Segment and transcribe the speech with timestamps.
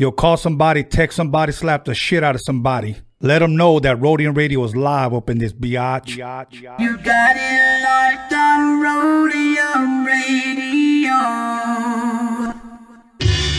[0.00, 2.96] You'll call somebody, text somebody, slap the shit out of somebody.
[3.20, 6.16] Let them know that Roadium Radio is live up in this biatch.
[6.16, 11.20] You got it locked on Roadium Radio.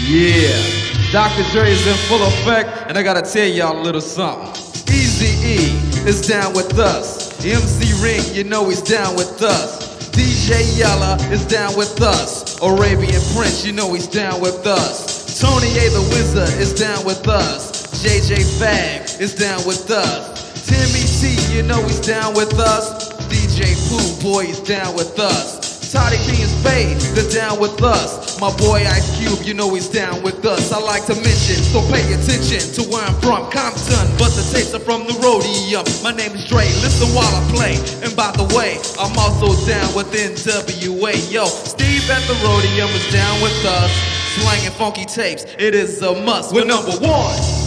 [0.10, 1.44] Yeah, Dr.
[1.52, 4.50] Dre is in full effect, and I gotta tell y'all a little something.
[4.92, 5.78] Easy E
[6.10, 7.46] is down with us.
[7.46, 10.10] MC Ren, you know he's down with us.
[10.10, 12.60] DJ Yella is down with us.
[12.64, 15.21] Arabian Prince, you know he's down with us.
[15.40, 18.04] Tony A the Wizard is down with us.
[18.04, 18.44] J.J.
[18.60, 20.68] Fad is down with us.
[20.68, 23.14] Timmy T, you know he's down with us.
[23.32, 25.62] DJ Pooh Boy is down with us.
[25.92, 28.40] Toddy B and Spade, they're down with us.
[28.40, 30.72] My boy Ice Cube, you know he's down with us.
[30.72, 34.08] I like to mention, so pay attention to where I'm from, Compton.
[34.16, 35.84] But the tapes are from the Roadium.
[36.04, 37.76] My name is Dre, listen while I play.
[38.04, 41.12] And by the way, I'm also down with NWA.
[41.32, 44.21] Yo, Steve at the Roadium is down with us.
[44.36, 46.54] Slanging funky tapes, it is a must.
[46.54, 47.62] We're number one.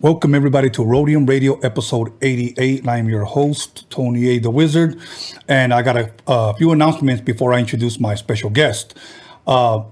[0.00, 2.86] Welcome everybody to Roadium Radio episode 88.
[2.86, 4.38] I'm your host, Tony A.
[4.38, 5.00] the Wizard,
[5.48, 8.94] and I got a, a few announcements before I introduce my special guest.
[9.44, 9.82] Uh,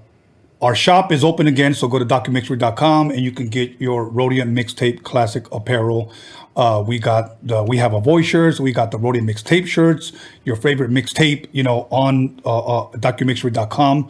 [0.61, 4.57] our shop is open again, so go to documixery.com and you can get your Roadium
[4.57, 6.11] mixtape classic apparel.
[6.55, 10.11] Uh, we got the, we have a voice shirts, we got the Roadium mixtape shirts,
[10.45, 14.09] your favorite mixtape, you know, on uh, uh, documixery.com.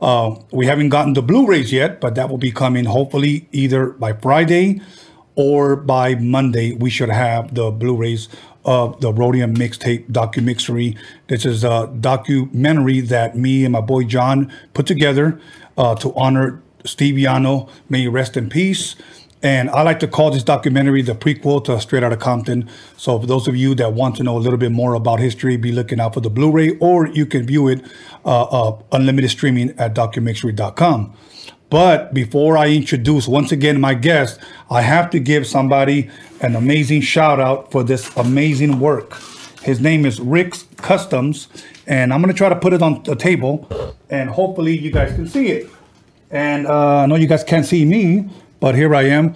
[0.00, 4.12] Uh, we haven't gotten the Blu-rays yet, but that will be coming hopefully either by
[4.12, 4.80] Friday
[5.36, 6.72] or by Monday.
[6.72, 8.28] We should have the Blu-rays
[8.64, 10.98] of the Roadium mixtape documixery.
[11.28, 15.40] This is a documentary that me and my boy John put together
[15.76, 17.68] uh, to honor Steve Yano.
[17.88, 18.96] May he rest in peace.
[19.44, 22.66] And I like to call this documentary the prequel to Straight Outta Compton.
[22.96, 25.58] So for those of you that want to know a little bit more about history,
[25.58, 27.84] be looking out for the Blu-ray, or you can view it
[28.24, 31.14] uh, uh, unlimited streaming at documixery.com.
[31.68, 36.08] But before I introduce once again my guest, I have to give somebody
[36.40, 39.14] an amazing shout out for this amazing work.
[39.62, 41.48] His name is Rick's Customs,
[41.86, 43.66] and I'm gonna try to put it on the table,
[44.10, 45.70] and hopefully you guys can see it.
[46.30, 48.28] And uh, I know you guys can't see me,
[48.60, 49.34] but here I am.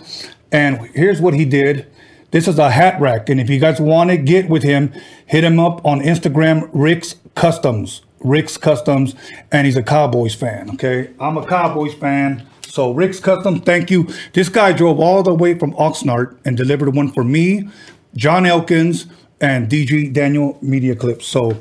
[0.53, 1.87] And here's what he did.
[2.33, 4.93] This is a hat rack, and if you guys want to get with him,
[5.25, 8.03] hit him up on Instagram, Rick's Customs.
[8.21, 9.15] Rick's Customs,
[9.51, 10.71] and he's a Cowboys fan.
[10.75, 12.47] Okay, I'm a Cowboys fan.
[12.67, 14.07] So Rick's Customs, thank you.
[14.35, 17.71] This guy drove all the way from Oxnard and delivered one for me,
[18.15, 19.07] John Elkins,
[19.41, 21.27] and DG Daniel Media Clips.
[21.27, 21.57] So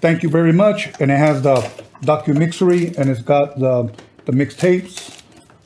[0.00, 0.88] thank you very much.
[1.00, 1.56] And it has the
[2.02, 3.92] documixery, and it's got the
[4.24, 5.22] the mixtapes,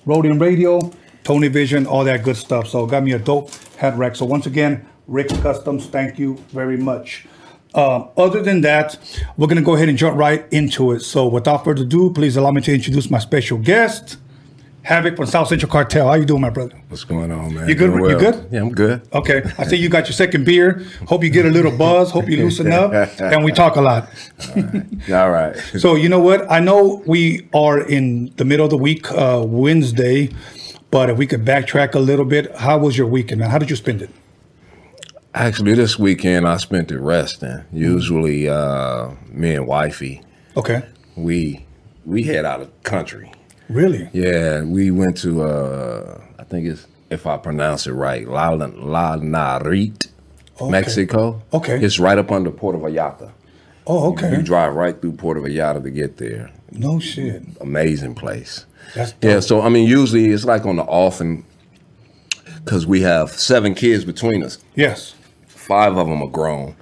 [0.07, 0.93] Roadium Radio,
[1.23, 2.69] Tony Vision, all that good stuff.
[2.69, 4.17] So got me a dope hat rack.
[4.17, 7.27] So once again, Rick's Customs, thank you very much.
[7.75, 8.99] Um, other than that,
[9.37, 11.01] we're gonna go ahead and jump right into it.
[11.01, 14.17] So without further ado, please allow me to introduce my special guest,
[14.89, 16.09] Havoc from South Central Cartel.
[16.09, 16.75] How you doing, my brother?
[16.89, 17.69] What's going on, man?
[17.69, 17.91] You good?
[17.91, 18.49] Doing You good?
[18.51, 19.03] Yeah, I'm good.
[19.13, 20.83] Okay, I see you got your second beer.
[21.07, 22.11] Hope you get a little buzz.
[22.11, 24.09] Hope you loosen up, and we talk a lot.
[25.13, 25.55] All right.
[25.79, 26.51] So you know what?
[26.51, 30.31] I know we are in the middle of the week, uh, Wednesday,
[30.91, 33.51] but if we could backtrack a little bit, how was your weekend, man?
[33.51, 34.09] How did you spend it?
[35.35, 37.63] Actually, this weekend I spent it resting.
[37.75, 40.23] Usually, uh, me and wifey,
[40.57, 40.83] Okay,
[41.15, 41.67] we
[42.07, 43.31] we head out of country.
[43.69, 44.09] Really?
[44.13, 49.17] Yeah, we went to uh, I think it's if I pronounce it right, La La
[49.17, 50.09] Narit,
[50.61, 51.43] Mexico.
[51.53, 51.83] Okay.
[51.83, 53.33] It's right up under Puerto Vallarta.
[53.87, 54.29] Oh, okay.
[54.29, 54.43] You okay.
[54.43, 56.51] drive right through Puerto Vallarta to get there.
[56.71, 57.43] No shit.
[57.61, 58.67] Amazing place.
[58.95, 61.45] That's Yeah, so I mean, usually it's like on the off and
[62.65, 64.59] because we have seven kids between us.
[64.75, 65.15] yes.
[65.47, 66.75] Five of them are grown,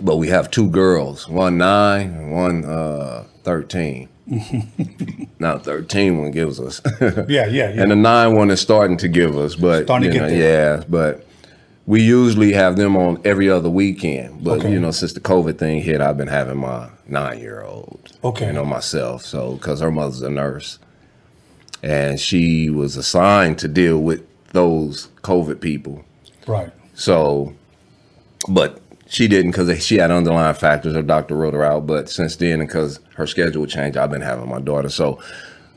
[0.00, 4.08] but we have two girls, one nine and one uh, 13.
[5.38, 6.80] now, 13 one gives us.
[7.00, 7.82] Yeah, yeah, yeah.
[7.82, 11.26] And the nine one is starting to give us, but Starting you know, yeah, but
[11.86, 14.42] we usually have them on every other weekend.
[14.42, 14.72] But Okay.
[14.72, 18.12] you know, since the COVID thing hit, I've been having my nine year old.
[18.24, 18.46] Okay.
[18.46, 20.78] You know myself, so because her mother's a nurse,
[21.82, 24.22] and she was assigned to deal with
[24.52, 26.04] those COVID people.
[26.46, 26.70] Right.
[26.94, 27.52] So,
[28.48, 30.94] but she didn't because she had underlying factors.
[30.94, 31.86] Her doctor wrote her out.
[31.86, 34.88] But since then, because her schedule changed, I've been having my daughter.
[34.88, 35.20] So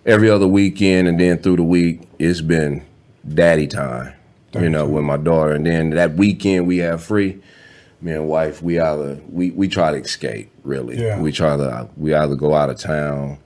[0.06, 2.84] every other weekend and then through the week, it's been
[3.28, 4.14] daddy time,
[4.54, 5.52] you know, with my daughter.
[5.52, 7.42] And then that weekend we have free.
[8.00, 10.52] Me and wife, we either we we try to escape.
[10.64, 11.20] Really, Yeah.
[11.20, 13.40] we try to we either go out of town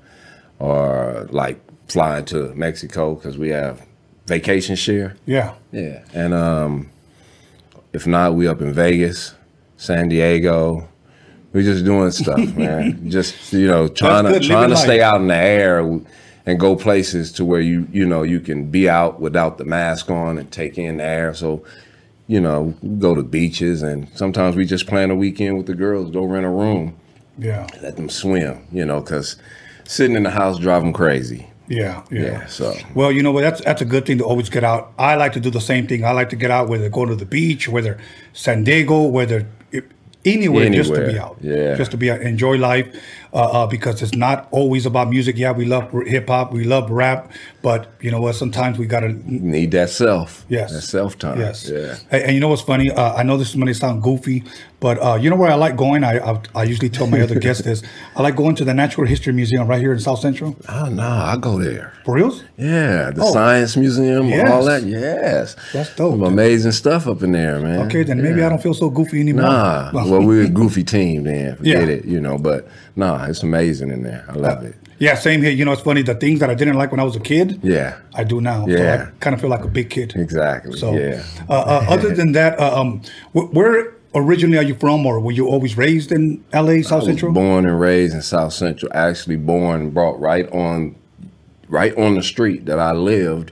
[0.59, 3.81] or like fly to Mexico because we have
[4.27, 5.15] vacation share.
[5.25, 5.53] Yeah.
[5.71, 6.03] Yeah.
[6.13, 6.89] And um
[7.93, 9.33] if not, we up in Vegas,
[9.81, 10.87] San Diego,
[11.53, 13.09] We're just doing stuff, man.
[13.09, 15.79] just you know, trying to trying to living stay out in the air
[16.45, 20.11] and go places to where you you know you can be out without the mask
[20.11, 21.33] on and take in the air.
[21.33, 21.63] So,
[22.27, 26.11] you know, go to beaches and sometimes we just plan a weekend with the girls,
[26.11, 26.95] go rent a room,
[27.39, 27.65] Yeah.
[27.81, 28.67] let them swim.
[28.71, 29.35] You know, because
[29.85, 31.47] sitting in the house drive them crazy.
[31.67, 32.21] Yeah, yeah.
[32.21, 33.41] Yeah, so Well, you know what?
[33.41, 34.93] That's that's a good thing to always get out.
[34.99, 36.05] I like to do the same thing.
[36.05, 37.97] I like to get out, whether going to the beach, whether
[38.33, 39.47] San Diego, whether
[40.23, 41.37] it, anywhere, just to be out.
[41.41, 41.75] yeah.
[41.75, 42.87] just to be out, enjoy life,
[43.33, 45.37] uh, uh, because it's not always about music.
[45.37, 47.31] Yeah, we love hip hop, we love rap,
[47.61, 48.35] but you know what?
[48.35, 50.45] Sometimes we gotta need that self.
[50.49, 50.71] Yes.
[50.73, 51.39] that self time.
[51.39, 51.69] Yes.
[51.69, 51.95] yeah.
[52.09, 52.89] And, and you know what's funny?
[52.91, 54.43] Uh, I know this may sound goofy,
[54.79, 56.03] but uh, you know where I like going?
[56.03, 57.83] I, I I usually tell my other guests this.
[58.15, 60.55] I like going to the Natural History Museum right here in South Central.
[60.69, 61.93] Oh no, I go there.
[62.03, 62.43] For reals?
[62.57, 63.31] Yeah, the Oh.
[63.31, 64.49] Science Museum, Yes.
[64.51, 64.81] all that.
[64.83, 66.13] Yes, That's dope.
[66.13, 67.81] Some amazing stuff up in there, man.
[67.85, 69.43] Okay, then maybe I don't feel so goofy anymore.
[69.43, 71.57] Nah, well, we're a goofy team then.
[71.57, 71.93] Forget Yeah.
[71.95, 72.39] it, you know.
[72.39, 74.25] But nah, it's amazing in there.
[74.27, 74.75] I love it.
[75.01, 75.51] Yeah, same here.
[75.51, 76.03] You know, it's funny.
[76.03, 78.65] The things that I didn't like when I was a kid, Yeah, I do now.
[78.67, 79.07] So Yeah.
[79.09, 80.13] I kind of feel like a big kid.
[80.15, 80.77] exactly.
[80.77, 81.23] So, yeah.
[81.49, 83.01] uh, uh, other than that, uh, um,
[83.33, 87.31] wh- where originally are you from, or were you always raised in LA, South Central?
[87.31, 88.91] born and raised in South Central.
[88.93, 90.95] Actually, born and brought right on,
[91.67, 93.51] right on the street that I lived.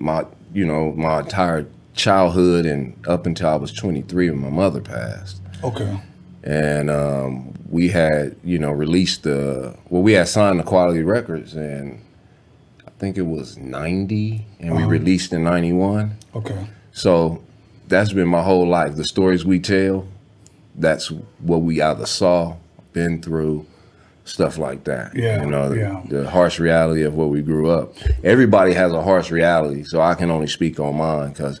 [0.00, 4.80] My, you know, my entire childhood and up until I was 23 when my mother
[4.80, 5.40] passed.
[5.62, 5.96] Okay.
[6.44, 11.54] And um, we had you know released the well we had signed the quality records
[11.54, 11.98] and
[12.86, 16.66] i think it was 90 and we released in 91 Okay.
[16.92, 17.42] so
[17.88, 20.06] that's been my whole life the stories we tell
[20.76, 21.10] that's
[21.40, 22.54] what we either saw
[22.92, 23.64] been through
[24.26, 26.02] stuff like that Yeah, you know the, yeah.
[26.08, 30.14] the harsh reality of where we grew up everybody has a harsh reality so i
[30.14, 31.58] can only speak on mine because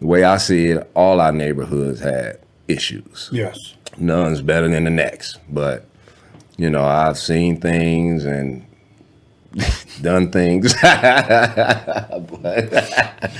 [0.00, 3.74] the way i see it all our neighborhoods had issues Yes.
[3.96, 5.38] None's better than the next.
[5.48, 5.86] But
[6.56, 8.66] you know, I've seen things and
[10.02, 10.74] done things.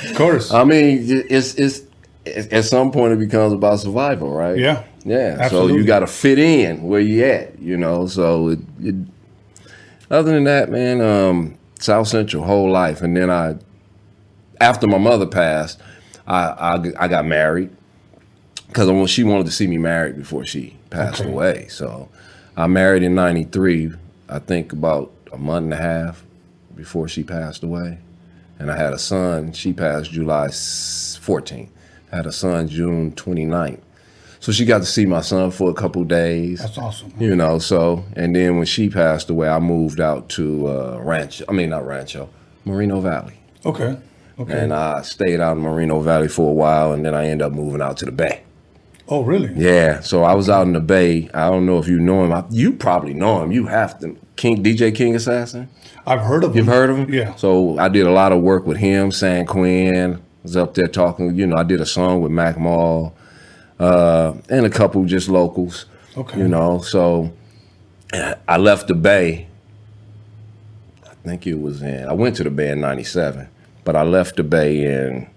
[0.08, 0.52] Of course.
[0.52, 1.82] I mean, it's it's
[2.26, 4.58] at some point it becomes about survival, right?
[4.58, 4.84] Yeah.
[5.04, 5.48] yeah.
[5.48, 8.06] So you got to fit in where you at, you know.
[8.06, 8.94] So it, it,
[10.10, 13.56] other than that, man, um, South Central whole life, and then I,
[14.60, 15.80] after my mother passed,
[16.26, 17.70] I I, I got married
[18.68, 21.30] because she wanted to see me married before she passed Okay.
[21.30, 21.66] away.
[21.68, 22.08] So
[22.56, 23.92] I married in '93.
[24.28, 26.24] I think about a month and a half
[26.76, 27.98] before she passed away,
[28.58, 29.52] and I had a son.
[29.52, 31.68] She passed July 14th.
[32.12, 33.80] I had a son June 29th.
[34.40, 36.60] So she got to see my son for a couple days.
[36.60, 37.12] That's awesome.
[37.18, 41.44] You know, so and then when she passed away, I moved out to uh, Rancho.
[41.48, 42.28] I mean, not Rancho,
[42.64, 43.34] Moreno Valley,
[43.66, 43.96] Okay.
[44.38, 44.56] Okay.
[44.56, 47.52] and I stayed out in Moreno Valley for a while, and then I ended up
[47.52, 48.42] moving out to the Bay.
[49.08, 49.52] Oh, really?
[49.54, 51.28] Yeah, so I was out in the Bay.
[51.34, 52.32] I don't know if you know him.
[52.32, 53.52] I, you probably know him.
[53.52, 54.16] You have to.
[54.36, 55.68] King DJ King Assassin.
[56.06, 56.58] I've heard of him.
[56.58, 57.12] You've heard of him?
[57.12, 57.34] Yeah.
[57.34, 59.12] So I did a lot of work with him.
[59.12, 61.34] San Quinn was up there talking.
[61.34, 63.14] You know, I did a song with Mac Mall,
[63.78, 65.86] uh, and a couple just locals.
[66.16, 66.38] Okay.
[66.38, 67.32] You know, so
[68.12, 69.48] I left the Bay.
[71.04, 72.08] I think it was in.
[72.08, 73.48] I went to the Bay in '97,
[73.84, 75.28] but I left the Bay in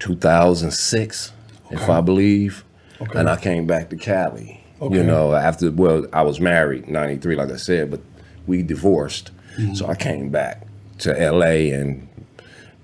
[0.00, 1.32] 2006,
[1.70, 2.64] if I believe,
[3.00, 3.18] Okay.
[3.18, 4.60] and I came back to Cali.
[4.80, 4.96] Okay.
[4.96, 8.00] You know, after well, I was married '93, like I said, but
[8.46, 9.74] we divorced, Mm-hmm.
[9.74, 10.66] so I came back
[10.98, 12.08] to LA and.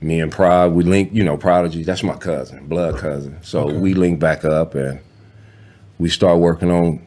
[0.02, 3.36] Me and Prod, we linked, you know, Prodigy, that's my cousin, blood cousin.
[3.42, 3.76] So Okay.
[3.76, 4.98] we linked back up and
[5.98, 7.06] we start working on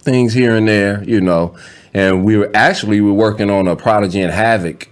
[0.00, 1.56] things here and there, you know.
[1.94, 4.90] And we were actually we were working on a Prodigy and Havoc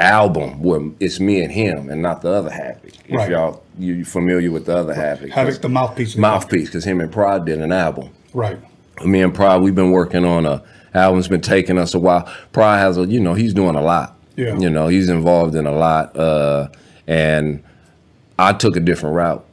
[0.00, 2.89] album where it's me and him and not the other Havoc.
[3.10, 3.30] If Right.
[3.30, 5.30] y'all you familiar with the other Havoc.
[5.30, 6.16] Havoc, the mouthpiece.
[6.16, 8.10] mouthpiece, because him and Prod did an album.
[8.32, 8.58] Right.
[9.04, 10.62] Me and Prod, we've been working on a
[10.94, 12.30] album's been taking us a while.
[12.52, 14.16] Prod has a you know, he's doing a lot.
[14.36, 14.56] Yeah.
[14.58, 16.16] You know, he's involved in a lot.
[16.16, 16.68] Uh
[17.08, 17.62] and
[18.38, 19.44] I took a different route.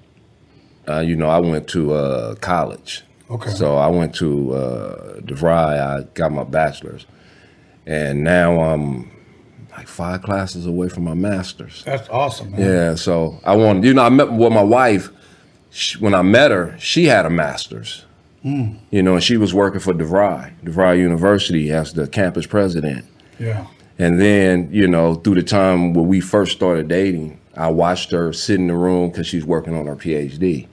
[0.88, 3.04] Uh, you know, I went to uh, college.
[3.30, 3.50] Okay.
[3.50, 5.80] So I went to uh, DeVry.
[5.82, 7.06] I got my bachelor's,
[7.86, 9.12] and now I'm
[9.78, 11.84] like five classes away from my master's.
[11.84, 12.62] That's awesome, man.
[12.62, 12.96] Yeah.
[12.96, 15.10] So I wanted, you know, I met with my wife.
[15.70, 18.04] She, when I met her, she had a master's.
[18.42, 18.76] Hmm.
[18.90, 23.06] You know, and she was working for DeVry, DeVry University as the campus president.
[23.40, 23.68] Yeah.
[24.00, 28.34] And then, you know, through the time when we first started dating, I watched her
[28.34, 30.68] sit in the room because she's working on her PhD.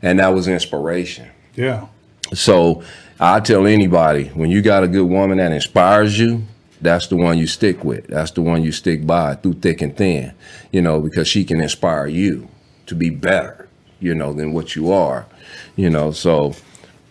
[0.00, 1.28] And that was inspiration.
[1.54, 1.86] Yeah.
[2.34, 2.82] So
[3.20, 6.46] I tell anybody when you got a good woman that inspires you,
[6.82, 8.06] that's the one you stick with.
[8.08, 10.32] That's the one you stick by through thick and thin,
[10.72, 12.48] you know, because she can inspire you
[12.86, 13.68] to be better,
[14.00, 15.26] you know, than what you are,
[15.76, 16.10] you know.
[16.12, 16.54] So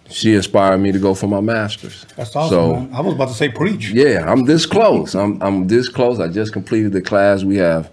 [0.10, 2.06] she inspired me to go for my master's.
[2.18, 2.90] That's awesome, So man.
[2.94, 3.90] I was about to say preach.
[3.92, 5.16] yeah, I'm this close.
[5.16, 6.20] I'm I'm this close.
[6.20, 7.44] I just completed the class.
[7.44, 7.90] We have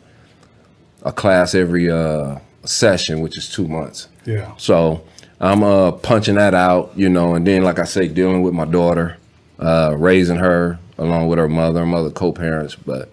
[1.05, 4.09] a class every uh, session, which is two months.
[4.25, 4.53] Yeah.
[4.57, 5.05] So
[5.41, 8.65] I'm uh punching that out, you know, and then like I say, dealing with my
[8.65, 9.17] daughter,
[9.61, 13.11] uh, raising her along with her mother, her mother co-parents, but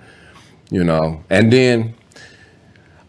[0.70, 1.94] you know, and then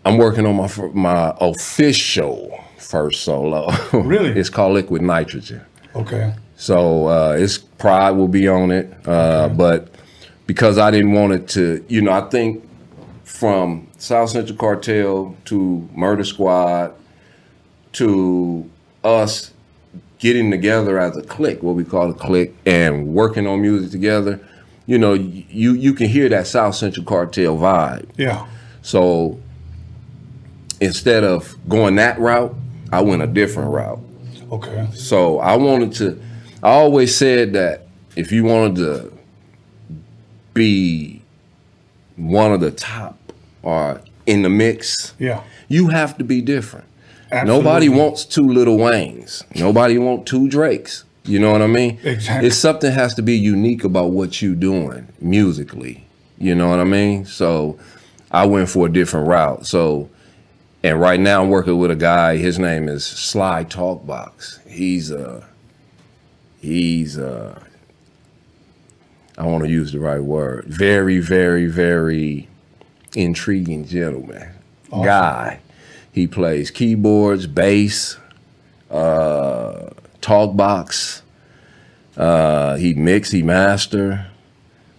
[0.05, 3.71] I'm working on my my official first solo.
[3.93, 4.31] Really?
[4.39, 5.65] it's called Liquid Nitrogen.
[5.95, 6.35] Okay.
[6.57, 9.95] So uh, it's Pride will be on it, uh, but
[10.47, 12.67] because I didn't want it to, you know, I think
[13.25, 16.95] from South Central Cartel to Murder Squad
[17.93, 18.71] to
[19.05, 19.53] us
[20.19, 24.41] getting together as a clique, what we call a clique, and working on music together,
[24.87, 28.09] you know, you you can hear that South Central Cartel vibe.
[28.17, 28.47] Yeah.
[28.83, 29.41] So
[30.81, 32.55] instead of going that route,
[32.93, 34.01] I went a different route.
[34.53, 34.89] Okay.
[34.95, 36.21] So I wanted to.
[36.63, 39.13] I always said that if you wanted to
[40.55, 41.23] be
[42.17, 43.19] one of the top
[43.63, 45.43] or in the mix, Yeah.
[45.69, 46.87] you have to be different.
[47.31, 47.65] Absolutely.
[47.65, 49.43] Nobody wants two Little Waynes.
[49.59, 51.05] Nobody wants two Drakes.
[51.27, 51.99] You know what I mean?
[52.03, 52.47] Exactly.
[52.47, 56.07] It's something has to be unique about what you're doing musically.
[56.39, 57.25] You know what I mean?
[57.27, 57.79] So
[58.31, 59.67] I went for a different route.
[59.67, 60.11] So
[60.83, 64.65] and right now I'm working with a guy, his name is Sly Talkbox.
[64.69, 65.45] He's a
[66.61, 67.61] he's a
[69.39, 70.65] I want to use the right word.
[70.67, 72.49] Very, very, very
[73.15, 74.53] intriguing gentleman.
[74.91, 75.61] Guy.
[76.13, 78.17] He plays keyboards, bass,
[78.91, 79.91] uh,
[80.27, 81.23] talk box.
[82.17, 84.27] Uh, he mix, he master.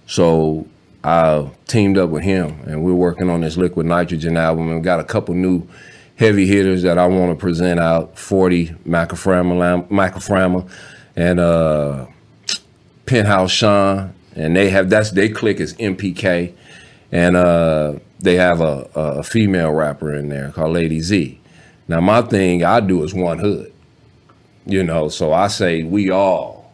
[0.06, 0.68] So
[1.04, 4.82] I teamed up with him, and we're working on this Liquid Nitrogen album, and we
[4.82, 5.68] got a couple new
[6.16, 8.18] heavy hitters that I want to present out.
[8.18, 10.70] Forty Macaframa, Macaframa,
[11.18, 12.06] and uh,
[13.06, 16.54] Penthouse Sean, and they have that's they click is MPK,
[17.12, 21.38] and uh, they have a, a female rapper in there called Lady Z.
[21.90, 23.74] Now my thing I do is one hood,
[24.68, 25.10] you know.
[25.10, 26.72] So I say we all,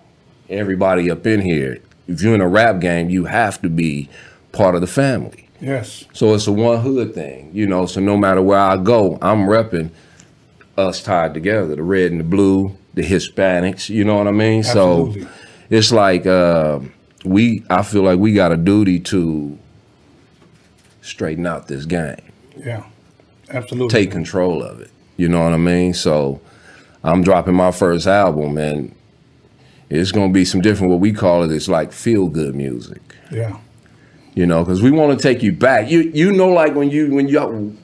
[0.49, 1.79] everybody up in here.
[2.07, 4.09] If you're in a rap game, you have to be
[4.51, 5.47] part of the family.
[5.61, 6.03] Yes.
[6.13, 7.85] So it's a one hood thing, you know.
[7.85, 9.91] So no matter where I go, I'm repping
[10.77, 13.89] us tied together, the red and the blue, the Hispanics.
[13.89, 14.59] You know what I mean?
[14.59, 15.21] Absolutely.
[15.23, 15.29] So
[15.69, 16.79] it's like uh,
[17.23, 17.63] we.
[17.69, 19.57] I feel like we got a duty to
[21.01, 22.17] straighten out this game,
[22.57, 22.83] Yeah.
[23.49, 23.89] Absolutely.
[23.89, 24.89] take control of it.
[25.17, 25.93] You know what I mean?
[25.93, 26.41] So
[27.03, 28.93] I'm dropping my first album, and
[29.89, 30.91] it's gonna be some different.
[30.91, 33.57] What we call it, it is like feel good music Yeah.
[34.35, 35.89] you know, because we want to take you back.
[35.91, 37.77] You you know, like when you when you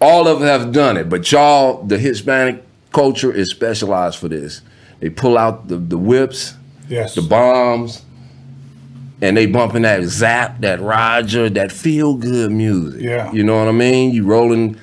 [0.00, 2.62] all of us have done it, but y'all, the Hispanic
[2.92, 4.62] culture is specialized for this.
[5.00, 6.54] They pull out the the whips,
[6.88, 7.14] Yes.
[7.14, 8.02] the bombs,
[9.22, 13.00] and they bumping that zap, that Roger, that feel good music.
[13.00, 13.32] Yeah.
[13.32, 14.12] you know what I mean.
[14.12, 14.76] You rolling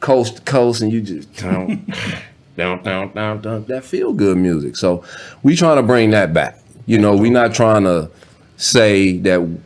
[0.00, 1.28] coast to coast, and you just
[2.56, 3.64] down, down, down, down.
[3.66, 4.76] That feel good music.
[4.76, 5.04] So
[5.42, 6.58] we trying to bring that back.
[6.86, 8.10] You know, we not trying to
[8.56, 9.58] say that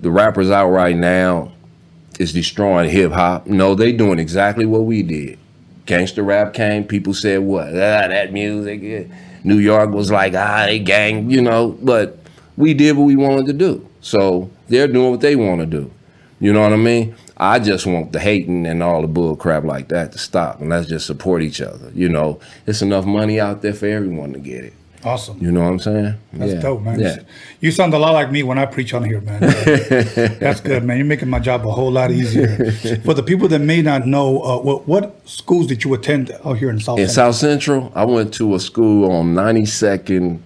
[0.00, 1.52] the rappers out right now
[2.18, 3.46] is destroying hip hop.
[3.46, 5.38] No, they doing exactly what we did.
[5.86, 7.68] Gangster rap came, people said what?
[7.68, 8.80] Ah, that music.
[8.82, 9.04] yeah."
[9.44, 12.18] New York was like, ah, they gang, you know, but
[12.56, 13.86] we did what we wanted to do.
[14.00, 15.90] So they're doing what they want to do.
[16.40, 17.14] You know what I mean?
[17.36, 20.70] I just want the hating and all the bull crap like that to stop and
[20.70, 21.90] let's just support each other.
[21.94, 24.72] You know, it's enough money out there for everyone to get it.
[25.04, 25.38] awesome.
[25.40, 26.14] You know what I'm saying?
[26.32, 26.60] That's yeah.
[26.60, 27.00] dope, man.
[27.00, 27.18] Yeah.
[27.60, 29.40] You sound a lot like me when I preach on here, man.
[30.38, 30.96] That's good, man.
[30.96, 32.70] You're making my job a whole lot easier.
[33.02, 36.58] For the people that may not know, uh, what, what schools did you attend out
[36.58, 37.00] here in South?
[37.00, 37.32] In Central?
[37.32, 40.40] South Central, I went to a school on 92nd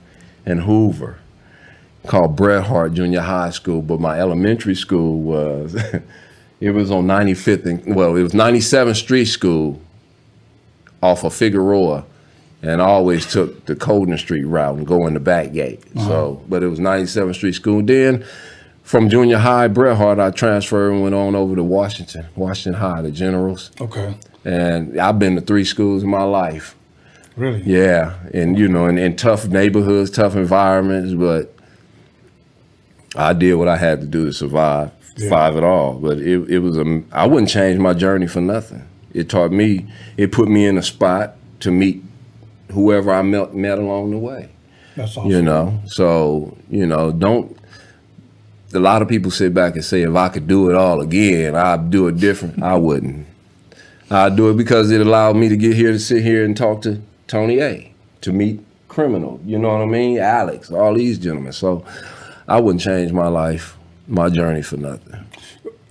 [0.47, 1.19] and Hoover
[2.07, 5.77] called Bret Harte Junior High School, but my elementary school was
[6.61, 9.81] it was on 95th and well, it was 97th Street School
[11.03, 12.05] off of Figueroa.
[12.61, 15.81] And I always took the Colden Street route and go in the back gate.
[15.97, 16.09] Uh-huh.
[16.09, 17.83] So, but it was 97th Street School.
[17.83, 18.25] Then
[18.83, 23.03] from junior high, Bret Harte, I transferred and went on over to Washington, Washington High,
[23.03, 23.71] the Generals.
[23.81, 24.17] Okay.
[24.45, 26.75] And I've been to three schools in my life.
[27.37, 27.63] Really?
[27.63, 31.55] Yeah, and you know, in, in tough neighborhoods, tough environments, but
[33.15, 34.91] I did what I had to do to survive.
[35.19, 35.31] Yeah.
[35.31, 37.03] Five at all, but it it was a.
[37.13, 38.87] I wouldn't change my journey for nothing.
[39.13, 39.87] It taught me.
[40.17, 42.03] It put me in a spot to meet
[42.71, 44.49] whoever I met met along the way.
[44.95, 45.31] That's awesome.
[45.31, 47.57] You know, so you know, don't.
[48.75, 51.57] A lot of people sit back and say, if I could do it all again,
[51.57, 52.63] I'd do it different.
[52.63, 53.27] I wouldn't.
[54.11, 56.83] I'd do it because it allowed me to get here to sit here and talk
[56.83, 57.93] to Tony A.
[58.23, 59.41] To meet criminal.
[59.45, 60.19] You know what I mean?
[60.19, 61.53] Alex, all these gentlemen.
[61.53, 61.85] So
[62.47, 63.78] I wouldn't change my life,
[64.09, 65.25] my journey for nothing.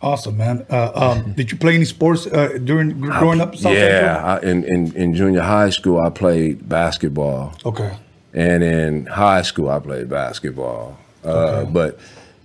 [0.01, 0.65] Awesome, man.
[0.69, 3.55] Uh, um, did you play any sports uh, during growing up?
[3.55, 7.55] South yeah, I, in, in in junior high school, I played basketball.
[7.65, 7.95] Okay.
[8.33, 10.97] and in high school I played basketball.
[11.24, 11.71] Uh, Okay.
[11.71, 12.00] But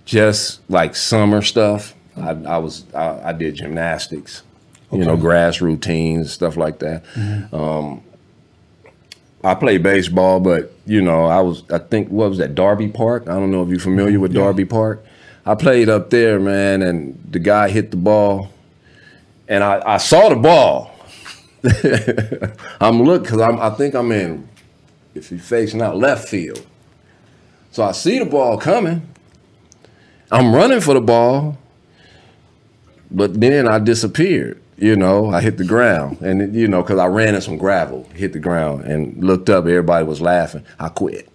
[0.05, 4.41] just like summer stuff, I, I was I, I did gymnastics,
[4.91, 5.21] you know, Okay.
[5.21, 7.03] grass routines, stuff like that.
[7.53, 8.01] Um,
[9.43, 13.23] I played baseball, but you know, I was I think what was that Darby Park?
[13.27, 15.05] I don't know if you're familiar with Darby Park.
[15.45, 18.49] I played up there, man, and the guy hit the ball,
[19.47, 20.91] and I, I saw the ball.
[22.81, 24.47] I'm look because I'm I think I'm in
[25.15, 26.65] if he's facing out left field.
[27.71, 29.07] So I see the ball coming.
[30.31, 31.57] I'm running for the ball,
[33.11, 34.61] but then I disappeared.
[34.77, 38.09] You know, I hit the ground, and you know, because I ran in some gravel,
[38.13, 39.65] hit the ground, and looked up.
[39.65, 40.65] Everybody was laughing.
[40.79, 41.29] I quit.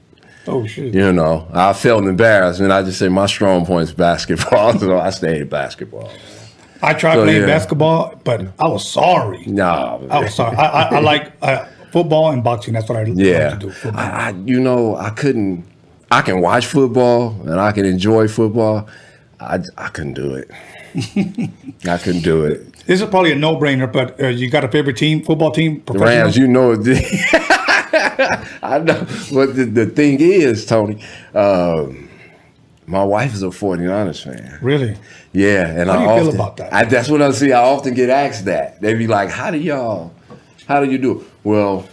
[0.49, 0.95] Oh shit.
[0.95, 4.99] You know, I felt embarrassed, and I just said my strong point is basketball, so
[4.99, 6.11] I stayed basketball.
[6.83, 7.47] I tried So, playing yeah.
[7.47, 9.45] basketball, but I was sorry.
[9.47, 10.57] Nah, I was sorry.
[10.57, 12.75] I, I, I like uh, football and boxing.
[12.75, 13.73] That's what I Yeah, love to do.
[13.73, 14.00] Football.
[14.00, 15.64] I, I, you know, I couldn't.
[16.11, 18.88] I can watch football and I can enjoy football.
[19.40, 20.50] I, I couldn't do it.
[21.87, 22.73] I couldn't do it.
[22.87, 25.83] this is probably a no-brainer, but uh, you got a favorite team, football team?
[25.88, 26.81] Rams, you know it.
[28.62, 29.07] I know.
[29.33, 31.02] But the, the thing is, Tony,
[31.35, 32.09] um,
[32.87, 34.59] my wife is a 49ers fan.
[34.62, 34.97] Really?
[35.33, 36.73] Yeah, and How I you feel often, about that?
[36.73, 37.52] I, that's what I see.
[37.52, 38.80] I often get asked that.
[38.80, 40.12] They be like, "How do y'all?
[40.66, 41.87] How do you do?" it?" Well,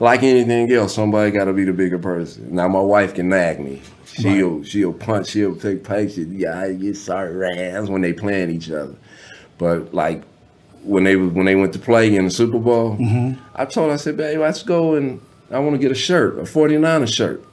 [0.00, 2.54] like anything else, somebody got to be the bigger person.
[2.54, 3.80] Now, my wife can nag me.
[4.06, 5.28] She'll she'll punch.
[5.28, 6.26] She'll take punches.
[6.28, 8.96] Yeah, I get sorry Rams when they playing each other.
[9.56, 10.22] But like
[10.84, 13.40] when they when they went to play in the Super Bowl, Mm-hmm.
[13.54, 15.20] I told her, I said, "Babe, let's go and
[15.50, 17.44] I want to get a shirt, a 49er shirt.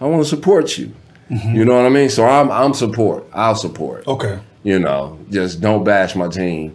[0.00, 0.92] I want to support you."
[1.30, 1.56] Mm-hmm.
[1.56, 2.08] You know what I mean?
[2.08, 3.24] So I'm I'm support.
[3.32, 4.06] I'll support.
[4.06, 4.38] Okay.
[4.62, 6.74] You know, just don't bash my team,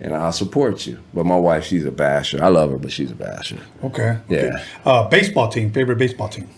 [0.00, 0.98] and I'll support you.
[1.14, 2.42] But my wife, she's a basher.
[2.42, 3.58] I love her, but she's a basher.
[3.84, 4.18] Okay.
[4.28, 4.38] Yeah.
[4.38, 4.62] Okay.
[4.84, 5.70] Uh, baseball team.
[5.72, 6.48] Favorite baseball team?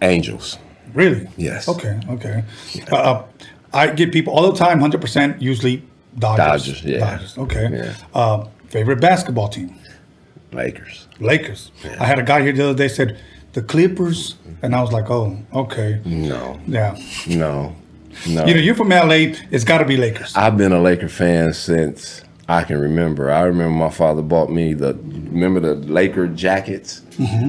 [0.00, 0.58] Angels.
[0.94, 1.28] Really?
[1.36, 1.68] Yes.
[1.68, 1.98] Okay.
[2.10, 2.44] Okay.
[2.90, 3.24] Uh, Uh,
[3.72, 4.80] I get people all the time.
[4.80, 5.40] Hundred percent.
[5.40, 5.82] Usually
[6.18, 6.66] Dodgers.
[6.66, 6.98] Dodgers, yeah.
[6.98, 7.38] Dodgers.
[7.38, 7.68] Okay.
[7.72, 7.94] Yeah.
[8.14, 9.74] Uh, favorite basketball team?
[10.52, 11.08] Lakers.
[11.20, 11.70] Lakers.
[11.98, 13.18] I had a guy here the other day said
[13.54, 16.00] the Clippers, and I was like, oh, okay.
[16.04, 16.96] No, Yeah.
[17.26, 17.74] no,
[18.28, 18.44] no.
[18.46, 19.34] You know, you're from LA.
[19.50, 20.34] It's got to be Lakers.
[20.36, 23.30] I've been a Laker fan since I can remember.
[23.30, 27.00] I remember my father bought me the remember the Laker jackets,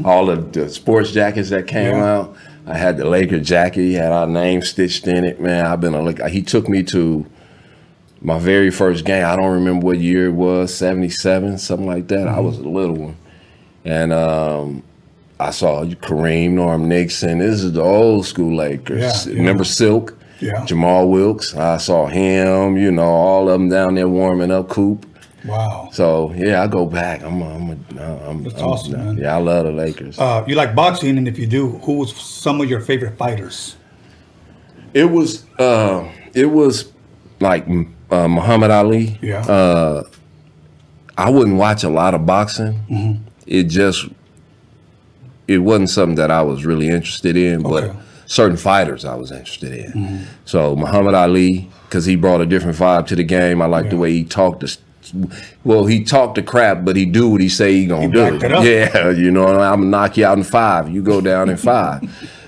[0.06, 2.00] all of the sports jackets that came Mm-hmm.
[2.00, 2.14] Yeah.
[2.20, 2.36] out.
[2.66, 3.82] I had the Laker jacket.
[3.82, 5.42] He had our name stitched in it.
[5.42, 6.30] Man, I've been a Laker.
[6.30, 7.26] He took me to
[8.24, 9.26] my very first game.
[9.26, 12.28] I don't remember what year it was, seventy seven, something like that.
[12.28, 12.36] Mm-hmm.
[12.36, 13.18] I was a little one,
[13.86, 14.84] and um,
[15.40, 17.40] I saw Kareem, Norm Nixon.
[17.40, 19.28] This is the old school Lakers.
[19.28, 19.40] Yeah, yeah.
[19.40, 20.18] Remember Silk?
[20.40, 20.66] Yeah.
[20.66, 21.56] Jamal Wilkes.
[21.56, 25.06] I saw him, you know, all of them down there warming up Coop.
[25.46, 25.90] Wow.
[25.94, 27.24] So yeah, I go back.
[27.24, 29.18] I'm, a, I'm, a, I'm, That's I'm- awesome, man.
[29.18, 30.18] Yeah, I love the Lakers.
[30.20, 33.76] Uh, you like boxing, and if you do, who was some of your favorite fighters?
[34.94, 36.92] it was, uh, it was
[37.40, 37.68] like
[38.14, 39.18] uh, Muhammad Ali.
[39.22, 39.40] Yeah.
[39.46, 40.04] Uh,
[41.18, 42.74] I wouldn't watch a lot of boxing.
[42.90, 43.24] Mm-hmm.
[43.46, 44.08] It just,
[45.48, 47.88] it wasn't something that I was really interested in, but Okay.
[47.90, 48.00] Mm-hmm.
[48.28, 50.26] certain fighters I was interested in.
[50.46, 53.62] So Muhammad Ali, because he brought a different vibe to the game.
[53.62, 54.78] I like the way he talked to.
[55.64, 58.32] Well, he talked the crap, but he do what he say he gonna He do.
[58.32, 58.64] backed it up.
[58.64, 60.90] Yeah, you know, I'm gonna knock you out in five.
[60.90, 62.02] You go down in five.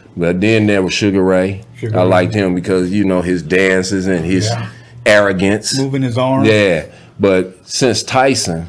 [0.18, 1.64] but then there was Sugar Ray.
[1.78, 2.08] Sugar I Ray.
[2.10, 4.70] liked him because you know his dances and his Yeah.
[5.06, 5.78] Arrogance.
[5.78, 6.46] Moving his arm.
[6.46, 6.88] Yeah,
[7.20, 8.68] but since Tyson,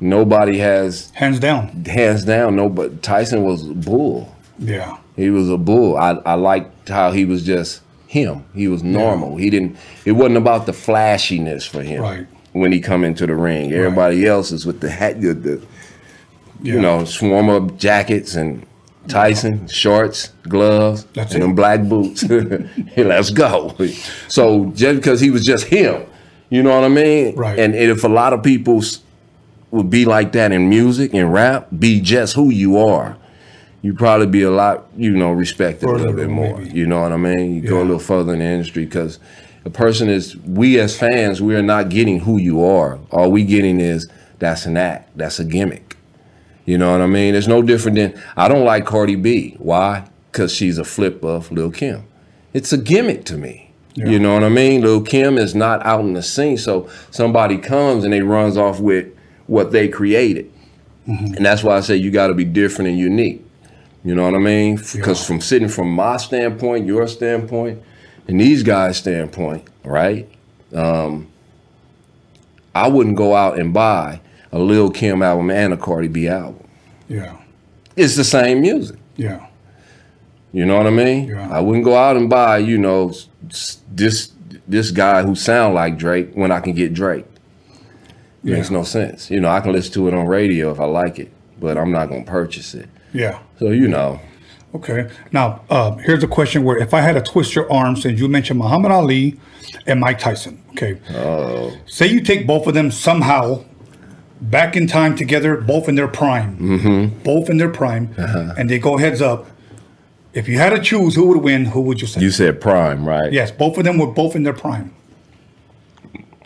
[0.00, 1.84] nobody has Hands down.
[1.84, 2.56] hands down.
[2.56, 2.68] no.
[2.68, 4.34] But Tyson was a bull.
[4.58, 4.98] Yeah.
[5.16, 5.96] He was a bull.
[5.96, 8.44] I, I liked how he was just him.
[8.54, 9.36] He was normal.
[9.36, 9.76] He didn't.
[10.04, 12.02] It wasn't about the flashiness for him.
[12.02, 12.26] Right.
[12.52, 15.66] When he come into the ring, everybody else is with the hat, the, the
[16.62, 18.66] you know, swarm up jackets and
[19.06, 21.46] Tyson shorts, gloves, That's and it.
[21.46, 22.20] them black boots.
[22.22, 23.74] hey, let's go.
[24.28, 26.06] So just because he was just him,
[26.50, 27.34] you know what I mean?
[27.36, 27.58] Right.
[27.58, 28.82] And if a lot of people
[29.70, 33.16] would be like that in music and rap, be just who you are,
[33.82, 36.58] you probably be a lot, you know, respected a little bit more.
[36.58, 36.76] maybe.
[36.76, 37.54] You know what I mean?
[37.54, 39.18] You go a little further in the industry because
[39.64, 40.36] a person is.
[40.36, 42.98] We as fans, we are not getting who you are.
[43.10, 44.08] All we getting is
[44.38, 45.16] that's an act.
[45.16, 45.87] That's a gimmick.
[46.68, 47.34] You know what I mean?
[47.34, 49.56] It's no different than I don't like Cardi B.
[49.58, 50.06] Why?
[50.30, 52.04] Because she's a flip of Lil Kim.
[52.52, 53.70] It's a gimmick to me.
[53.94, 54.08] Yeah.
[54.10, 54.82] You know what I mean?
[54.82, 58.80] Lil Kim is not out in the scene, so somebody comes and they runs off
[58.80, 59.06] with
[59.46, 60.52] what they created,
[61.08, 61.36] Mm-hmm.
[61.36, 63.42] and that's why I say you got to be different and unique.
[64.04, 64.76] You know what I mean?
[64.76, 65.26] Because Yeah.
[65.26, 67.80] from sitting from my standpoint, your standpoint,
[68.28, 70.28] and these guys' standpoint, right?
[70.74, 71.28] Um,
[72.74, 74.20] I wouldn't go out and buy
[74.52, 76.66] a Lil Kim album and a Cardi B album.
[77.08, 77.36] Yeah.
[77.96, 78.98] It's the same music.
[79.16, 79.46] Yeah.
[80.52, 81.28] You know what I mean?
[81.28, 81.48] Yeah.
[81.50, 83.12] I wouldn't go out and buy, you know,
[83.90, 84.32] this
[84.66, 87.26] this guy who sound like Drake when I can get Drake.
[88.42, 88.56] Yeah.
[88.56, 89.30] Makes no sense.
[89.30, 91.90] You know, I can listen to it on radio if I like it, but I'm
[91.90, 92.88] not gonna purchase it.
[93.12, 93.40] Yeah.
[93.58, 94.20] So you know,
[94.74, 95.08] Okay.
[95.32, 98.28] Now, uh, here's a question where if I had to twist your arm, since you
[98.28, 99.40] mentioned Muhammad Ali
[99.86, 101.00] and Mike Tyson, okay.
[101.14, 101.74] Oh.
[101.86, 103.64] Say you take both of them somehow
[104.40, 107.22] back in time together, both in their prime, mm-hmm.
[107.22, 108.54] both in their prime, Uh-huh.
[108.56, 109.46] and they go heads up.
[110.34, 112.20] If you had to choose who would win, who would you say?
[112.20, 113.32] you said Prime, right?
[113.32, 114.94] yes, both of them were both in their prime.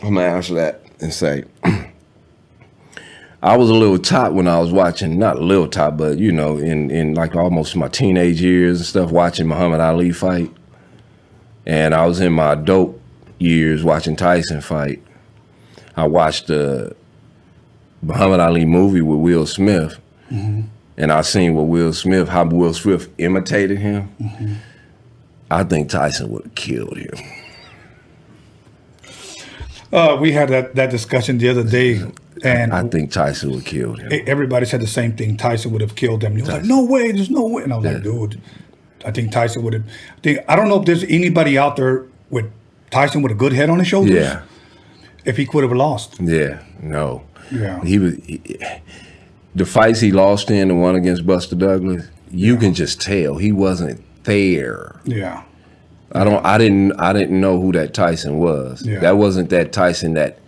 [0.01, 1.43] I'm gonna answer that and say
[3.41, 6.31] I was a little top when I was watching, not a little top, but you
[6.31, 10.49] know, in in like almost my teenage years and stuff, watching Muhammad Ali fight,
[11.65, 12.99] and I was in my adult
[13.39, 15.03] years watching Tyson fight.
[15.97, 16.95] I watched the
[18.03, 23.09] Muhammad Ali movie with Will Smith, and I seen what Will Smith, how Will Smith
[23.17, 24.09] imitated him.
[25.49, 27.13] I think Tyson would have killed him.
[29.91, 32.01] Uh, we had that, that discussion the other day,
[32.43, 34.11] and I think Tyson would have killed him.
[34.25, 35.37] everybody said the same thing.
[35.37, 36.31] Tyson would have killed them.
[36.31, 38.41] And he was like, "No way, there's no way." And I was like, "Dude,
[39.05, 42.05] I think Tyson would have." I think I don't know if there's anybody out there
[42.31, 42.45] with
[42.89, 44.15] Tyson with a good head on his shoulders.
[44.15, 44.41] Yeah.
[45.25, 46.19] If he could have lost.
[46.19, 47.23] Yeah, no.
[47.51, 47.83] Yeah.
[47.83, 48.41] He was he-
[49.55, 52.07] the fights he lost in, the one against Buster Douglas.
[52.31, 54.99] You can just tell he wasn't there.
[55.05, 55.43] Yeah.
[56.11, 56.43] I don't.
[56.45, 56.93] I didn't.
[56.99, 58.85] I didn't know who that Tyson was.
[58.85, 58.99] Yeah.
[58.99, 60.39] That wasn't that Tyson that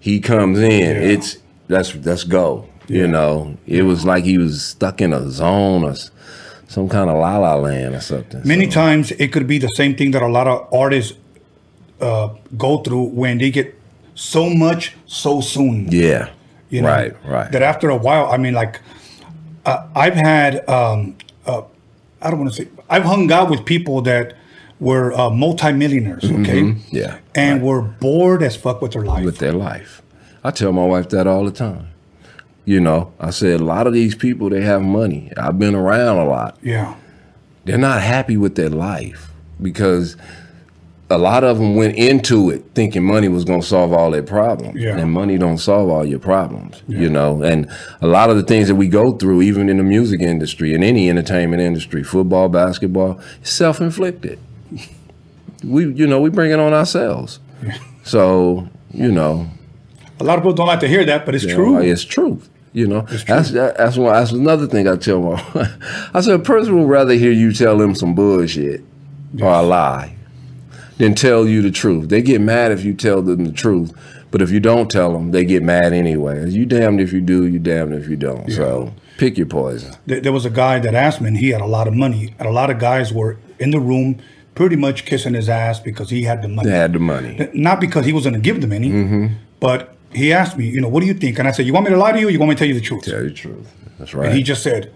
[0.00, 0.70] he comes in.
[0.96, 1.10] Yeah.
[1.12, 2.68] It's let's let's go.
[2.88, 3.00] Yeah.
[3.02, 5.94] You know, it was like he was stuck in a zone or
[6.68, 8.42] some kind of la la land or something.
[8.44, 11.14] Many So, times it could be the same thing that a lot of artists
[12.00, 13.74] uh, go through when they get
[14.14, 15.88] so much so soon.
[15.90, 16.28] yeah.
[16.70, 17.16] You know, right.
[17.24, 17.50] Right.
[17.52, 18.80] That after a while, I mean, like,
[19.64, 21.62] uh, I've had, um, uh,
[22.22, 24.34] I don't want to say, I've hung out with people that
[24.80, 26.62] were uh, multimillionaires, okay?
[26.62, 26.94] Mm-hmm.
[26.96, 29.24] Yeah, And were bored as fuck with their life.
[29.24, 30.02] with their life.
[30.44, 31.88] I tell my wife that all the time.
[32.64, 35.32] You know, I said a lot of these people they have money.
[35.36, 36.58] I've been around a lot.
[36.62, 36.94] yeah.
[37.64, 40.16] They're not happy with their life because
[41.08, 44.22] a lot of them went into it thinking money was going to solve all their
[44.24, 44.76] problems.
[44.80, 44.96] Yeah.
[44.96, 47.42] And money don't solve all your problems, you know.
[47.42, 50.74] And a lot of the things that we go through even in the music industry
[50.74, 54.38] in any entertainment industry, football, basketball, self-inflicted.
[55.64, 57.40] We you know, we bring it on ourselves.
[58.04, 59.48] So, you know,
[60.20, 61.78] A lot of people don't like to hear that, but it's true.
[61.80, 62.48] it's truth.
[62.72, 65.42] You know, that's that, that's why that's another thing I tell my.
[66.14, 68.84] I said a person would rather hear you tell them some bullshit
[69.40, 70.15] or a lie
[70.98, 72.08] than tell you the truth.
[72.08, 73.92] They get mad if you tell them the truth,
[74.30, 76.48] but if you don't tell them, they get mad anyway.
[76.50, 78.50] You damned if you do, you damned if you don't.
[78.50, 79.94] So pick your poison.
[80.06, 82.48] There was a guy that asked me, and he had a lot of money, and
[82.48, 84.18] a lot of guys were in the room
[84.54, 86.70] pretty much kissing his ass because he had the money.
[86.70, 87.48] They had the money.
[87.52, 89.26] Not because he was going to give them any, Mm-hmm.
[89.60, 91.38] but he asked me, you know, what do you think?
[91.38, 92.28] And I said, you want me to lie to you?
[92.28, 93.04] Or you want me to tell you the truth?
[93.04, 93.70] Tell you the truth.
[93.98, 94.28] That's right.
[94.28, 94.90] And he just said,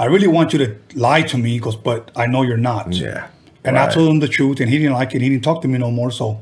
[0.00, 1.50] I really want you to lie to me.
[1.50, 2.92] He goes, but I know you're not.
[2.92, 3.28] yeah.
[3.64, 5.22] And I told him the truth, and he didn't like it.
[5.22, 6.10] He didn't talk to me no more.
[6.10, 6.40] So,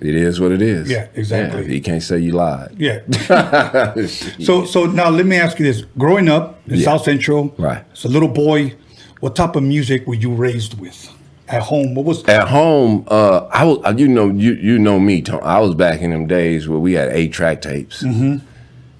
[0.00, 0.90] it is what it is.
[0.90, 1.66] Yeah, exactly.
[1.68, 2.74] he can't say you lied.
[2.76, 3.00] yeah.
[4.40, 6.84] so, so now let me ask you this: Growing up in Yeah.
[6.84, 7.84] South Central, Right.
[7.92, 8.74] As a little boy,
[9.20, 11.08] what type of music were you raised with
[11.48, 11.94] at home?
[11.94, 15.40] What was At home, uh, I was, uh, you know, you you know me, Tom.
[15.42, 18.02] I was back in them days where we had eight track tapes.
[18.02, 18.44] Mm-hmm.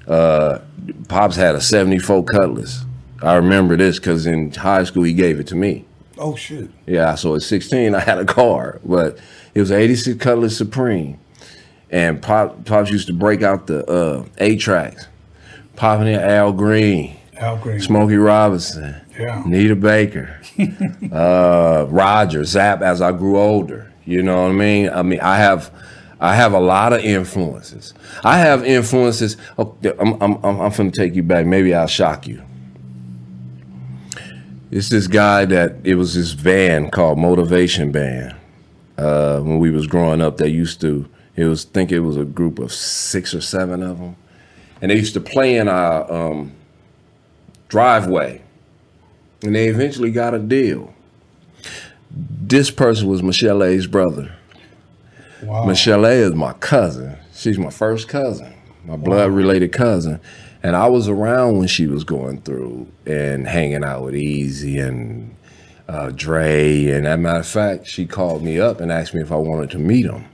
[0.06, 0.58] Uh,
[1.08, 2.84] Pops had a '74 Cutlass.
[3.20, 5.84] I remember this because in high school he gave it to me.
[6.18, 9.18] Oh shit, Yeah, so at 16 I had a car, but
[9.54, 11.18] it was an 86 Cutlass Supreme,
[11.90, 15.06] and Pop Pops used to break out the uh, eight tracks,
[15.76, 19.42] popping in Al Green, Al Green, Smokey Robinson, Yeah.
[19.46, 20.40] Nita Baker,
[21.12, 22.82] uh, Roger, Zap.
[22.82, 24.90] As I grew older, you know what I mean.
[24.90, 25.70] I mean, I have,
[26.20, 27.94] I have a lot of influences.
[28.24, 29.36] I have influences.
[29.58, 31.46] Okay, I'm, I'm, I'm, I'm finna take you back.
[31.46, 32.42] Maybe I'll shock you.
[34.70, 38.36] It's this guy that it was this band called Motivation Band.
[38.96, 41.08] Uh, when we was growing up, they used to.
[41.36, 44.16] It was think it was a group of six or seven of them,
[44.82, 46.52] and they used to play in our um,
[47.68, 48.42] driveway
[49.42, 50.92] and they eventually got a deal.
[52.10, 54.32] This person was Michelle A's brother.
[55.42, 57.16] wow, Michelle A is my cousin.
[57.34, 58.54] She's my first cousin,
[58.84, 60.20] my blood related cousin.
[60.62, 65.34] And I was around when she was going through and hanging out with Eazy and
[65.88, 66.86] uh, Dre.
[66.86, 69.36] And as a matter of fact, she called me up and asked me if I
[69.36, 70.24] wanted to meet him.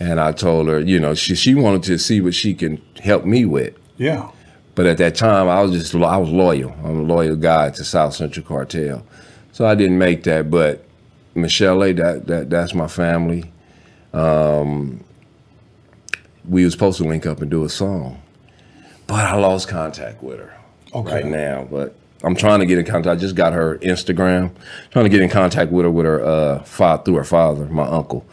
[0.00, 3.24] And I told her, you know, she she wanted to see what she can help
[3.24, 3.74] me with.
[3.98, 4.30] Yeah.
[4.74, 6.74] But at that time, I was just I was loyal.
[6.82, 9.04] I'm a loyal guy to South Central Cartel,
[9.52, 10.50] so I didn't make that.
[10.50, 10.84] But
[11.34, 13.52] Michelle, A, that that that's my family.
[14.12, 15.04] Um,
[16.48, 18.19] we was supposed to link up and do a song,
[19.10, 20.52] but I lost contact with her
[20.94, 21.12] Okay.
[21.14, 21.66] right now.
[21.70, 23.16] But I'm trying to get in contact.
[23.16, 24.50] I just got her Instagram.
[24.92, 27.86] Trying to get in contact with her with her uh father through her father, my
[27.86, 28.24] uncle.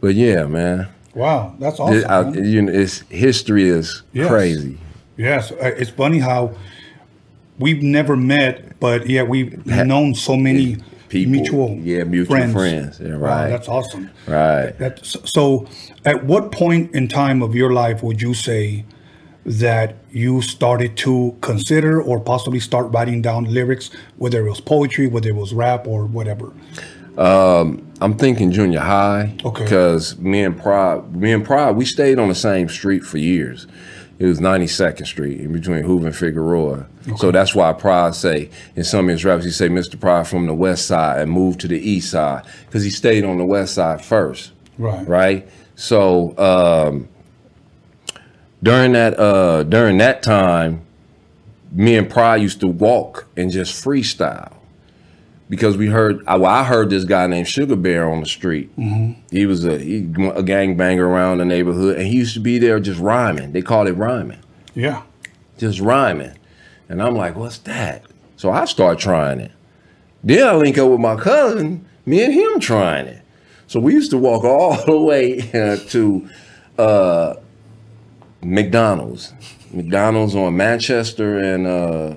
[0.00, 1.96] But yeah, man, Wow, that's awesome.
[1.96, 4.28] It- I- you know, it's history is Yes.
[4.28, 4.76] crazy.
[5.16, 6.50] Yes, uh, it's funny how
[7.58, 10.76] we've never met, but yeah, we've known so many
[11.08, 13.00] People, mutual yeah, mutual friends.
[13.02, 13.48] Yeah, Wow, right.
[13.48, 14.10] that's awesome.
[14.26, 14.74] Right.
[14.78, 15.66] That's so.
[16.04, 18.84] At what point in time of your life would you say
[19.46, 25.06] that you started to consider or possibly start writing down lyrics, whether it was poetry,
[25.06, 26.52] whether it was rap, or whatever?
[28.00, 29.34] I'm thinking junior high.
[29.44, 29.62] Okay.
[29.62, 33.66] Because me and Pride, me and Pride, we stayed on the same street for years.
[34.18, 36.86] It was 92nd Street in between Hoover and Figueroa.
[37.18, 40.00] So that's why Pride say in some of his raps he say Mr.
[40.00, 43.36] Pride from the west side and moved to the east side because he stayed on
[43.36, 44.52] the west side first.
[44.78, 45.06] Right.
[45.06, 45.48] Right.
[45.76, 47.08] So um,
[48.62, 50.82] during that uh, during that time,
[51.72, 54.52] me and Pride used to walk and just freestyle
[55.48, 58.70] because we heard I- well, I heard this guy named Sugar Bear on the street.
[59.30, 62.58] He was a he, a gang banger around the neighborhood, and he used to be
[62.58, 63.52] there just rhyming.
[63.52, 64.40] They called it rhyming,
[64.74, 65.02] Yeah.
[65.58, 66.32] just rhyming.
[66.88, 68.04] And I'm like, what's that?
[68.36, 69.50] So I start trying it.
[70.22, 73.22] Then I link up with my cousin, me and him trying it.
[73.66, 75.40] So we used to walk all the way
[75.88, 76.28] to
[76.78, 77.34] uh,
[78.42, 79.32] McDonald's,
[79.72, 82.14] McDonald's on Manchester and uh,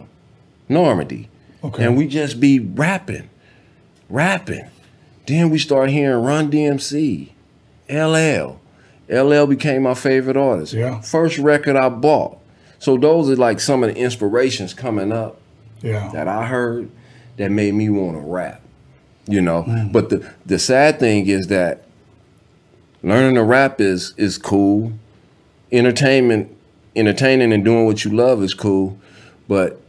[0.68, 1.30] Normandy.
[1.64, 1.84] Okay.
[1.86, 3.30] And we just be rapping,
[4.10, 4.66] rapping.
[5.28, 7.30] Then we start hearing Run DMC,
[7.90, 8.60] LL.
[9.12, 10.74] LL became my favorite artist.
[10.74, 11.02] Yeah.
[11.02, 12.38] First record I bought.
[12.80, 15.40] So those are like some of the inspirations coming up
[15.82, 16.10] Yeah.
[16.14, 16.90] that I heard
[17.38, 18.62] that made me want to rap.
[19.28, 19.92] You know, Mm.
[19.92, 21.84] but the the sad thing is that
[23.04, 24.94] learning to rap is is cool.
[25.72, 26.56] Entertainment,
[26.96, 28.98] entertaining and doing what you love is cool,
[29.48, 29.80] but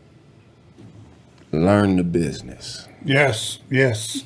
[1.53, 2.87] learn the business.
[3.05, 3.59] Yes.
[3.71, 4.25] Yes.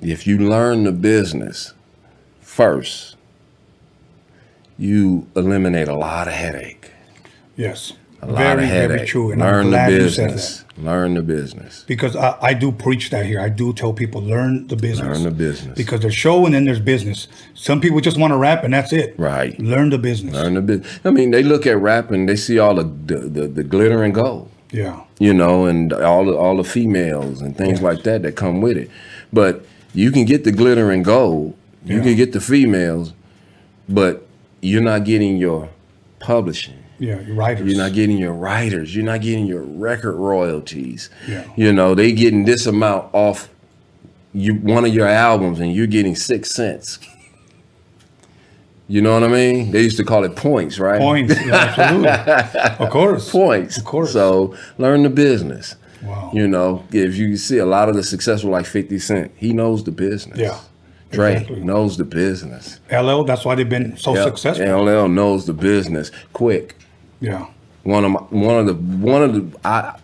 [0.00, 1.72] If you learn the business
[2.40, 3.16] first,
[4.78, 6.90] you eliminate a lot of headache.
[7.56, 7.94] Yes.
[8.20, 8.88] A lot very, of headache.
[8.88, 9.30] very true.
[9.32, 10.34] And learn I'm the glad you said that.
[10.34, 10.64] business.
[10.78, 11.84] Learn the business.
[11.86, 13.40] because I, I do preach that here.
[13.40, 15.16] I do tell people learn the business.
[15.18, 15.76] Learn the business.
[15.76, 17.28] Because there's show and then there's business.
[17.54, 19.14] Some people just want to rap and that's it.
[19.18, 19.58] Right.
[19.58, 20.34] Learn the business.
[20.34, 21.00] Learn the business.
[21.04, 24.14] I mean, they look at rapping, they see all the the, the, the glitter and
[24.14, 24.50] gold.
[24.72, 25.04] Yeah.
[25.18, 28.76] you know, and all the all the females and things like that that come with
[28.76, 28.90] it.
[29.32, 32.02] But you can get the glitter and gold, you Yeah.
[32.02, 33.14] can get the females,
[33.88, 34.26] but
[34.60, 35.70] you're not getting your
[36.18, 36.82] publishing.
[36.98, 37.20] Yeah.
[37.28, 37.66] Writers.
[37.68, 38.94] You're not getting your writers.
[38.94, 41.10] You're not getting your record royalties.
[41.28, 41.44] Yeah.
[41.56, 43.48] You know, they getting this amount off
[44.32, 46.98] you one of your albums and you're getting six cents.
[48.88, 49.72] You know what I mean?
[49.72, 51.00] They used to call it points, right?
[51.00, 51.34] Points.
[51.44, 52.08] Yeah, absolutely.
[52.86, 53.30] of course.
[53.30, 53.78] points.
[53.78, 54.12] Of course.
[54.12, 55.74] So learn the business.
[56.02, 56.30] Wow.
[56.32, 59.82] You know, if you see a lot of the successful like 50 Cent, he knows
[59.82, 60.38] the business.
[60.38, 60.60] Yeah,
[61.10, 61.60] Dre exactly.
[61.64, 62.78] knows the business.
[62.92, 64.24] LL, that's why they've been so Yep.
[64.24, 64.84] successful.
[64.84, 66.12] LL knows the business.
[66.32, 66.72] Quik.
[67.20, 67.46] Yeah.
[67.84, 69.98] One of my one of the one of the I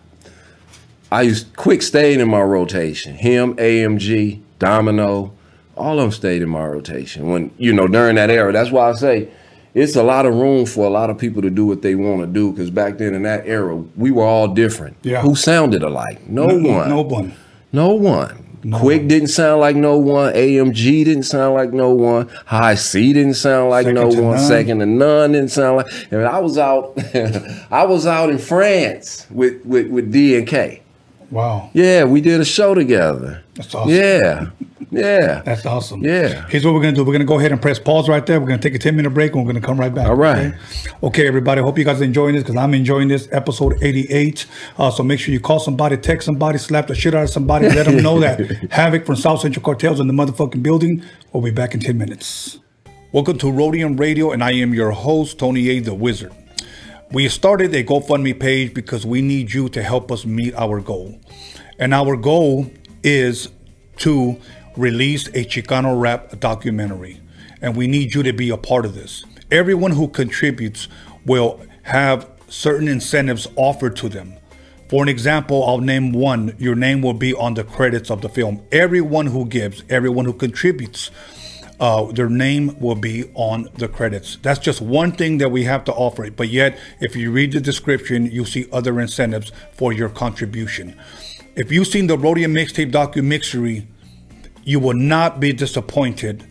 [1.11, 3.15] I used quick stayed in my rotation.
[3.15, 5.33] Him, AMG, Domino,
[5.75, 7.29] all of them stayed in my rotation.
[7.29, 9.29] When you know during that era, that's why I say
[9.73, 12.21] it's a lot of room for a lot of people to do what they want
[12.21, 12.51] to do.
[12.51, 14.95] Because back then in that era, we were all different.
[15.03, 15.21] Yeah.
[15.21, 16.27] Who sounded alike?
[16.27, 16.89] No, No, one.
[16.89, 17.33] no one.
[17.71, 18.42] No one.
[18.63, 20.33] Quik didn't sound like no one.
[20.33, 22.29] AMG didn't sound like no one.
[22.45, 24.35] Hi-C didn't sound like Second no one.
[24.37, 24.39] none.
[24.39, 25.87] Second to none didn't sound like.
[26.11, 26.97] And I was out.
[27.71, 30.81] I was out in France with with with D and K.
[31.29, 31.71] Wow.
[31.73, 33.43] Yeah, we did a show together.
[33.55, 33.89] That's awesome.
[33.93, 34.49] Yeah,
[34.91, 35.41] yeah.
[35.43, 36.03] That's awesome.
[36.03, 36.47] Yeah.
[36.47, 37.03] Here's what we're gonna do.
[37.03, 38.39] We're gonna go ahead and press pause right there.
[38.39, 40.07] We're gonna take a 10 minute break and we're gonna come right back.
[40.07, 40.47] All right.
[40.47, 40.57] Okay,
[41.03, 41.61] okay everybody.
[41.61, 44.45] Hope you guys are enjoying this because I'm enjoying this episode 88.
[44.77, 47.69] Uh, so make sure you call somebody, text somebody, slap the shit out of somebody,
[47.69, 48.39] let them know that
[48.71, 51.03] Havoc from South Central Cartels in the motherfucking building.
[51.31, 52.59] We'll be back in 10 minutes.
[53.11, 55.79] Welcome to Roadium Radio, and I am your host, Tony A.
[55.79, 56.33] the Wizard.
[57.11, 61.19] We started a GoFundMe page because we need you to help us meet our goal.
[61.77, 62.71] And our goal
[63.03, 63.49] is
[63.97, 64.37] to
[64.75, 67.19] release a Chicano rap documentary.
[67.61, 69.23] And we need you to be a part of this.
[69.51, 70.87] Everyone who contributes
[71.25, 74.35] will have certain incentives offered to them.
[74.89, 76.55] For an example, I'll name one.
[76.59, 78.63] Your name will be on the credits of the film.
[78.71, 81.09] Everyone who gives, everyone who contributes,
[81.79, 84.37] uh, their name will be on the credits.
[84.41, 86.29] That's just one thing that we have to offer.
[86.29, 90.99] But yet, if you read the description, you see other incentives for your contribution.
[91.55, 93.87] If you've seen the Roadium Mixtape documentary,
[94.63, 96.43] you will not be disappointed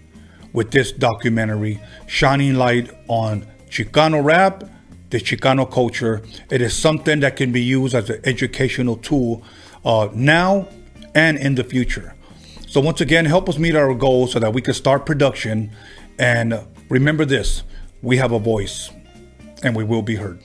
[0.53, 4.64] with this documentary shining light on Chicano rap,
[5.11, 6.22] the Chicano culture.
[6.51, 9.42] It is something that can be used as an educational tool
[9.85, 10.68] uh, now
[11.14, 12.14] and in the future.
[12.68, 15.72] So, once again, help us meet our goals so that we can start production.
[16.18, 17.62] And remember this
[18.03, 18.90] we have a voice
[19.62, 20.42] and we will be heard.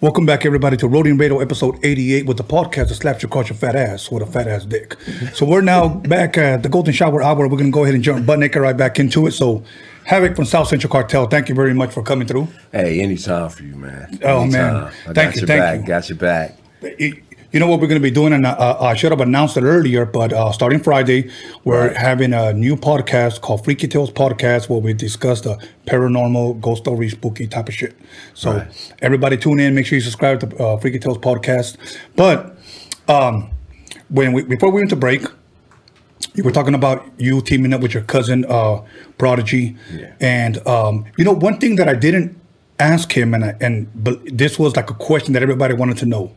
[0.00, 3.56] Welcome back, everybody, to Roadium Radio episode 88 with the podcast that slaps your your
[3.56, 4.94] fat ass with a fat ass dick.
[5.34, 7.48] So, we're now back at the Golden Shower Hour.
[7.48, 9.32] We're going to go ahead and jump butt naked right back into it.
[9.32, 9.64] So,
[10.04, 12.46] Havoc from South Central Cartel, thank you very much for coming through.
[12.70, 14.20] Hey, anytime for you, man.
[14.22, 14.76] Oh, man.
[14.76, 15.80] I Thank got you, your thank back.
[15.80, 15.86] you.
[15.86, 16.56] Got your back.
[16.80, 19.56] It- you know what we're going to be doing, and uh, I should have announced
[19.56, 21.30] it earlier, but uh, starting Friday,
[21.64, 21.96] we're Right.
[21.96, 25.56] having a new podcast called Freaky Tales Podcast where we discuss the
[25.86, 27.94] paranormal, ghost story, spooky type of shit.
[28.34, 28.94] So Right.
[29.00, 31.76] everybody tune in, make sure you subscribe to uh, Freaky Tales Podcast.
[32.16, 32.56] But
[33.08, 33.50] um,
[34.10, 35.22] when we before we went to break,
[36.34, 38.82] you were talking about you teaming up with your cousin uh,
[39.16, 40.12] Prodigy, Yeah.
[40.20, 42.36] and um, you know one thing that I didn't
[42.78, 46.06] ask him, and I, and but this was like a question that everybody wanted to
[46.06, 46.32] know: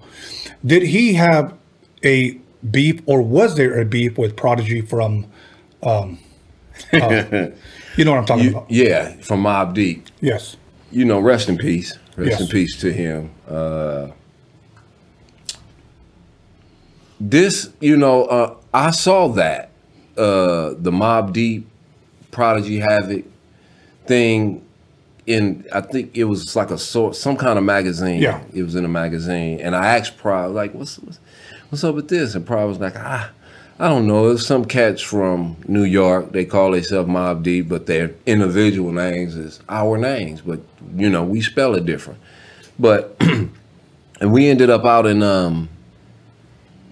[0.66, 1.54] Did he have
[2.04, 2.38] a
[2.70, 5.26] beef, or was there a beef with Prodigy from?
[5.84, 6.20] Um,
[6.94, 7.48] uh,
[7.98, 8.72] you know what I'm talking You, about?
[8.72, 10.08] yeah, from Mobb Deep.
[10.22, 10.58] Yes.
[10.92, 11.98] You know, rest in peace.
[12.18, 12.42] Rest Yes.
[12.42, 13.32] in peace to him.
[13.48, 14.08] Uh,
[17.20, 19.70] this, you know, uh, I saw that
[20.18, 21.68] uh, the Mobb Deep,
[22.32, 23.26] Prodigy Havoc
[24.06, 24.66] thing
[25.28, 25.66] in.
[25.74, 28.22] I think it was like a sort, some kind of magazine.
[28.22, 28.44] Yeah.
[28.54, 31.20] it was in a magazine, and I asked Prod like, "What's what's,
[31.70, 33.32] what's up with this?" And Prod was like, "Ah."
[33.80, 34.30] I don't know.
[34.30, 36.34] It's some cats from New York.
[36.34, 40.42] They call themselves Mobb Deep, but their individual names is our names.
[40.42, 40.60] But
[40.96, 42.20] you know, we spell it different.
[42.78, 45.68] But and we ended up out in um,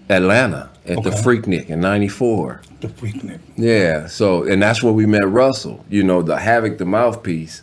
[0.08, 2.62] Atlanta at the Freaknik in '94.
[2.80, 3.38] The Freaknik.
[3.56, 4.08] Yeah.
[4.08, 5.84] So and that's where we met Russell.
[5.88, 7.62] You know, the Havoc, the mouthpiece.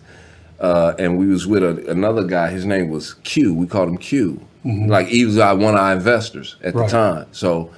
[0.59, 2.49] Uh, and we was with a, another guy.
[2.49, 3.53] His name was Q.
[3.53, 4.41] We called him Q.
[4.65, 6.85] Like he was our, one of our investors at Right.
[6.89, 7.27] the time.
[7.31, 7.71] So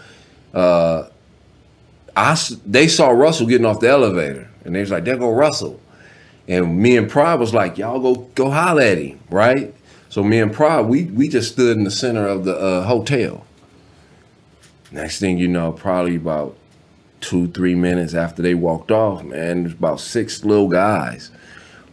[0.55, 1.07] uh,
[2.15, 5.79] I they saw Russell getting off the elevator, and they was like, "There go Russell."
[6.47, 9.71] And me and Prod was like, "Y'all go go holler at him, right?"
[10.09, 13.45] So me and Prod, we we just stood in the center of the uh, hotel.
[14.91, 16.57] Next thing you know, probably about
[17.21, 21.29] two three minutes after they walked off, man, there's about six little guys,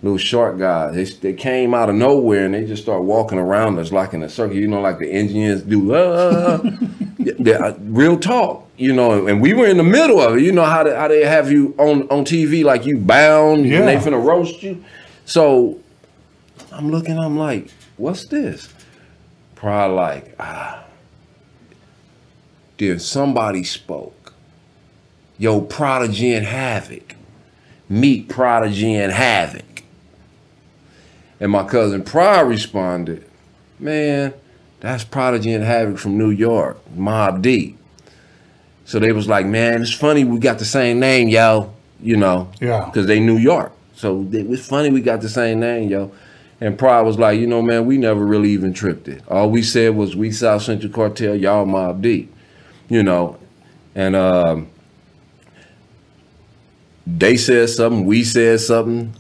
[0.07, 0.95] little short guys.
[0.95, 4.23] They, they came out of nowhere and they just start walking around us like in
[4.23, 4.57] a circle.
[4.57, 5.93] You know, like the engineers do.
[7.27, 9.27] Uh, uh, real talk, you know.
[9.27, 10.43] And we were in the middle of it.
[10.43, 13.81] You know how they, how they have you on on TV like you bound Yeah.
[13.81, 14.85] and they finna roast you.
[15.25, 15.81] So
[16.71, 17.19] I'm looking.
[17.19, 18.73] I'm like, what's this?
[19.57, 20.85] Probably like, ah.
[22.79, 24.33] Then somebody spoke.
[25.39, 27.17] Yo, Prodigy and Havoc.
[27.89, 29.76] Meet Prodigy and Havoc.
[31.41, 33.25] And my cousin Prod responded,
[33.79, 34.33] Man,
[34.81, 37.79] that's Prodigy and Havoc from New York, Mobb Deep.
[38.85, 41.73] So they was like, Man, it's funny we got the same name, yo.
[42.01, 42.85] You know, Yeah.
[42.87, 43.73] because they New York.
[43.95, 46.13] So it was funny we got the same name, yo.
[46.61, 49.23] And Prod was like, you know, man, we never really even tripped it.
[49.29, 52.33] All we said was we South Central Cartel, y'all Mobb Deep.
[52.89, 53.37] You know,
[53.95, 54.69] and um,
[57.07, 59.13] they said something, we said something.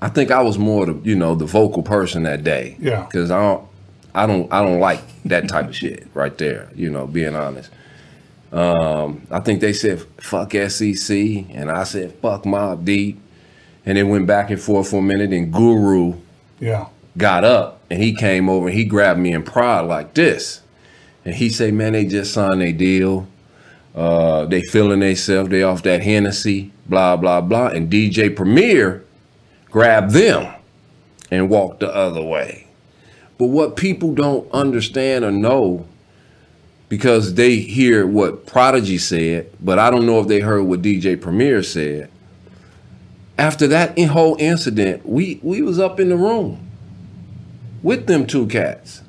[0.00, 2.76] I think I was more the you know the vocal person that day.
[2.78, 3.04] Yeah.
[3.04, 3.68] Because I don't,
[4.14, 6.68] I don't, I don't like that type of shit right there.
[6.74, 7.70] You know, being honest.
[8.52, 13.20] Um, I think they said fuck SCC, and I said fuck Mobb Deep,
[13.84, 15.32] and it went back and forth for a minute.
[15.32, 16.14] And Guru
[16.60, 16.86] Yeah.
[17.16, 20.62] got up and he came over and he grabbed me in pride like this.
[21.24, 23.26] And he said, man, they just signed a deal.
[23.94, 25.50] Uh, they feeling themselves.
[25.50, 27.66] They off that Hennessy, blah, blah, blah.
[27.68, 29.04] And DJ Premier
[29.70, 30.54] grabbed them
[31.30, 32.66] and walked the other way.
[33.38, 35.86] But what people don't understand or know,
[36.88, 41.20] because they hear what Prodigy said, but I don't know if they heard what DJ
[41.20, 42.10] Premier said.
[43.36, 46.68] After that whole incident, we we was up in the room
[47.84, 49.02] with them two cats,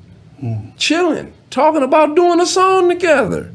[0.76, 3.52] chilling, talking about doing a song together.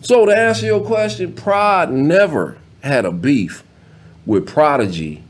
[0.00, 3.62] So to answer your question, Prod never had a beef
[4.26, 5.22] with Prodigy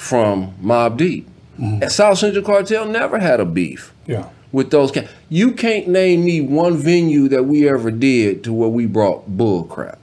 [0.00, 1.28] from Mobb Deep.
[1.58, 4.24] And South Central Cartel never had a beef Yeah.
[4.50, 4.90] with those.
[4.90, 9.28] Ca- you can't name me one venue that we ever did to where we brought
[9.36, 9.98] bull crap.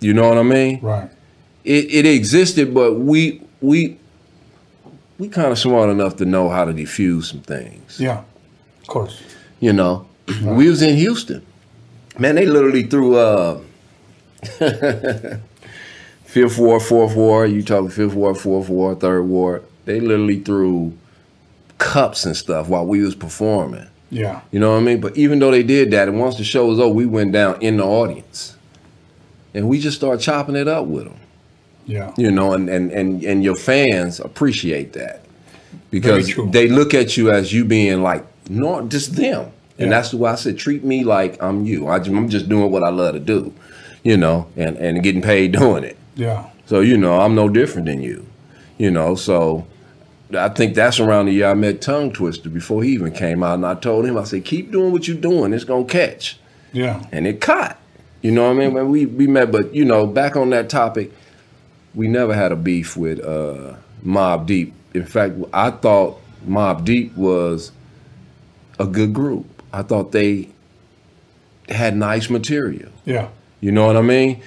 [0.00, 0.80] You know what I mean?
[0.82, 1.08] Right.
[1.64, 3.96] It it existed, but we we
[5.18, 7.98] we kind of smart enough to know how to defuse some things.
[7.98, 8.20] Yeah.
[8.82, 9.22] Of course.
[9.58, 10.06] You know,
[10.44, 11.40] we was in Houston.
[12.18, 13.58] Man, they literally threw uh
[16.36, 17.50] fifth ward, fourth ward.
[17.50, 19.62] You talking fifth ward, fourth ward, third ward.
[19.86, 20.92] They literally threw
[21.78, 23.86] cups and stuff while we was performing.
[24.10, 24.42] Yeah.
[24.50, 25.00] You know what I mean?
[25.00, 27.62] But even though they did that, and once the show was over, we went down
[27.62, 28.54] in the audience,
[29.54, 31.16] and we just started chopping it up with them.
[31.86, 32.12] Yeah.
[32.18, 35.22] You know, and and and and your fans appreciate that
[35.90, 39.96] because they look at you as you being like not just them, and Yeah.
[39.96, 41.86] that's why I said treat me like I'm you.
[41.86, 43.54] I, am just doing what I love to do,
[44.02, 45.96] you know, and and getting paid doing it.
[46.16, 46.48] Yeah.
[46.66, 48.26] So you know, I'm no different than you,
[48.78, 49.14] you know.
[49.14, 49.66] So
[50.36, 53.54] I think that's around the year I met Tung Twista before he even came out,
[53.54, 56.38] and I told him I said keep doing what you're doing, it's gonna catch
[56.72, 57.02] Yeah.
[57.12, 57.78] and it caught.
[58.22, 58.72] You know what I mean?
[58.72, 61.12] When we we met, but you know, back on that topic,
[61.94, 64.72] we never had a beef with uh, Mobb Deep.
[64.94, 67.70] In fact, I thought Mobb Deep was
[68.80, 69.46] a good group.
[69.72, 70.48] I thought they
[71.68, 72.90] had nice material.
[73.04, 73.28] Yeah.
[73.60, 74.42] You know what I mean?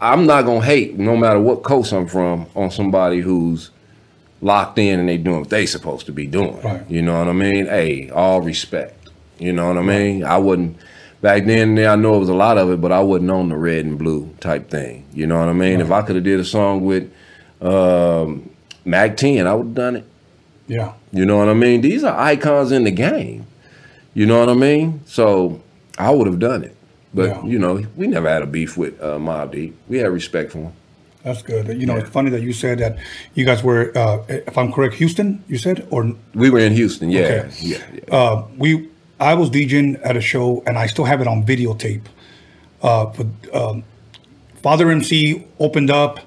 [0.00, 3.70] I'm not gonna hate, no matter what coast I'm from, on somebody who's
[4.40, 6.60] locked in and they doing what they supposed to be doing.
[6.62, 6.88] Right.
[6.88, 7.66] You know what I mean?
[7.66, 9.10] Hey, all respect.
[9.38, 10.24] You know what I mean?
[10.24, 10.76] I wouldn't
[11.20, 11.78] back then.
[11.78, 13.98] I know it was a lot of it, but I wasn't on the red and
[13.98, 15.04] blue type thing.
[15.12, 15.80] You know what I mean?
[15.80, 17.12] If I could have did a song with
[17.60, 18.50] um,
[18.84, 20.04] Mack 10, I would have done it.
[20.66, 20.92] Yeah.
[21.12, 21.80] You know what I mean?
[21.80, 23.46] These are icons in the game.
[24.14, 25.02] You know what I mean?
[25.06, 25.60] So
[25.98, 26.76] I would have done it.
[27.18, 27.44] But Yeah.
[27.52, 29.74] you know, we never had a beef with uh, Mobb Deep.
[29.88, 30.72] We had respect for him.
[31.24, 31.66] That's good.
[31.80, 32.96] You know, it's funny that you said that
[33.34, 35.42] you guys were, uh, if I'm correct, Houston.
[35.48, 36.00] You said, or
[36.34, 37.48] We were in Houston, yeah, Okay.
[37.60, 38.14] yeah, yeah.
[38.18, 38.68] uh, we
[39.20, 42.02] I was DJing at a show and I still have it on videotape.
[42.82, 43.82] Uh, with, um,
[44.62, 46.20] Father MC opened up,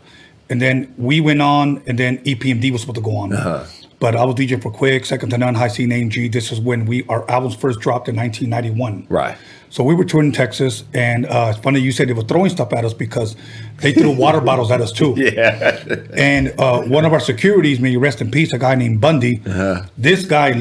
[0.49, 3.31] and then we went on, and then EPMD was supposed to go on.
[3.33, 3.63] Uh-huh.
[3.99, 6.27] But I was DJing for Quik, Second to None, Hi-C, Name G.
[6.27, 9.05] This is when we our albums first dropped in 1991.
[9.09, 9.37] Right.
[9.71, 12.73] So we were touring Texas, and uh, it's funny you said they were throwing stuff
[12.73, 13.37] at us because
[13.77, 15.13] they threw water bottles at us too.
[15.15, 15.81] Yeah.
[16.13, 19.41] And uh, one of our securities, may you rest in peace, a guy named Bundy.
[19.45, 19.85] Uh-huh.
[19.97, 20.51] This guy,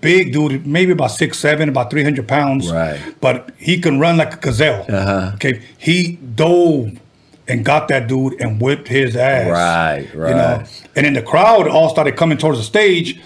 [0.00, 2.72] big dude, maybe about six seven, about three hundred pounds.
[2.72, 2.98] Right.
[3.20, 4.86] But he can run like a gazelle.
[4.88, 5.32] Uh-huh.
[5.34, 5.60] Okay.
[5.76, 6.98] He dove
[7.46, 9.50] and got that dude and whipped his ass.
[9.50, 10.30] Right, Right.
[10.30, 10.64] You know.
[10.96, 13.20] And then the crowd all started coming towards the stage,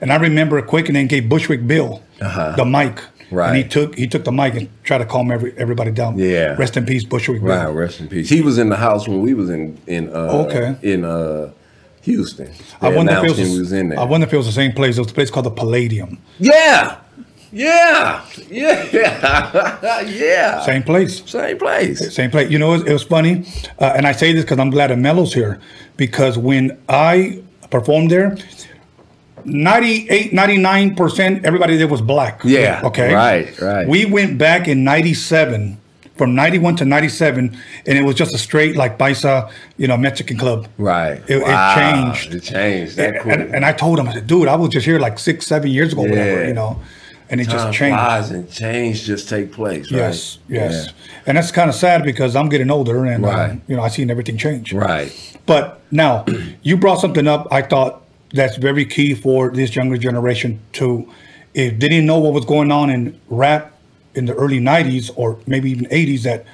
[0.00, 3.00] and I remember Quik and then gave Bushwick Bill the mic.
[3.30, 3.48] Right.
[3.48, 6.18] And he took he took the mic and tried to calm every, everybody down.
[6.18, 6.54] Yeah.
[6.56, 7.72] Rest in peace, Bushwick Right, Bill.
[7.72, 8.28] rest in peace.
[8.28, 10.76] He was in the house when we was in in uh, Okay.
[10.82, 11.50] in uh,
[12.02, 12.50] Houston.
[12.80, 13.98] I wonder if it was, him was in there.
[13.98, 14.96] I wonder if it was the same place.
[14.98, 16.18] It was a place called the Palladium.
[16.38, 16.98] yeah,
[17.52, 20.60] yeah, yeah, yeah.
[20.64, 21.22] Same place.
[21.30, 22.14] Same place.
[22.14, 22.50] Same place.
[22.50, 23.44] You know, it was, it was funny,
[23.78, 25.60] uh, and I say this because I'm glad that Mello's here,
[25.96, 28.36] because when I performed there,
[29.46, 32.40] 98, 99%, everybody there was black.
[32.44, 33.12] Yeah, Okay.
[33.14, 33.86] right, right.
[33.88, 35.78] We went back in 97,
[36.16, 40.36] from 91 to 97, and it was just a straight, like, Paisa, you know, Mexican
[40.38, 40.68] club.
[40.78, 41.20] Right.
[41.28, 41.74] It, Wow, it
[42.24, 42.34] changed.
[42.34, 42.96] It changed.
[42.96, 43.32] That And, cool.
[43.32, 45.70] and, and I told him, I said, dude, I was just here like six, seven
[45.70, 46.80] years ago, whatever, you know,
[47.30, 47.96] and it Time just changed.
[47.98, 49.90] flies and change just take place.
[49.90, 49.98] Right?
[49.98, 50.90] Yes, yes.
[51.26, 53.60] And that's kind of sad because I'm getting older and, uh, Right.
[53.66, 54.72] you know, I've seen everything change.
[54.72, 55.10] Right.
[55.46, 56.24] But now,
[56.62, 58.02] you brought something up I thought
[58.34, 61.08] that's very key for this younger generation to,
[61.54, 63.72] if they didn't know what was going on in rap
[64.14, 66.44] in the early 90s or maybe even 80s, that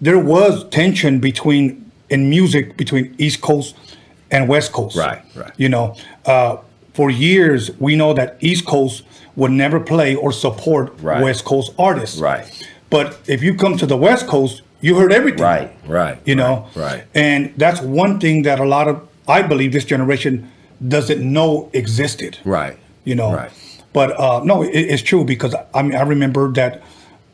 [0.00, 3.74] there was tension between, in music, between East Coast
[4.30, 4.96] and West Coast.
[4.96, 5.52] Right, right.
[5.56, 5.96] You know,
[6.26, 6.58] uh,
[6.92, 9.02] for years, we know that East Coast
[9.36, 11.22] would never play or support Right.
[11.22, 12.18] West Coast artists.
[12.18, 12.46] Right.
[12.90, 15.42] But if you come to the West Coast, you heard everything.
[15.42, 15.72] Right.
[15.86, 16.18] Right.
[16.26, 16.68] You know?
[16.74, 17.04] Right.
[17.14, 20.50] And that's one thing that a lot of, I believe this generation
[20.86, 22.38] doesn't know existed.
[22.44, 22.78] Right.
[23.04, 23.32] You know?
[23.34, 23.50] Right.
[23.92, 26.82] But uh, no, it, it's true because I mean, I remember that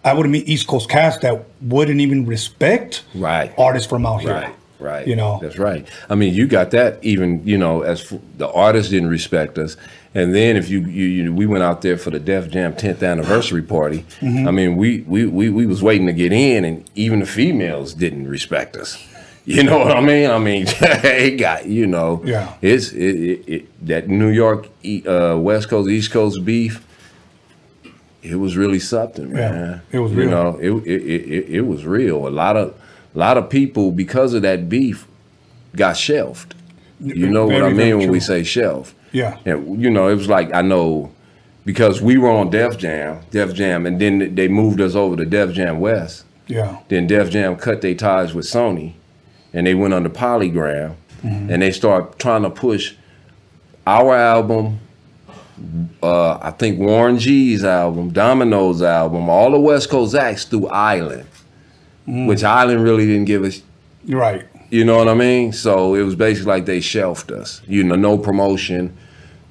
[0.05, 3.53] I would meet East Coast cast that wouldn't even respect Right.
[3.59, 4.32] artists from out here.
[4.32, 5.07] Right, right.
[5.07, 5.38] You know?
[5.43, 5.86] that's right.
[6.09, 9.76] I mean, you got that even you know as f- the artists didn't respect us,
[10.14, 13.03] and then if you you, you we went out there for the Def Jam 10th
[13.09, 14.05] anniversary party.
[14.20, 14.47] Mm-hmm.
[14.47, 17.95] I mean, we, we we we was waiting to get in, and even the females
[17.95, 19.05] didn't respect us.
[19.45, 20.30] You know what I mean?
[20.30, 22.22] I mean, it got you know.
[22.24, 22.55] Yeah.
[22.62, 24.68] It's it, it, it that New York
[25.07, 26.86] uh, West Coast East Coast beef.
[28.22, 29.82] It was really something, Yeah, man.
[29.90, 30.24] it was real.
[30.26, 32.28] you know it, it, it, it, it was real.
[32.28, 32.68] A lot of
[33.14, 35.09] a lot of people because of that beef
[35.74, 36.55] got shelved.
[37.01, 38.95] You know what I mean when we say shelf.
[39.11, 39.38] Yeah.
[39.45, 41.11] And you know, it was like I know
[41.64, 45.24] because we were on Def Jam, Def Jam, and then they moved us over to
[45.24, 46.24] Def Jam West.
[46.47, 46.78] Yeah.
[46.88, 48.93] Then Def Jam cut their ties with Sony,
[49.53, 52.94] and they went under Polygram, and they start trying to push
[53.86, 54.80] our album.
[56.03, 61.26] Uh, I think Warren G's album, Domino's album, all the West Coast acts through Island,
[62.07, 63.62] which Island really didn't give us
[64.09, 64.44] Right.
[64.70, 65.53] you know what I mean?
[65.53, 67.61] So it was basically like they shelved us.
[67.68, 68.96] You know, no promotion,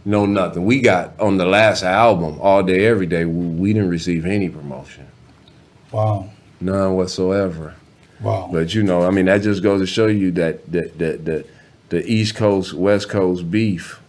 [0.04, 0.66] no nothing.
[0.66, 3.24] We got on the last album, all day, every day.
[3.24, 5.08] We didn't receive any promotion,
[5.94, 6.30] Wow.
[6.60, 7.76] none whatsoever.
[8.22, 8.50] Wow.
[8.52, 11.46] But you know, I mean, that just goes to show you that that that the,
[11.90, 14.00] the East Coast West Coast beef.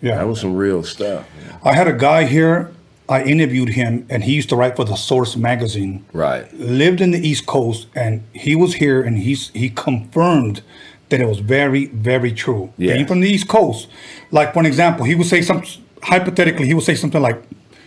[0.00, 0.16] yeah.
[0.16, 1.26] That was some real stuff.
[1.64, 2.72] I had a guy here.
[3.08, 6.04] I interviewed him, and he used to write for the Source magazine.
[6.12, 6.52] Right.
[6.54, 10.62] Lived in the East Coast, and he was here, and he's he confirmed
[11.08, 12.72] that it was very, very true.
[12.76, 12.94] Yeah.
[12.94, 13.88] Being from the East Coast,
[14.30, 15.64] like for an example, he would say some
[16.02, 17.42] hypothetically, he would say something like,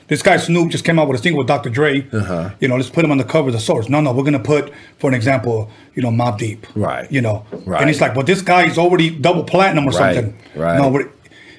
[0.08, 1.70] "This guy Snoop just came out with a single with Dr.
[1.70, 2.06] Dre.
[2.12, 2.50] Uh-huh.
[2.60, 3.90] You know, let's put him on the cover of the Source.
[3.90, 6.66] No, no, we're gonna put, for an example, you know, Mobb Deep.
[6.76, 7.12] Right.
[7.12, 7.82] You know, Right.
[7.82, 10.16] and he's like, "Well, this guy is already double platinum or Right.
[10.16, 10.78] something." Right.
[10.78, 11.10] No, we're-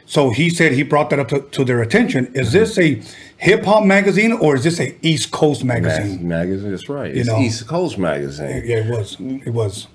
[0.07, 2.29] so he said he brought that up to, to their attention.
[2.35, 3.01] Is this a
[3.39, 6.29] hip hop magazine or is this a East Coast Mag- magazine?
[6.29, 6.71] magazine.
[6.71, 7.15] That's right.
[7.15, 7.39] You It's know.
[7.41, 8.63] East Coast magazine.
[8.67, 9.17] Yeah, it was.
[9.21, 9.87] It was.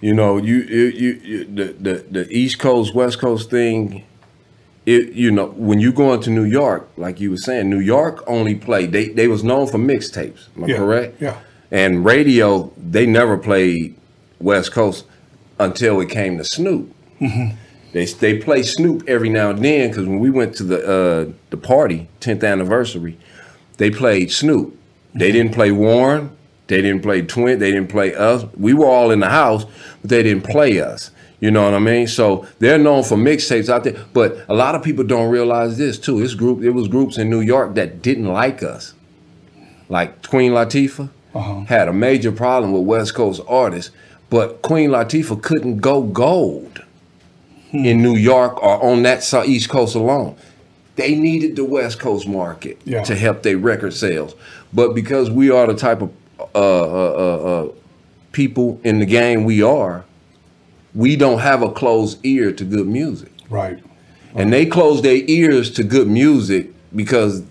[0.00, 4.02] You know, you, you, you, you the, the the East Coast West Coast thing.
[4.86, 8.22] It you know when you go into New York, like you were saying, New York
[8.26, 8.92] only played.
[8.92, 10.46] They they was known for mixtapes.
[10.56, 11.20] Am I Yeah, correct?
[11.20, 11.36] yeah.
[11.72, 13.96] And radio, they never played
[14.40, 15.04] West Coast
[15.58, 16.94] until it came to Snoop.
[17.92, 21.32] They they play Snoop every now and then because when we went to the uh,
[21.50, 23.18] the party, 10th anniversary,
[23.78, 24.76] they played Snoop.
[25.14, 26.30] They didn't play Warren.
[26.68, 27.58] They didn't play Twin.
[27.58, 28.44] They didn't play us.
[28.56, 29.64] We were all in the house,
[30.02, 31.10] but they didn't play us.
[31.38, 32.06] You know what I mean?
[32.06, 33.96] So they're known for mixtapes out there.
[34.14, 36.22] But a lot of people don't realize this too.
[36.22, 36.62] It's group.
[36.62, 38.94] It was groups in New York that didn't like us,
[39.88, 41.10] like Queen Latifah
[41.66, 43.90] had a major problem with West Coast artists.
[44.30, 46.82] But Queen Latifah couldn't go gold
[47.72, 50.36] in New York or on that East Coast alone.
[50.96, 53.02] They needed the West Coast market Yeah.
[53.02, 54.34] to help their record sales.
[54.72, 56.10] But because we are the type of
[56.54, 57.68] uh, uh, uh, uh,
[58.32, 60.05] people in the game we are,
[60.96, 63.30] we don't have a closed ear to good music.
[63.50, 63.82] Right.
[64.34, 67.44] And they close their ears to good music because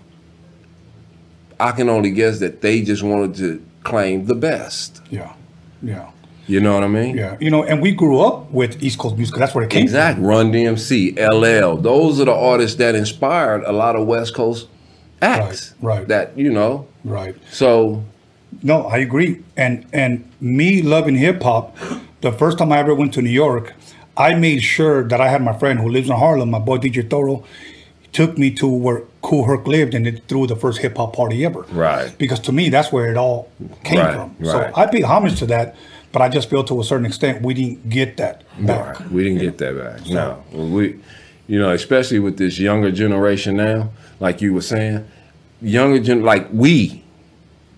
[1.58, 5.00] I can only guess that they just wanted to claim the best.
[5.10, 5.34] Yeah.
[5.82, 6.10] Yeah.
[6.48, 7.16] You know what I mean?
[7.16, 7.36] Yeah.
[7.40, 9.34] You know, and we grew up with East Coast music.
[9.36, 9.84] That's where it came from.
[9.84, 10.24] Exactly.
[10.24, 11.76] Run DMC, LL.
[11.76, 14.68] Those are the artists that inspired a lot of West Coast
[15.22, 15.74] acts.
[15.80, 16.08] Right, right.
[16.08, 16.86] That, you know.
[17.04, 17.34] Right.
[17.50, 18.04] So
[18.62, 19.42] No, I agree.
[19.56, 21.76] And and me loving hip hop,
[22.20, 23.74] the first time I ever went to New York,
[24.16, 27.08] I made sure that I had my friend who lives in Harlem, my boy DJ
[27.08, 27.44] Toro,
[28.12, 31.44] took me to where Kool Herc lived and it threw the first hip hop party
[31.44, 31.62] ever.
[31.70, 32.16] Right.
[32.16, 33.50] Because to me, that's where it all
[33.84, 34.36] came Right, from.
[34.38, 34.50] right.
[34.74, 35.76] So I pay homage to that,
[36.12, 39.00] but I just feel to a certain extent we didn't get that back.
[39.00, 39.10] Right.
[39.10, 40.06] We didn't get that back.
[40.08, 40.42] No.
[40.52, 40.98] Well, we
[41.48, 45.06] you know, especially with this younger generation now, like you were saying,
[45.60, 47.04] younger gen like we,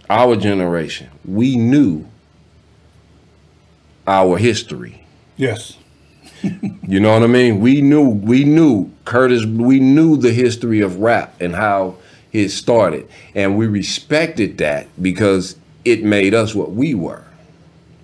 [0.09, 2.07] our generation, we knew
[4.09, 5.05] our history.
[5.37, 5.77] Yes.
[6.89, 7.61] You know what I mean?
[7.61, 11.97] We knew we knew Kurtis we knew the history of rap and how
[12.33, 13.09] it started.
[13.35, 17.25] And we respected that because it made us what we were.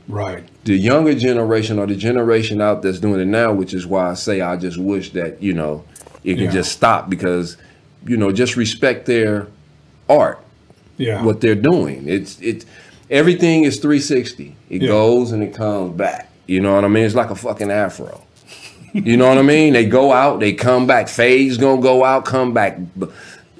[0.08, 0.44] Right.
[0.64, 4.14] The younger generation or the generation out that's doing it now, which is why I
[4.14, 5.84] say I just wish that, you know,
[6.24, 6.50] it can Yeah.
[6.50, 7.56] just stop because,
[8.06, 9.46] you know, just respect their
[10.10, 10.40] art,
[10.98, 11.24] Yeah.
[11.24, 12.04] what they're doing.
[12.06, 12.66] It's it's
[13.10, 14.56] everything is 360.
[14.70, 14.88] It Yeah.
[14.88, 16.30] goes and it comes back.
[16.46, 17.04] You know what I mean?
[17.04, 18.20] It's like a fucking afro.
[18.92, 19.72] You know what I mean?
[19.72, 21.08] They go out, they come back.
[21.08, 22.78] Fade's gonna go out, come back.
[23.00, 23.06] Uh,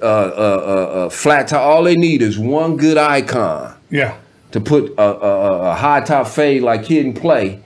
[0.01, 1.59] uh, uh, uh, flat top.
[1.61, 4.15] All they need is one good icon yeah.
[4.51, 7.61] to put a, a, a- high top fade like and Play.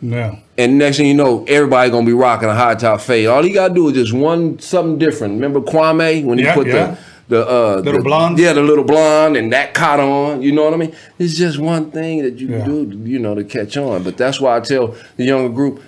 [0.00, 0.34] Yeah.
[0.58, 3.28] And next thing you know, everybody gonna be rocking a high top fade.
[3.28, 5.34] All you gotta do is just one something different.
[5.34, 6.72] Remember Kwame when he Yeah, put yeah.
[6.72, 6.98] the
[7.32, 8.38] the uh Little the- blonde?
[8.38, 10.42] Yeah, the little blonde and that caught on.
[10.42, 10.94] You know what I mean?
[11.18, 12.64] It's just one thing that you Yeah.
[12.64, 14.02] do, you know, to catch on.
[14.02, 15.82] But that's why I tell the younger group,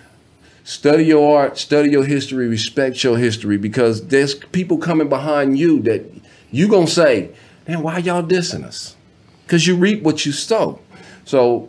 [0.65, 5.81] study your art, study your history, respect your history, because there's people coming behind you
[5.83, 6.03] that
[6.51, 7.29] you gonna say,
[7.69, 8.97] man, why y'all dissing us?
[9.47, 10.81] Cause you reap what you sow.
[11.27, 11.69] So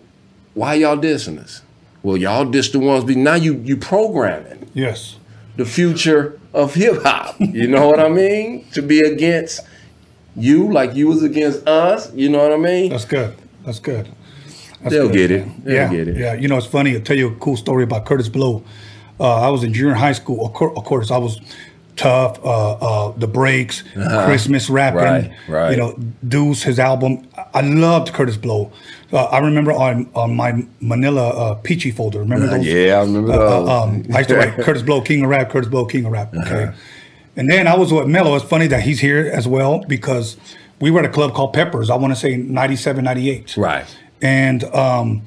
[0.54, 1.62] why y'all dissing us?
[2.04, 5.18] Well, y'all diss the ones, but now you you programming Yes.
[5.58, 7.36] the future of hip hop.
[7.39, 8.66] You know what I mean?
[8.72, 9.62] To be against
[10.36, 12.12] you like you was against us.
[12.14, 12.89] You know what I mean?
[12.89, 13.36] That's good.
[13.64, 14.10] That's good.
[14.82, 15.66] That's They'll good, get it.
[15.66, 16.18] They'll yeah, get it.
[16.18, 16.95] Yeah, you know, it's funny.
[16.95, 18.64] I'll tell you a cool story about Kurtis Blow.
[19.20, 20.45] Uh, I was in junior high school.
[20.45, 21.39] Of course, I was
[21.96, 25.14] Tough, uh, uh, The Breaks, Christmas Rapping, Uh-huh.
[25.48, 25.72] Right, right.
[25.72, 27.28] you know, Deuce, his album.
[27.54, 28.72] I- loved Kurtis Blow.
[29.14, 32.20] Uh, I remember on, on my Manila uh, Pee-Chee folder.
[32.20, 32.66] Remember those?
[32.66, 33.70] yeah, I remember Uh, those.
[33.70, 36.12] uh, um, I used to write Kurtis Blow, King of Rap, Kurtis Blow, King of
[36.12, 36.34] Rap.
[36.36, 36.64] Okay.
[36.66, 36.72] Uh-huh.
[37.38, 38.36] And then I was with Mello.
[38.36, 40.38] It's funny that he's here as well because
[40.82, 41.89] we were at a club called Peppers.
[41.89, 43.56] I want to say 97, 98.
[43.58, 43.86] Right.
[44.22, 45.22] And um,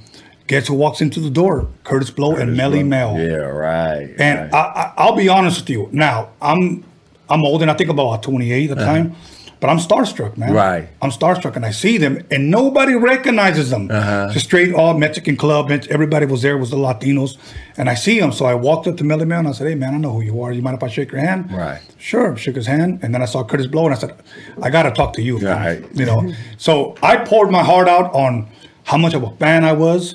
[0.49, 1.69] guess who walks into the door?
[1.85, 3.17] Kurtis Blow and Melle Mel.
[3.17, 4.15] Yeah, right.
[4.19, 4.55] And right.
[4.55, 5.89] I, I, I'll be honest with you.
[5.93, 6.85] Now I'm
[7.31, 9.15] I'm old and I think about 28 at the time,
[9.61, 10.49] but I'm starstruck, man.
[10.49, 10.59] Uh-huh.
[10.59, 10.89] Right.
[11.03, 13.91] I'm starstruck and I see them and nobody recognizes them.
[13.91, 14.29] Uh-huh.
[14.29, 15.71] It's a straight all Mexican club.
[15.71, 17.37] and Everybody was there was the Latinos,
[17.77, 18.33] and I see them.
[18.33, 20.23] So I walked up to Melle Mel and I said, "Hey, man, I know who
[20.23, 20.51] you are.
[20.51, 21.83] You mind if I shake your hand?" Right.
[21.99, 22.35] Sure.
[22.37, 24.17] Shook his hand, and then I saw Kurtis Blow and I said,
[24.63, 25.95] "I got to talk to you." man." Right.
[25.95, 26.33] You know.
[26.57, 28.49] So I poured my heart out on
[28.85, 30.15] how much of a fan I was.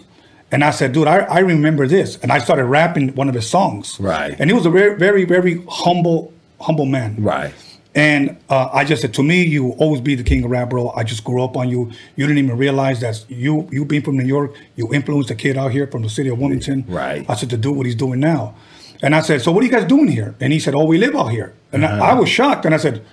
[0.54, 2.18] And I said, dude, I, I remember this.
[2.22, 4.00] And I started rapping one of his songs.
[4.00, 4.36] Right.
[4.40, 6.32] And he was a very, very, very humble,
[6.62, 7.16] humble man.
[7.18, 7.54] Right.
[7.96, 10.70] And uh, I just said, to me, you will always be the king of rap,
[10.70, 10.90] bro.
[10.92, 11.92] I just grew up on you.
[12.16, 15.58] You didn't even realize that you, you being from New York, you influenced a kid
[15.58, 16.86] out here from the city of Wilmington.
[16.88, 17.24] Right.
[17.30, 18.56] I said, to do what he's doing now.
[19.04, 20.34] And I said, so what are you guys doing here?
[20.40, 21.54] And he said, oh, we live out here.
[21.72, 22.04] And Uh-huh.
[22.04, 22.66] I, I was shocked.
[22.66, 23.04] And I said,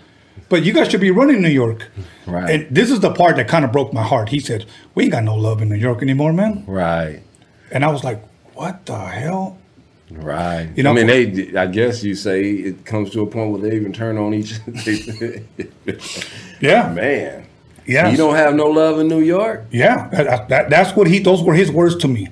[0.48, 1.90] but you guys should be running New York.
[2.26, 2.50] Right.
[2.50, 4.28] And this is the part that kind of broke my heart.
[4.30, 6.64] He said, we ain't got no love in New York anymore, man.
[6.66, 7.22] Right.
[7.70, 8.22] And I was like,
[8.54, 9.58] what the hell?
[10.10, 10.68] Right.
[10.74, 11.56] You know- I mean, they.
[11.56, 14.54] I guess you say it comes to a point where they even turn on each.
[16.60, 16.92] Yeah.
[16.92, 17.46] Man.
[17.86, 18.08] Yeah.
[18.10, 19.64] You don't have no love in New York.
[19.70, 21.18] Yeah, that, that, that's what he.
[21.18, 22.28] Those were his words to me,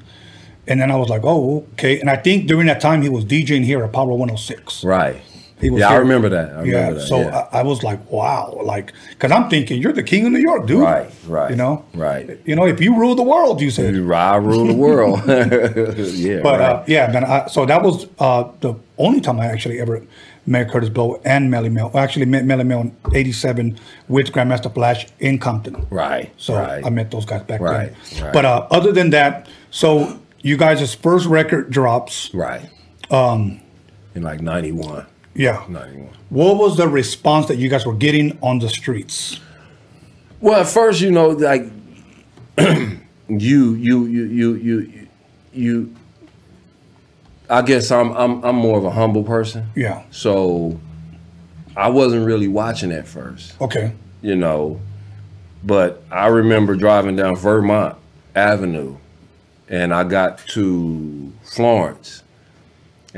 [0.66, 3.24] and then I was like, "Oh, okay." And I think during that time he was
[3.24, 4.84] DJing here at Power 106.
[4.84, 5.20] Right.
[5.60, 6.48] Yeah, I remember that.
[6.50, 6.90] I remember yeah.
[6.92, 7.00] that.
[7.00, 7.48] So yeah.
[7.52, 10.66] I, I was like, "Wow!" Like, because I'm thinking you're the king of New York,
[10.66, 10.82] dude.
[10.82, 11.84] Right, right, You know.
[11.94, 12.38] right.
[12.44, 13.94] You know, if you rule the world, you said.
[13.94, 15.20] I rule the world.
[15.26, 16.40] yeah.
[16.42, 16.70] But right.
[16.70, 17.24] uh, yeah, man.
[17.24, 20.02] I, so that was uh, the only time I actually ever
[20.46, 21.90] met Kurtis Blow and Melle Mel.
[21.94, 23.78] I actually met Melle Mel in '87
[24.08, 25.86] with Grandmaster Flash in Compton.
[25.90, 26.32] right.
[26.36, 26.84] So right.
[26.84, 28.24] I met those guys back Right, then.
[28.24, 28.32] right.
[28.32, 32.32] But uh, other than that, so you guys' first record drops.
[32.32, 32.68] Right.
[33.10, 33.60] Um.
[34.14, 35.06] In like '91.
[35.34, 35.64] Yeah.
[35.68, 36.08] '91.
[36.30, 39.40] What was the response that you guys were getting on the streets?
[40.40, 41.62] Well, at first, you know, like
[42.58, 42.98] you,
[43.28, 45.08] you, you, you, you,
[45.52, 45.94] you.
[47.50, 49.66] I guess I'm, I'm, I'm more of a humble person.
[49.74, 50.02] Yeah.
[50.10, 50.78] So
[51.76, 53.92] I wasn't really watching at first, Okay.
[54.20, 54.80] you know.
[55.64, 57.96] But I remember driving down Vermont
[58.36, 58.96] Avenue,
[59.68, 62.22] and I got to Florence,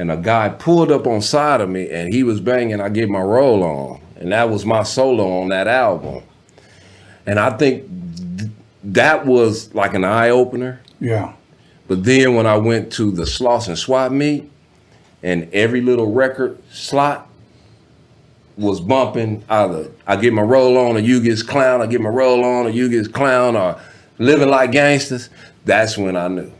[0.00, 2.80] and a guy pulled up on side of me, and he was banging.
[2.80, 6.22] I get my roll on, and that was my solo on that album.
[7.26, 7.86] And I think
[8.38, 8.50] th-
[8.82, 10.80] that was like an eye opener.
[11.00, 11.34] Yeah.
[11.86, 14.50] But then when I went to the Slauson Swap meet,
[15.22, 17.28] and every little record slot
[18.56, 22.08] was bumping either I get my roll on or you gets clown, I get my
[22.08, 23.78] roll on or you gets clown or
[24.18, 25.28] living like gangsters,
[25.66, 26.50] that's when I knew.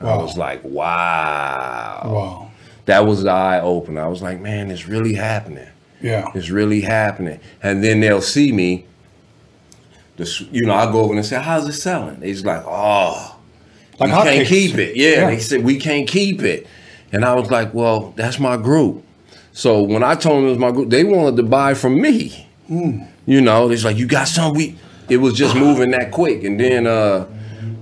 [0.00, 2.02] I was like, wow.
[2.04, 2.50] Wow.
[2.86, 4.02] That was the eye opener.
[4.02, 5.68] I was like, man, it's really happening.
[6.02, 6.30] Yeah.
[6.34, 7.40] It's really happening.
[7.62, 8.86] And then they'll see me.
[10.52, 13.36] You know, I go over and say, "How's it selling?" They's like, "Oh,
[13.98, 15.26] Like we can't keep it." Yeah, Yeah.
[15.30, 16.68] they said we can't keep it,
[17.10, 19.02] and I was like, "Well, that's my group."
[19.52, 22.46] So when I told them it was my group, they wanted to buy from me.
[22.68, 23.00] Hmm.
[23.26, 24.54] You know, it's like you got some.
[24.54, 24.76] We
[25.08, 27.26] it was just moving that quick, and then, uh,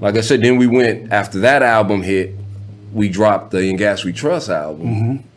[0.01, 2.35] like I said, then we went after that album hit.
[2.93, 4.87] We dropped the In Gas We Trust album.
[4.87, 5.29] Mm-hmm.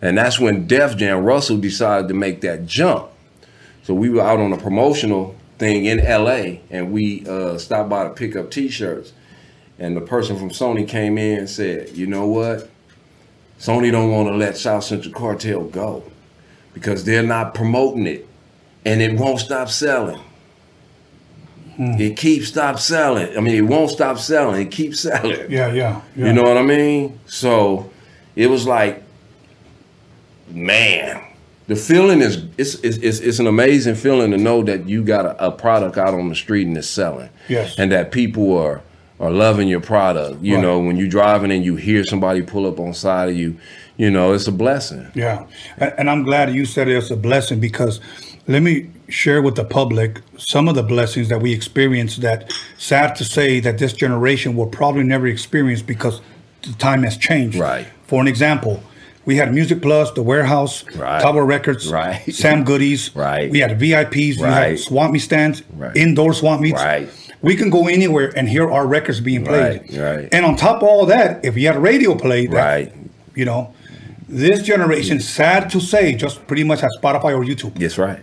[0.00, 3.08] And that's when Def Jam Russell decided to make that jump.
[3.82, 8.04] So we were out on a promotional thing in LA and we uh, stopped by
[8.04, 9.12] to pick up t-shirts.
[9.78, 12.68] And the person from Sony came in and said, you know what?
[13.58, 16.04] Sony don't want to let South Central Cartel go
[16.74, 18.28] because they're not promoting it
[18.84, 20.20] and it won't stop selling.
[21.80, 23.36] It keeps stop selling.
[23.36, 24.60] I mean, it won't stop selling.
[24.60, 25.48] It keeps selling.
[25.50, 25.72] Yeah.
[25.72, 26.00] Yeah.
[26.16, 26.26] yeah.
[26.26, 27.20] You know what I mean?
[27.26, 27.88] So
[28.34, 29.02] it was like,
[30.50, 31.22] man,
[31.66, 35.26] the feeling is it's it's, it's, it's an amazing feeling to know that you got
[35.26, 37.28] a, a product out on the street and it's selling.
[37.48, 37.78] Yes.
[37.78, 38.82] And that people are
[39.20, 40.42] are loving your product.
[40.42, 40.62] You Right.
[40.62, 43.56] know, when you're driving and you hear somebody pull up on side of you,
[43.96, 45.08] you know, it's a blessing.
[45.14, 45.44] Yeah,
[45.78, 48.00] and I'm glad you said it's a blessing because
[48.46, 52.20] let me share with the public some of the blessings that we experienced.
[52.20, 56.20] That sad to say that this generation will probably never experience because
[56.62, 57.58] the time has changed.
[57.58, 57.86] Right.
[58.06, 58.82] For an example,
[59.24, 61.20] we had Music Plus, The Warehouse, Right.
[61.20, 62.22] Tower Records, Right.
[62.34, 63.14] Sam Goodies.
[63.14, 63.50] Right.
[63.50, 64.38] We had VIPs.
[64.40, 64.48] right.
[64.70, 65.94] We had swamp meet stands, Right.
[65.96, 66.80] indoor swamp meets.
[66.82, 67.08] Right.
[67.40, 69.82] We can go anywhere and hear our records being played.
[69.96, 70.28] Right, right.
[70.32, 72.92] And on top of all that, if you had a radio play, that, Right.
[73.34, 73.72] you know,
[74.30, 77.78] This generation, sad to say, just pretty much has Spotify or YouTube.
[77.78, 78.20] That's right.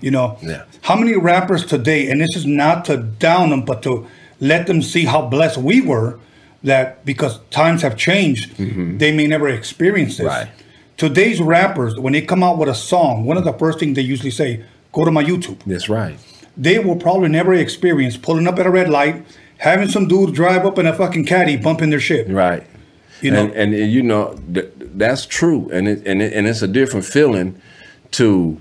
[0.00, 0.62] You know, Yeah.
[0.82, 4.06] how many rappers today, and this is not to down them, but to
[4.40, 6.18] let them see how blessed we were
[6.62, 8.98] that because times have changed, mm-hmm.
[8.98, 10.26] they may never experience this.
[10.26, 10.48] Right.
[10.96, 14.02] Today's rappers, when they come out with a song, one of the first things they
[14.02, 15.58] usually say, go to my YouTube.
[15.66, 16.16] That's right.
[16.56, 19.24] They will probably never experience pulling up at a red light,
[19.58, 22.28] having some dude drive up in a fucking caddy bumping their shit.
[22.28, 22.64] Right.
[23.20, 26.46] You know, and, and, and you know th- that's true, and it, and it, and
[26.46, 27.60] it's a different feeling
[28.12, 28.58] to,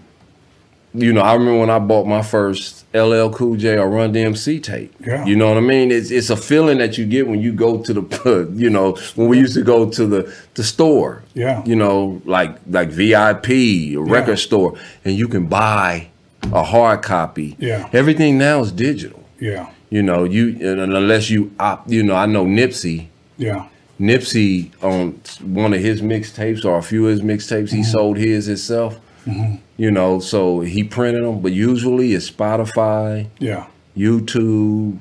[0.94, 1.22] you know.
[1.22, 4.94] I remember when I bought my first LL Cool J or Run DMC tape.
[5.06, 5.26] Yeah.
[5.26, 5.91] You know what I mean?
[5.91, 9.28] It's it's a feeling that you get when you go to the, you know, when
[9.28, 11.24] we used to go to the the store.
[11.34, 11.64] Yeah.
[11.66, 16.10] You know, like like VIP, a record store, and you can buy
[16.52, 17.56] a hard copy.
[17.60, 17.89] Yeah.
[17.94, 19.24] Everything now is digital.
[19.39, 23.08] yeah, You know, you and unless you opt, you know, I know Nipsey.
[23.38, 23.68] yeah,
[24.00, 27.91] Nipsey on one of his mixtapes or a few of his mixtapes, he mm-hmm.
[27.91, 29.00] sold his himself.
[29.26, 29.55] Mm-hmm.
[29.78, 33.67] You know, so he printed them, but usually it's Spotify, yeah,
[33.97, 34.99] YouTube.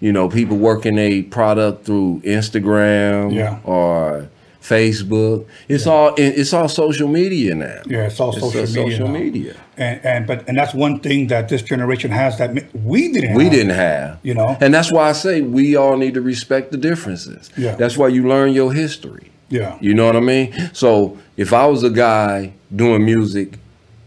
[0.00, 3.58] You know, people working a product through Instagram Yeah.
[3.64, 4.28] or
[4.60, 5.46] Facebook.
[5.68, 7.80] It's all it's all social media now.
[7.86, 8.06] yeah.
[8.06, 8.96] It's all It's social, media.
[8.98, 9.56] social media.
[9.78, 13.34] And and but and that's one thing that this generation has that we didn't.
[13.34, 13.52] we have.
[13.52, 14.18] didn't have.
[14.22, 14.56] You know?
[14.60, 17.50] And that's why I say we all need to respect the differences.
[17.56, 17.74] Yeah.
[17.76, 19.30] That's why you learn your history.
[19.50, 20.52] Yeah, You know what I mean?
[20.72, 23.58] So if I was a guy doing music,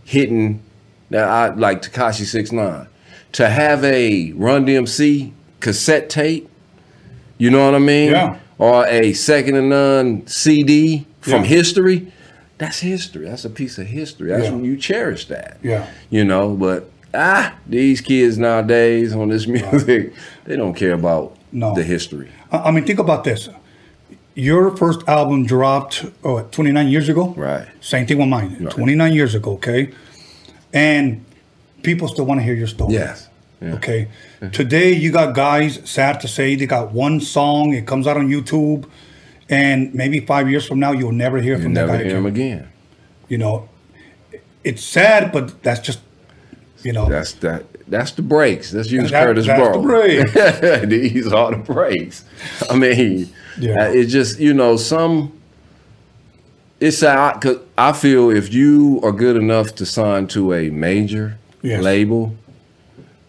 [0.03, 0.61] hitting
[1.09, 2.87] that I like Tekashi Six Nine,
[3.33, 6.49] to have a Run DMC cassette tape,
[7.37, 8.11] you know what I mean?
[8.11, 8.37] Yeah.
[8.57, 11.47] Or a Second to None CD from Yeah.
[11.49, 12.11] history,
[12.57, 13.27] that's history.
[13.29, 14.29] That's a piece of history.
[14.31, 14.51] That's Yeah.
[14.51, 15.57] when you cherish that.
[15.61, 15.85] Yeah.
[16.09, 20.13] You know, but ah, these kids nowadays on this music,
[20.45, 21.75] they don't care about No.
[21.75, 22.29] the history.
[22.51, 23.49] I mean, think about this.
[24.37, 27.29] Your first album dropped oh, 29 years ago.
[27.35, 27.67] Right.
[27.81, 28.67] Same thing with mine.
[28.69, 29.53] 29 years ago.
[29.53, 29.91] Okay.
[30.71, 31.25] And
[31.81, 32.93] people still want to hear your story.
[32.93, 33.29] Yes.
[33.59, 33.73] Yeah.
[33.73, 34.09] Okay.
[34.51, 38.29] Today you got guys, sad to say, they got one song, it comes out on
[38.29, 38.87] YouTube,
[39.49, 42.17] and maybe five years from now you'll never hear You from never that guy hear
[42.19, 42.27] again.
[42.27, 42.69] again.
[43.29, 43.69] You know,
[44.63, 46.01] it's sad, but that's just,
[46.83, 47.65] you know, That's that.
[47.87, 48.71] That's the breaks.
[48.71, 50.85] Let's use That- Kurtis that's the Blow.
[50.85, 52.23] These are the breaks.
[52.69, 53.85] I mean, Yeah.
[53.85, 55.33] uh, it's just you know some.
[56.79, 61.37] It's out because I feel if you are good enough to sign to a major
[61.63, 61.81] Yes.
[61.81, 62.35] label,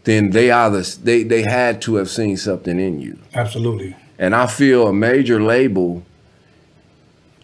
[0.04, 3.96] then they either they they had to have seen something in you, absolutely.
[4.18, 6.02] and I feel a major label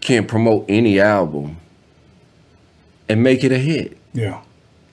[0.01, 1.57] can promote any album
[3.09, 3.97] and make it a hit.
[4.13, 4.41] Yeah.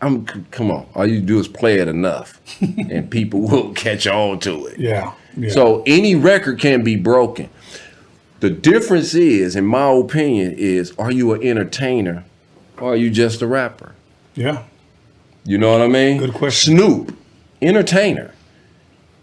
[0.01, 0.87] I'm come on.
[0.95, 4.79] All you do is play it enough, and people will catch on to it.
[4.79, 5.11] Yeah.
[5.37, 5.51] yeah.
[5.51, 7.49] So any record can be broken.
[8.41, 12.25] The difference is, in my opinion, is are you an entertainer
[12.79, 13.93] or are you just a rapper?
[14.35, 14.63] yeah.
[15.43, 16.19] You know what I mean?
[16.19, 16.77] Good question.
[16.77, 17.17] Snoop,
[17.63, 18.31] entertainer.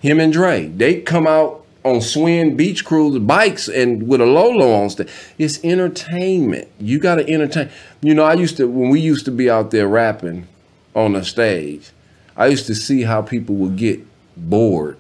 [0.01, 4.73] Him and Dre, they come out on swing beach cruise bikes and with a Lolo
[4.73, 5.09] on stage.
[5.39, 6.67] It's entertainment.
[6.81, 7.71] You got to entertain.
[8.01, 10.49] You know, I used to when we used to be out there rapping
[10.95, 11.91] on the stage.
[12.37, 14.01] I used to see how people would get
[14.37, 14.97] bored.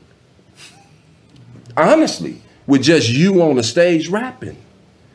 [1.76, 4.56] Honestly, with just you on the stage rapping.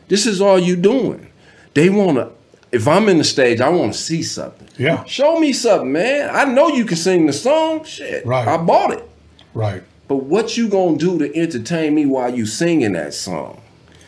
[0.10, 1.32] This is all you doing.
[1.74, 2.32] They want to.
[2.74, 4.68] If I'm in the stage, I want to see something.
[4.78, 5.04] Yeah.
[5.06, 6.30] Show me something, man.
[6.34, 7.86] I know you can sing the song.
[7.86, 8.26] Shit.
[8.26, 8.47] Right.
[8.47, 9.08] I bought it.
[9.54, 9.84] Right.
[10.08, 13.62] But what you gonna do to entertain me while you singing that song?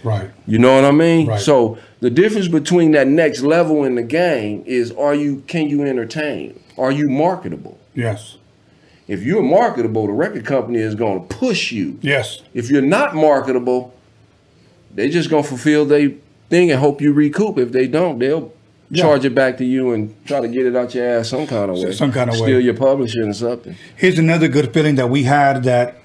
[0.04, 0.32] Right.
[0.48, 1.28] You know what I mean?
[1.28, 1.40] Right.
[1.40, 5.84] So the difference between that next level in the game is are you can you
[5.84, 6.60] entertain?
[6.78, 7.80] Are you marketable?
[7.94, 8.38] Yes.
[9.08, 12.00] If you're marketable, the record company is gonna push you.
[12.02, 12.42] Yes.
[12.54, 13.94] If you're not marketable,
[14.94, 16.12] they're just gonna fulfill their
[16.50, 17.58] thing and hope you recoup.
[17.60, 18.52] If they don't, they'll
[18.90, 19.04] Yeah.
[19.04, 21.70] charge it back to you and try to get it out your ass some kind
[21.72, 21.92] of way.
[21.92, 22.48] Some kind of way.
[22.48, 23.76] Steal your publishing or something.
[23.96, 25.96] Here's another good feeling that we had that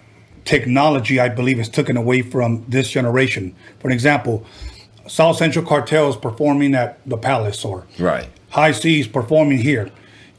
[0.44, 3.52] technology, I believe, is taken away from this generation.
[3.80, 4.44] For an example,
[5.06, 8.26] South Central Cartel is performing at the Palace or Right.
[8.50, 9.90] Hi-C's performing here.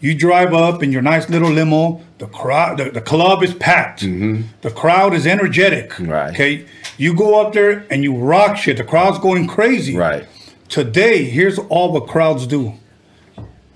[0.02, 2.02] You drive up in your nice little limo.
[2.18, 4.02] The crowd, the, the club is packed.
[4.02, 5.92] The crowd is energetic.
[5.92, 6.10] Mm-hmm.
[6.12, 6.34] Right.
[6.34, 6.66] Okay.
[6.98, 8.78] You go up there and you rock shit.
[8.78, 9.96] The crowd's going crazy.
[9.96, 10.28] Right.
[10.70, 12.74] Today, here's all what crowds do.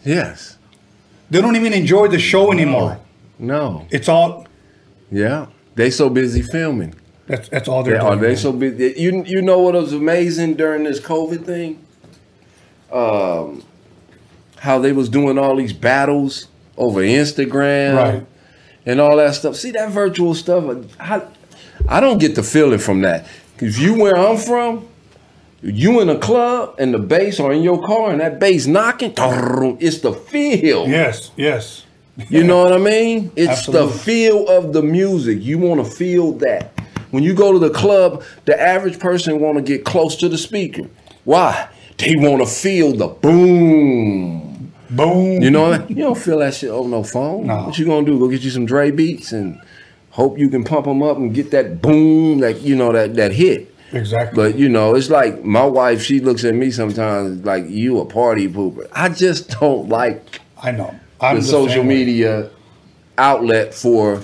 [0.04, 0.58] Yes.
[1.30, 3.00] They don't even enjoy the show anymore.
[3.40, 3.86] No.
[3.92, 4.48] It's all
[5.12, 5.48] Yeah.
[5.76, 6.96] They so busy filming.
[7.28, 8.14] that's that's all they're They, doing.
[8.14, 8.94] are they so busy?
[9.00, 11.82] You you know what was amazing during this COVID thing?
[12.92, 13.64] Um,
[14.66, 16.48] how they was doing all these battles
[16.78, 18.26] over Instagram, Right.
[18.86, 19.56] and all that stuff.
[19.56, 20.64] See that virtual stuff?
[21.00, 21.22] I,
[21.88, 23.28] I don't get the feeling from that.
[23.60, 24.88] If you where I'm from,
[25.62, 29.14] You in a club and the bass or in your car and that bass knocking,
[29.80, 30.88] it's the feel.
[30.88, 31.86] Yes, yes.
[32.30, 33.32] You know what I mean?
[33.36, 33.88] It's Absolutely.
[33.92, 35.40] the feel of the music.
[35.42, 36.72] You want to feel that.
[37.12, 40.38] When you go to the club, the average person want to get close to the
[40.38, 40.84] speaker.
[41.24, 41.68] Why?
[41.98, 44.55] They want to feel the boom.
[44.90, 45.42] Boom.
[45.42, 47.48] You know, you don't feel that shit over no phone.
[47.48, 47.66] No.
[47.66, 48.20] What you gonna do?
[48.20, 49.60] Go get you some Dre beats and
[50.12, 53.32] hope you can pump them up and get that boom, like you know that that
[53.32, 53.74] hit.
[53.92, 54.36] Exactly.
[54.36, 56.02] But you know, it's like my wife.
[56.02, 58.88] She looks at me sometimes like you a party pooper.
[58.94, 60.94] I just don't like I know.
[61.22, 61.88] I'm the the social way.
[61.88, 62.50] media
[63.18, 64.22] outlet for.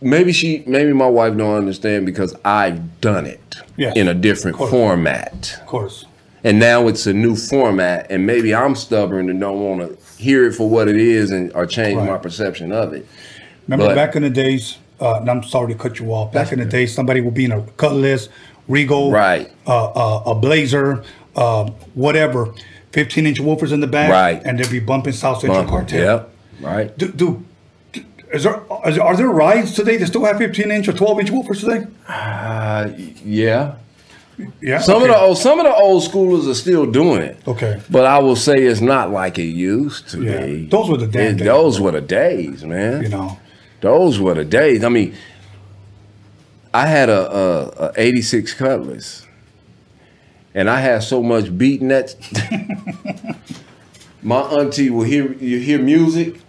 [0.00, 4.60] Maybe she, maybe my wife don't understand because I've done it Yes, in a different
[4.60, 6.04] of format, Of course.
[6.44, 10.46] And now it's a new format, and maybe I'm stubborn and don't want to hear
[10.46, 13.06] it for what it is and or change my perception of it.
[13.66, 16.32] Remember But- back in the days, uh, and I'm sorry to cut you off.
[16.32, 18.28] Back in the days, somebody would be in a Cutlass,
[18.68, 19.50] Regal, Right.
[19.66, 21.02] uh, uh, a Blazer,
[21.34, 21.64] uh,
[21.94, 22.48] whatever,
[22.92, 24.40] 15 inch woofers in the back, Right.
[24.44, 26.00] and they'd be bumping South Central Bumper, Cartel.
[26.00, 26.30] Yep.
[26.60, 26.96] Right.
[26.98, 27.44] Do, do,
[28.32, 31.30] is there, is, are there rides today that still have 15 inch or 12 inch
[31.32, 31.86] woofers today?
[32.08, 32.88] Uh,
[33.24, 33.72] yeah.
[34.60, 34.80] Yeah.
[34.80, 35.04] Some okay.
[35.06, 37.38] of the old, some of the old schoolers are still doing it.
[37.46, 37.80] Okay.
[37.90, 40.44] But I will say it's not like it used to Yeah.
[40.46, 40.66] be.
[40.66, 41.36] Those were the days.
[41.38, 43.02] Those were the days, man.
[43.02, 43.38] You know.
[43.80, 44.82] Those were the days.
[44.82, 45.14] I mean,
[46.72, 49.26] I had a, a, a 86 Cutlass,
[50.54, 52.16] and I had so much beating that
[54.22, 56.40] my auntie will hear you hear music,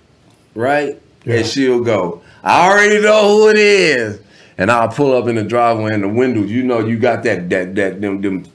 [0.56, 1.00] right?
[1.26, 1.36] Yeah.
[1.38, 4.20] And she'll go, I already know who it is.
[4.58, 6.50] And I'll pull up in the driveway and the windows.
[6.50, 8.46] You know, you got that that that them them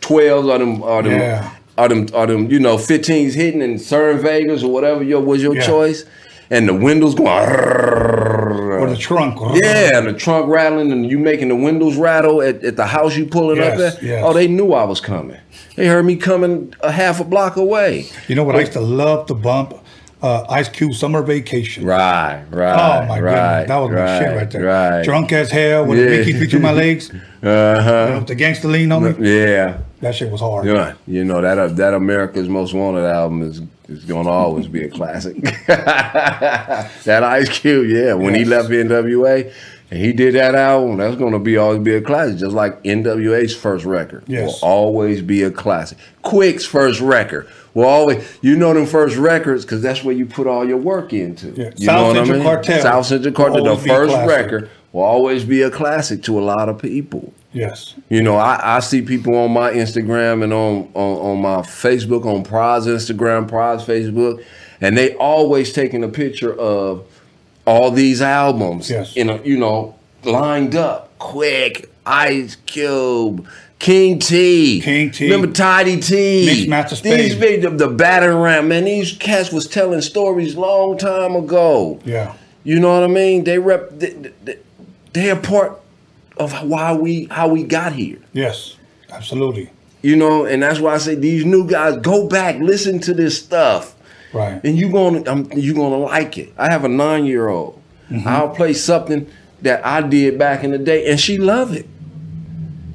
[0.00, 1.50] twelves or them or them Yeah.
[1.76, 5.56] or them or them, you know, 15s hitting and Cerwin-Vegas or whatever your was your
[5.56, 5.66] Yeah.
[5.66, 6.04] choice.
[6.50, 9.36] And the windows going Or the trunk.
[9.40, 9.54] Uh-huh.
[9.62, 13.16] yeah, and the trunk rattling, and you making the windows rattle at, at the house
[13.16, 14.04] you pulling up Yes, there.
[14.10, 14.22] yes.
[14.24, 15.36] Oh, they knew I was coming.
[15.76, 18.06] They heard me coming a half a block away.
[18.28, 18.56] You know what?
[18.56, 19.74] I used to love to bump
[20.22, 21.84] uh, Ice Cube Summer Vacation.
[21.84, 22.72] Right, right.
[23.04, 24.64] Oh my right, goodness, that was my shit right there.
[24.64, 25.02] Right.
[25.04, 26.04] Drunk as hell with Yeah.
[26.06, 27.10] the Mickey between my legs,
[27.42, 28.12] Uh huh.
[28.18, 29.30] with the gangster lean on me.
[29.44, 29.78] Yeah.
[30.00, 30.64] That shit was hard.
[30.66, 34.84] Yeah, you know that uh, that AmeriKKKa's Most Wanted album is is gonna always be
[34.84, 35.36] a classic.
[35.66, 38.48] that Ice Cube, yeah, when he Yes.
[38.48, 39.52] left NWA
[39.90, 43.54] and he did that album, that's gonna be always be a classic, just like NWA's
[43.56, 44.60] first record Yes.
[44.62, 45.98] will always be a classic.
[46.22, 50.46] Quik's first record will always, you know, them first records because that's where you put
[50.46, 51.50] all your work into.
[51.52, 51.70] Yeah.
[51.76, 52.46] You South know what I Central mean?
[52.46, 56.22] Cartel South Central Cartel, the always be a first record will always be a classic
[56.24, 57.32] to a lot of people.
[57.52, 57.94] Yes.
[58.08, 62.24] You know, I, I see people on my Instagram and on, on, on my Facebook,
[62.26, 64.44] on Prize Instagram, Prize Facebook,
[64.80, 67.04] and they always taking a picture of
[67.68, 69.14] all these albums Yes.
[69.14, 69.94] in a, you know,
[70.24, 71.16] lined up.
[71.18, 73.46] Quik, Ice Cube,
[73.78, 74.80] King T.
[74.80, 75.24] King T.
[75.30, 76.66] Remember Toddy Tee.
[76.66, 82.00] These big the, the battering ram, man, these cats was telling stories long time ago.
[82.04, 82.34] Yeah.
[82.64, 83.44] You know what I mean?
[83.44, 84.32] They rep they,
[85.12, 85.80] they are part
[86.36, 88.18] of why we how we got here.
[88.32, 88.76] Yes.
[89.10, 89.70] Absolutely.
[90.02, 93.36] You know, and that's why I say these new guys go back, listen to this
[93.42, 93.96] stuff,
[94.32, 94.62] Right.
[94.64, 96.52] and you gonna um, you gonna like it.
[96.58, 97.80] I have a nine year old.
[98.10, 98.26] Mm-hmm.
[98.28, 99.28] I'll play something
[99.62, 101.86] that I did back in the day, and she love it.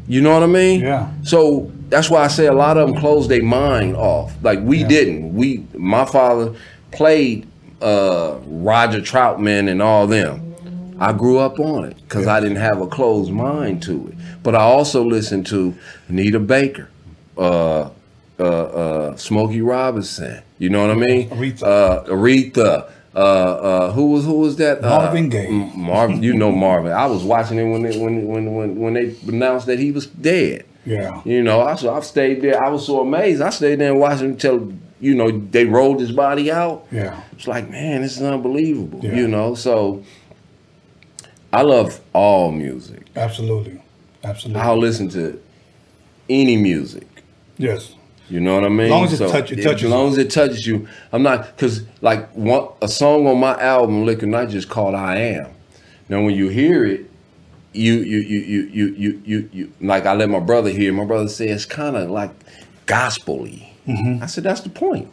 [0.07, 0.81] You know what I mean?
[0.81, 1.11] Yeah.
[1.23, 4.33] So that's why I say a lot of them close their mind off.
[4.41, 4.87] Like we Yeah.
[4.87, 5.33] didn't.
[5.33, 6.53] We my father
[6.91, 7.47] played
[7.81, 10.39] uh, Roger Troutman and all them.
[10.99, 14.13] I grew up on it because I didn't have a closed mind to it.
[14.43, 15.73] But I also listened to
[16.07, 16.89] Anita Baker,
[17.37, 17.89] uh,
[18.39, 20.41] uh, uh, Smokey Robinson.
[20.59, 21.29] You know what I mean?
[21.29, 21.63] Aretha.
[21.63, 22.89] Uh, Aretha.
[23.15, 24.81] Uh, uh, who was who was that?
[24.81, 25.45] Marvin uh, Gaye.
[25.47, 26.91] M- Marvin, you know Marvin.
[26.91, 30.07] I was watching it when they, when when when when they announced that he was
[30.07, 30.65] dead.
[30.85, 31.21] Yeah.
[31.23, 32.61] You know, I so I've stayed there.
[32.63, 33.39] I was so amazed.
[33.41, 36.87] I stayed there and watched him until you know they rolled his body out.
[36.91, 37.21] Yeah.
[37.33, 38.99] It's like, man, this is unbelievable.
[39.03, 39.13] Yeah.
[39.15, 40.03] You know, so
[41.51, 43.05] I love all music.
[43.15, 43.79] Absolutely.
[44.23, 44.59] Absolutely.
[44.61, 45.39] I'll listen to
[46.29, 47.07] any music.
[47.57, 47.93] yes.
[48.29, 48.89] You know what I mean?
[48.89, 51.83] Long as it touch- it touches As long as it touches you, I'm not because
[52.01, 55.47] like one a song on my album, Liquor Night, just called "I Am."
[56.09, 57.09] Now, when you hear it,
[57.73, 60.93] you you you you you you you, you like I let my brother hear.
[60.93, 62.31] My brother said it's kind of like
[62.85, 63.71] gospel-y.
[63.87, 64.23] Mm-hmm.
[64.23, 65.09] I said that's the point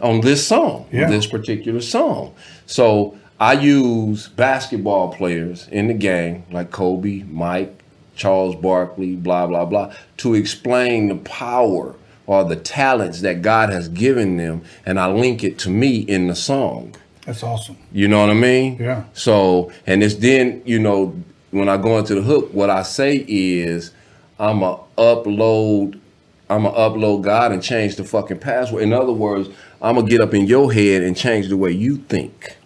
[0.00, 1.08] on this song, Yeah.
[1.08, 2.34] this particular song.
[2.66, 7.82] So I use basketball players in the game like Kobe, Mike,
[8.16, 11.94] Charles Barkley, blah blah blah, to explain the power
[12.26, 16.26] or the talents that God has given them, and I link it to me in
[16.26, 16.94] the song.
[17.24, 17.76] That's awesome.
[17.92, 18.76] You know what I mean?
[18.78, 19.04] Yeah.
[19.12, 21.20] So, and it's then, you know,
[21.50, 23.92] when I go into the hook, what I say is,
[24.38, 26.00] I'm a upload.
[26.48, 28.84] I'm a upload God and change the fucking password.
[28.84, 29.48] In other words,
[29.82, 32.56] I'm gonna get up in your head and change the way you think.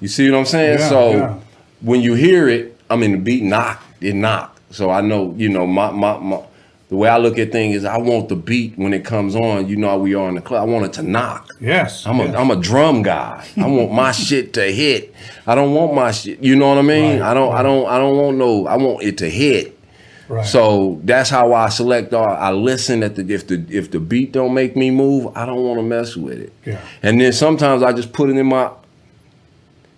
[0.00, 0.80] You see what I'm saying?
[0.80, 1.38] Yeah, so yeah.
[1.80, 4.60] when you hear it, I mean the beat knock, it knock.
[4.70, 6.42] So I know, you know, my my my
[6.88, 9.66] the way I look at things is I want the beat when it comes on,
[9.66, 10.68] you know how we are in the club.
[10.68, 11.50] I want it to knock.
[11.60, 12.06] Yes.
[12.06, 12.34] I'm a yes.
[12.36, 13.44] am a drum guy.
[13.56, 15.12] I want my shit to hit.
[15.48, 16.40] I don't want my shit.
[16.42, 17.20] You know what I mean?
[17.20, 17.52] Right, I don't.
[17.52, 17.86] I don't.
[17.88, 18.68] I don't want no.
[18.68, 19.76] I want it to hit.
[20.28, 20.46] right.
[20.46, 22.14] So that's how I select.
[22.14, 25.44] All I listen at the if the if the beat don't make me move, I
[25.44, 26.52] don't want to mess with it.
[26.64, 26.80] Yeah.
[27.02, 28.70] And then sometimes I just put it in my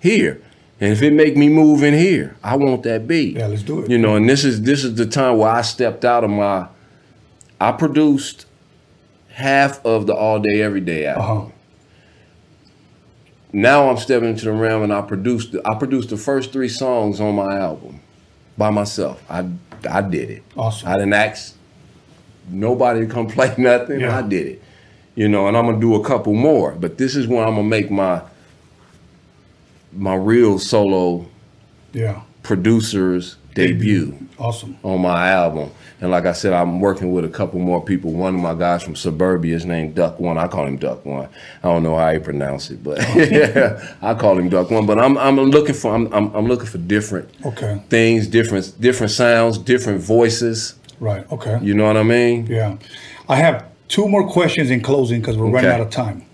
[0.01, 0.41] here.
[0.80, 3.36] And if it make me move in here, I want that beat.
[3.36, 3.91] Yeah, let's do it.
[3.91, 6.68] You know, and this is this is the time where I stepped out of my.
[7.61, 8.46] I produced
[9.30, 11.50] half of the all day every day album uh-huh.
[13.52, 17.20] now I'm stepping into the realm and I produced I produced the first three songs
[17.20, 18.00] on my album
[18.56, 19.22] by myself.
[19.30, 19.48] I
[19.88, 20.42] I did it.
[20.56, 20.88] Awesome.
[20.88, 21.54] I didn't ask
[22.48, 24.00] nobody to come play nothing.
[24.00, 24.18] Yeah.
[24.18, 24.62] I did it.
[25.14, 26.72] You know, and I'm gonna do a couple more.
[26.72, 28.22] But this is when I'm gonna make my
[29.92, 31.26] my real solo
[31.92, 32.22] Yeah.
[32.42, 33.36] producer's
[33.66, 34.76] debut Awesome.
[34.82, 35.70] on my album.
[36.00, 38.12] And like I said, I'm working with a couple more people.
[38.12, 40.38] One of my guys from Suburbia is named Duck One.
[40.38, 41.28] I call him Duck One.
[41.62, 43.00] I don't know how you pronounce it, but
[44.02, 44.86] I call him Duck One.
[44.86, 47.82] But I'm I'm looking for I'm I'm, I'm looking for different Okay.
[47.88, 50.76] things, different different sounds, different voices.
[51.00, 51.30] Right.
[51.32, 51.59] Okay.
[51.62, 52.46] You know what I mean?
[52.46, 52.76] Yeah.
[53.28, 56.24] I have two more questions in closing because we're running out of time.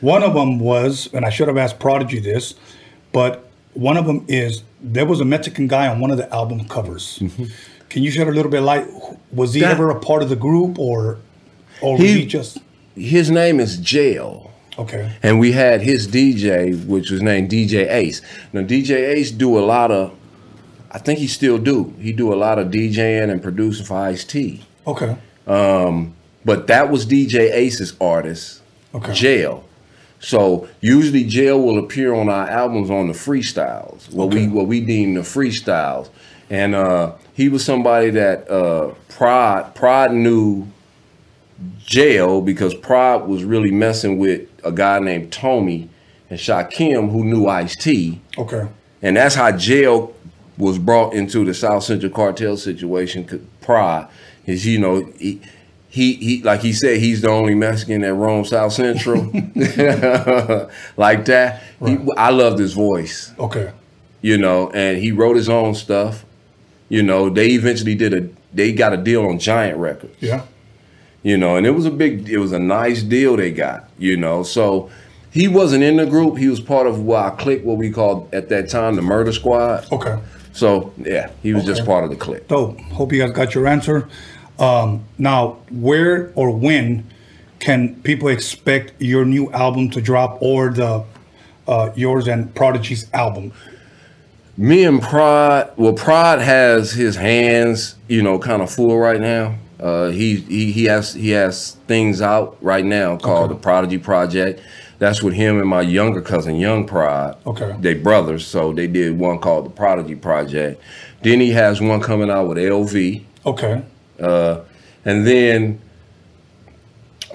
[0.00, 2.54] One of them was, and I should have asked Prodigy this,
[3.12, 3.47] but
[3.78, 7.22] one of them is there was a Mexican guy on one of the album covers.
[7.88, 8.86] Can you shed a little bit of light?
[9.32, 9.68] Was he Mm-hmm.
[9.68, 11.18] That- ever a part of the group or
[11.80, 12.58] or was He- he just
[12.96, 14.50] His name is Jail.
[14.78, 15.12] okay?
[15.22, 18.20] And we had his DJ, which was named DJ Ace.
[18.52, 20.12] Now DJ Ace do a lot of,
[20.90, 21.94] I think he still do.
[22.00, 24.62] He do a lot of DJing and producing for Ice T.
[24.86, 25.16] Okay.
[25.46, 26.14] Um,
[26.44, 28.60] but that was DJ Ace's artist,
[28.94, 29.12] Okay.
[29.12, 29.64] Jail.
[30.20, 34.80] So usually Jail will appear on our albums on the freestyles, what we what we
[34.80, 36.08] deem the freestyles.
[36.50, 40.66] And uh, he was somebody that uh, Prod Prod knew
[41.84, 45.88] Jail because Prod was really messing with a guy named Tommy
[46.30, 48.20] and Shakim who knew Ice T.
[48.36, 48.68] Okay.
[49.02, 50.14] And that's how jail
[50.56, 53.48] was brought into the South Central cartel situation.
[53.60, 54.08] Pride
[54.44, 55.40] is, you know, he,
[55.88, 59.22] he, he, like he said, he's the only Mexican that roams South Central,
[60.96, 61.62] like that.
[61.84, 63.72] He, I loved his voice, Okay.
[64.20, 66.24] you know, and he wrote his own stuff.
[66.88, 70.42] You know, they eventually did a, they got a deal on Giant Records Yeah.
[71.22, 74.16] you know, and it was a big, it was a nice deal they got, you
[74.16, 74.42] know.
[74.42, 74.90] So
[75.30, 78.32] he wasn't in the group; he was part of what I clicked, what we called
[78.34, 79.90] at that time the Murder Squad.
[79.92, 80.18] Okay.
[80.52, 82.48] So yeah, he was just part of the clique.
[82.48, 82.78] Dope.
[82.80, 84.08] Hope you guys got your answer.
[84.58, 87.08] Um, now, where or when
[87.60, 91.04] can people expect your new album to drop or the
[91.66, 93.52] uh, yours and Prodigy's album?
[94.56, 99.54] Me and Prod, well, Prod has his hands, you know, kind of full right now.
[99.78, 103.54] Uh, he he he has he has things out right now called Okay.
[103.54, 104.60] the Prodigy Project.
[104.98, 107.36] That's with him and my younger cousin, Young Prod.
[107.46, 107.76] Okay.
[107.78, 110.82] They brothers, so they did one called the Prodigy Project.
[111.22, 113.22] Then he has one coming out with LV.
[113.46, 113.84] Okay.
[114.20, 114.60] Uh,
[115.04, 115.80] and then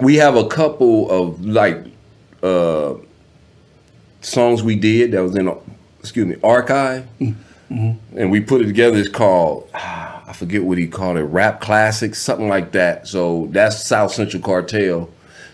[0.00, 1.78] we have a couple of like
[2.42, 2.94] uh,
[4.20, 5.52] songs we did that was in,
[6.00, 7.06] excuse me, archive,
[7.70, 8.98] and we put it together.
[8.98, 13.06] It's called I forget what he called it, rap classics, something like that.
[13.06, 15.08] So that's South Central Cartel.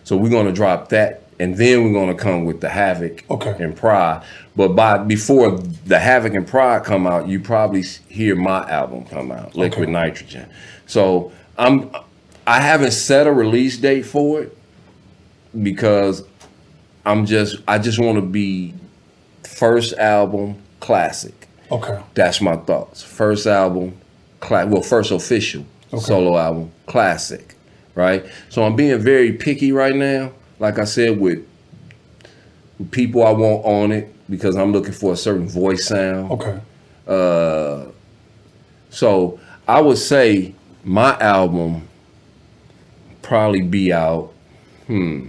[0.04, 3.54] So we're gonna drop that, and then we're gonna come with the Havoc Okay.
[3.62, 4.22] and Pride.
[4.56, 9.30] But by before the Havoc and Pride come out, you probably hear my album come
[9.30, 9.92] out, Liquid Okay.
[9.92, 10.48] Nitrogen.
[10.90, 11.88] So I'm
[12.48, 14.56] I haven't set a release date for it
[15.62, 16.24] because
[17.06, 18.74] I'm just I just want to be
[19.44, 21.46] first album classic.
[21.70, 22.02] Okay.
[22.14, 23.04] That's my thoughts.
[23.04, 23.96] First album,
[24.40, 26.02] cla- well, first official Okay.
[26.02, 27.54] solo album, classic,
[27.94, 28.24] right?
[28.48, 30.32] So I'm being very picky right now.
[30.58, 31.46] Like I said, with,
[32.78, 36.30] with people I want on it because I'm looking for a certain voice sound.
[36.32, 36.60] Okay.
[37.06, 37.86] Uh,
[38.90, 39.38] so
[39.68, 40.54] I would say
[40.84, 41.88] my album
[43.22, 44.32] probably be out,
[44.86, 45.28] hmm,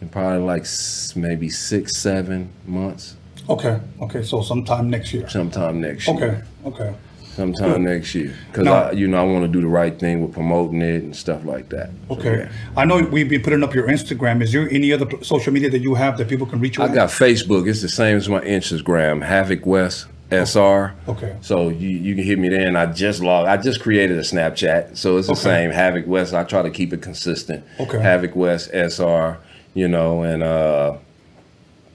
[0.00, 3.16] in probably like s- maybe six, seven months,
[3.46, 3.78] Okay.
[4.00, 4.22] Okay.
[4.22, 5.28] So sometime next year.
[5.28, 6.16] sometime next year.
[6.16, 6.40] Okay.
[6.82, 6.94] Okay.
[7.34, 10.22] sometime next year because Now- I, you know, I want to do the right thing
[10.22, 11.90] with promoting it and stuff like that.
[12.08, 12.38] So, Okay.
[12.38, 12.48] yeah.
[12.76, 14.40] I know we've been putting up your Instagram.
[14.40, 16.84] Is there any other pl- social media that you have that people can reach you
[16.84, 16.94] I at?
[16.94, 17.68] got Facebook.
[17.68, 19.22] It's the same as my Instagram.
[19.24, 20.94] Havoc West SR.
[21.08, 21.36] Okay.
[21.40, 23.48] So you, you can hit me there, and I just logged.
[23.48, 25.40] I just created a Snapchat, so it's the Okay.
[25.42, 26.34] same Havoc West.
[26.34, 27.64] I try to keep it consistent.
[27.80, 27.98] Okay.
[28.00, 29.38] Havoc West SR,
[29.74, 30.96] you know, and uh,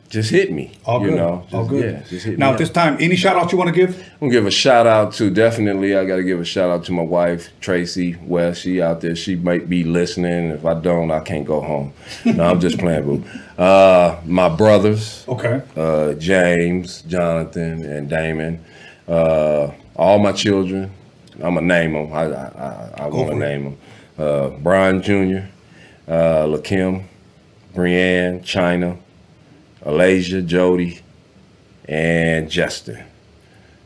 [0.10, 0.72] just hit me.
[0.86, 1.18] All you good.
[1.18, 1.94] know, All good.
[1.94, 3.96] Yeah, just hit now, me at this time, any shout out you want to give?
[4.14, 5.96] I'm gonna give a shout out to definitely.
[5.96, 8.62] I got to give a shout out to my wife Tracy West.
[8.62, 9.16] She out there.
[9.16, 10.50] She might be listening.
[10.52, 11.94] If I don't, I can't go home.
[12.26, 13.24] No, I'm just playing, boo.
[13.64, 15.62] Uh, my brothers, Okay.
[15.78, 18.64] uh, James, Jonathan, and Damon.
[19.08, 20.92] Uh, all my children.
[21.42, 22.12] I'm gonna name them.
[22.14, 23.78] I I, I, I want to name them.
[24.18, 25.46] Uh, Brian Jr.,
[26.08, 27.04] uh, Lakim,
[27.74, 28.98] Brianne, China,
[29.84, 31.00] Alasia, Jody,
[31.88, 33.04] and Justin.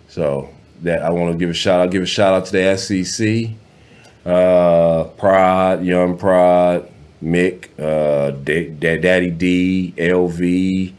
[0.10, 0.50] So
[0.82, 1.92] that I want to give a shout out.
[1.92, 3.54] Give a shout out to the SCC,
[4.26, 6.90] uh, Prod, Young Prod,
[7.24, 10.94] Mick, uh, Da- Da- Daddy D, LV,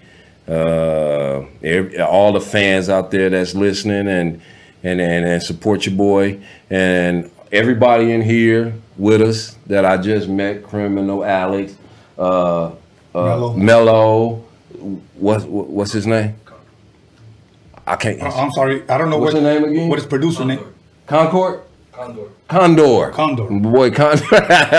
[0.48, 4.40] uh, every, all the fans out there that's listening and
[4.82, 6.38] and and, and support your boy
[6.70, 11.74] and everybody in here with us that I just met, Criminal Alex,
[12.18, 12.72] uh, uh,
[13.14, 13.52] Mello.
[13.54, 14.43] Mello,
[14.84, 16.34] what, what what's his name?
[17.86, 18.22] I can't.
[18.22, 18.88] I- I'm sorry.
[18.88, 19.88] I don't know What's what, her name again?
[19.88, 20.60] what is producer name.
[21.06, 21.60] Concord?
[22.48, 23.10] Condor.
[23.12, 23.50] Condor.
[23.50, 24.24] My boy Condor.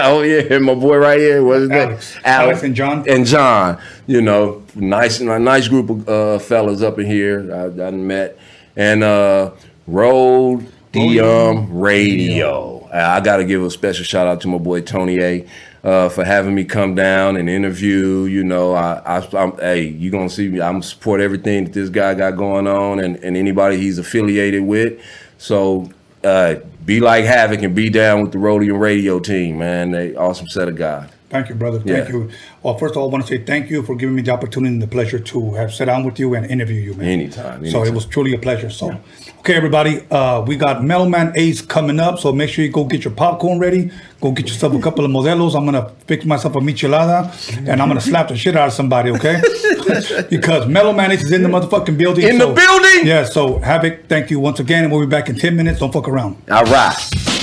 [0.04, 1.44] oh yeah, my boy right here.
[1.44, 1.90] What's his name?
[1.90, 2.18] Alex.
[2.26, 3.06] Alex and John.
[3.08, 3.80] And John.
[4.08, 7.54] You know, nice, and a nice group of uh, fellas up in here.
[7.54, 8.38] I, I met
[8.76, 9.52] and uh,
[9.88, 12.90] Road DM Radio.
[12.94, 15.48] I got to give a special shout out to my boy Tony A.
[15.86, 20.10] Uh, for having me come down and interview, you know, I, I, I'm, hey, you
[20.10, 20.60] gonna see me.
[20.60, 25.00] I'm support everything that this guy got going on, and, and anybody he's affiliated with.
[25.38, 25.92] So
[26.24, 26.56] uh,
[26.86, 29.92] be like Havoc and be down with the Roadium Radio team, man.
[29.92, 31.08] They awesome set of guys.
[31.30, 31.78] Thank you, brother.
[31.80, 32.16] Thank Yeah.
[32.16, 32.32] you.
[32.66, 34.74] Well, first of all, I want to say thank you for giving me the opportunity
[34.74, 37.08] and the pleasure to have sat down with you and interview you, man.
[37.10, 38.72] Anytime, So it was truly a pleasure.
[38.72, 39.00] So,
[39.42, 42.18] okay, everybody, uh, we got Mellow Man Ace coming up.
[42.18, 43.92] So make sure you go get your popcorn ready.
[44.20, 45.56] Go get yourself a couple of modelos.
[45.56, 47.32] I'm gonna fix myself a michelada,
[47.68, 49.12] and I'm gonna slap the shit out of somebody.
[49.12, 49.40] Okay?
[50.32, 52.28] because Mellow Man Ace is in the motherfucking building.
[52.28, 53.06] In the building?
[53.06, 53.26] Yeah.
[53.26, 55.82] So Havoc, thank you once again, and we'll be back in ten minutes.
[55.82, 56.38] Don't fuck around.
[56.50, 57.35] All right.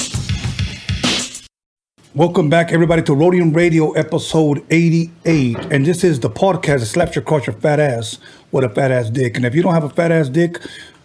[2.14, 5.56] Welcome back, everybody, to Roadium Radio episode 88.
[5.72, 8.18] And this is the podcast that slaps your your fat ass
[8.50, 9.34] with a fat ass dick.
[9.38, 10.58] And if you don't have a fat ass dick,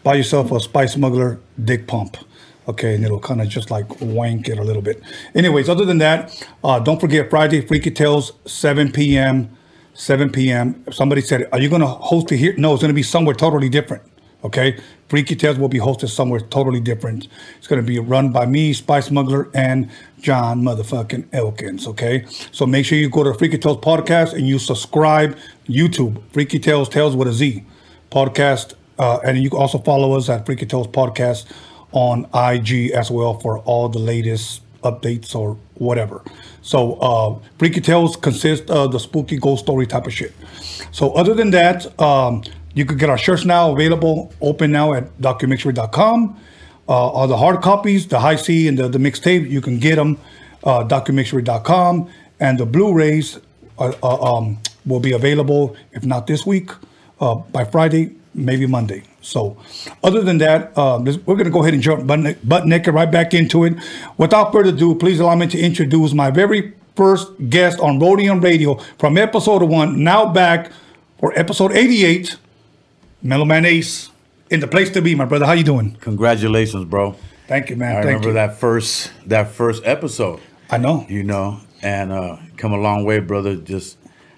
[0.04, 2.18] buy yourself a Spice Smuggler dick pump.
[2.68, 5.02] Okay, and it'll kind of just like wank it a little bit.
[5.34, 9.56] Anyways, other than that, uh, don't forget Friday, Freaky Tales, 7 p.m.
[9.94, 10.84] 7 p.m.
[10.92, 12.54] Somebody said, Are you going to host it here?
[12.58, 14.04] No, it's going to be somewhere totally different.
[14.44, 14.78] Okay,
[15.10, 17.28] Freaky Tales will be hosted somewhere totally different.
[17.58, 19.90] It's going to be run by me, Spice Smuggler, and
[20.20, 21.88] John motherfucking Elkins.
[21.88, 25.38] Okay, so make sure you go to Freaky Tales podcast and you subscribe
[25.68, 27.64] YouTube Freaky Tales Tales with a Z
[28.12, 31.46] podcast, uh, and you can also follow us at Freaky Tales podcast
[31.92, 36.24] on IG as well for all the latest updates or whatever.
[36.62, 40.34] So uh, Freaky Tales consists of the spooky ghost story type of shit.
[40.92, 42.44] So other than that, um,
[42.74, 46.40] you could get our shirts now available, open now at documixery.com.
[46.90, 50.18] Uh, all the hard copies, the Hi-C and the, the mixtape, you can get them
[50.64, 50.84] uh.
[52.40, 53.40] And the Blu-rays
[53.80, 56.70] uh, uh, um, will be available, if not this week,
[57.20, 59.04] uh, by Friday, maybe Monday.
[59.22, 59.58] So,
[60.04, 63.10] other than that, um, we're going to go ahead and jump butt, butt naked right
[63.10, 63.74] back into it.
[64.18, 68.76] Without further ado, please allow me to introduce my very first guest on Roadium Radio
[68.98, 70.72] from episode one, now back
[71.20, 72.38] for episode 88,
[73.22, 74.10] Mellow Man Ace.
[74.50, 75.46] In the place to be, my brother.
[75.46, 75.96] How you doing?
[76.02, 77.16] Congratulations, bro.
[77.48, 77.92] Thank you, man.
[77.92, 78.34] I Thank remember you.
[78.36, 81.06] that first that first episode, I know.
[81.10, 83.56] you know, and uh come a long way, brother.
[83.56, 83.98] Just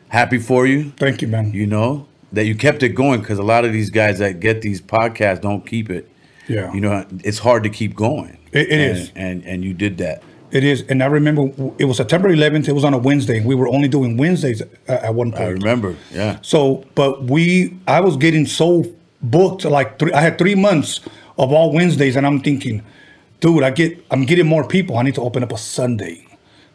[0.09, 1.51] happy for you, Thank you, man.
[1.53, 4.61] you know, that you kept it going because a lot of these guys that get
[4.61, 6.09] these podcasts don't keep it.
[6.47, 6.73] Yeah.
[6.73, 8.37] You know, it's hard to keep going.
[8.51, 9.11] It- it and, is.
[9.15, 10.23] And and you did that.
[10.51, 12.67] It is, and I remember it was September 11th.
[12.67, 13.39] It was on a Wednesday.
[13.45, 15.43] We were only doing Wednesdays at, at one point.
[15.43, 15.95] I remember.
[16.11, 16.39] Yeah.
[16.41, 18.83] So, but we, I was getting so
[19.21, 19.65] booked.
[19.65, 21.01] Like three, I had three months
[21.37, 22.83] of all Wednesdays, and I'm thinking,
[23.39, 24.97] dude, I get, I'm getting more people.
[24.97, 26.25] I need to open up a Sunday.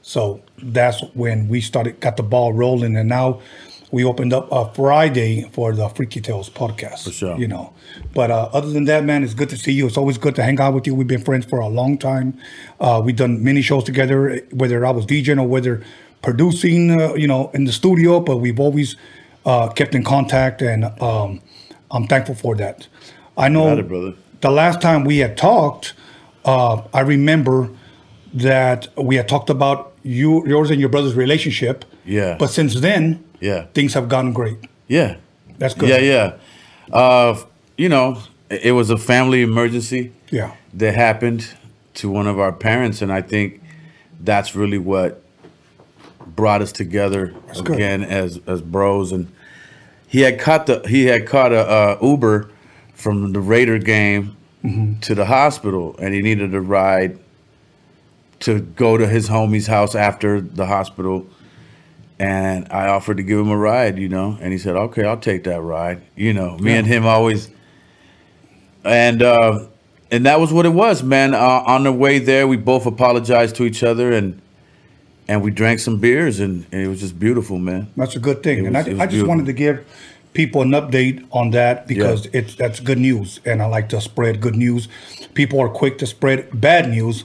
[0.02, 3.40] So that's when we started, got the ball rolling, and now
[3.90, 7.04] we opened up a Friday for the Freaky Tales podcast.
[7.04, 7.38] For sure.
[7.38, 7.72] You know,
[8.12, 9.86] but uh, other than that, man, it's good to see you.
[9.86, 10.94] It's always good to hang out with you.
[10.94, 12.36] We've been friends for a long time.
[12.80, 15.82] Uh, we've done many shows together, whether I was DJing or whether
[16.22, 18.18] producing, uh, you know, in the studio.
[18.20, 18.96] But we've always
[19.46, 21.40] uh, kept in contact, and um,
[21.94, 22.88] I'm thankful for that.
[23.38, 24.14] I know it, brother.
[24.40, 25.94] the last time we had talked,
[26.44, 27.70] uh, I remember
[28.34, 31.84] that we had talked about you, yours and your brother's relationship.
[32.04, 32.36] Yeah.
[32.38, 33.66] But since then, Yeah.
[33.74, 34.58] things have gotten great.
[34.88, 35.16] Yeah.
[35.58, 35.88] That's good.
[35.88, 36.32] Yeah, yeah.
[36.92, 37.36] Uh,
[37.78, 38.18] you know,
[38.50, 40.50] it was a family emergency Yeah.
[40.74, 41.46] that happened
[41.94, 43.60] to one of our parents, and I think
[44.20, 45.22] that's really what
[46.26, 47.70] brought us together good.
[47.76, 49.12] again as as bros.
[49.12, 49.28] And
[50.15, 52.49] he had caught the he had caught a uh, Uber
[52.95, 55.01] from the Raider game Mm-hmm.
[55.01, 57.19] to the hospital, and he needed a ride
[58.41, 61.27] to go to his homie's house after the hospital.
[62.19, 65.19] And I offered to give him a ride, you know, and he said, "Okay, I'll
[65.19, 66.78] take that ride." You know, me Yeah.
[66.78, 67.51] and him always,
[68.85, 69.66] and uh,
[70.11, 71.35] and that was what it was, man.
[71.35, 74.41] Uh, on the way there, we both apologized to each other, and
[75.28, 77.88] and we drank some beers, and, and it was just beautiful, man.
[77.96, 78.59] That's a good thing.
[78.64, 79.28] It and was- I, I just beautiful.
[79.28, 79.84] wanted to give
[80.34, 82.30] people an update on that because Yeah.
[82.40, 83.40] it's that's good news.
[83.44, 84.88] And I like to spread good news.
[85.34, 87.24] People are quick to spread bad news.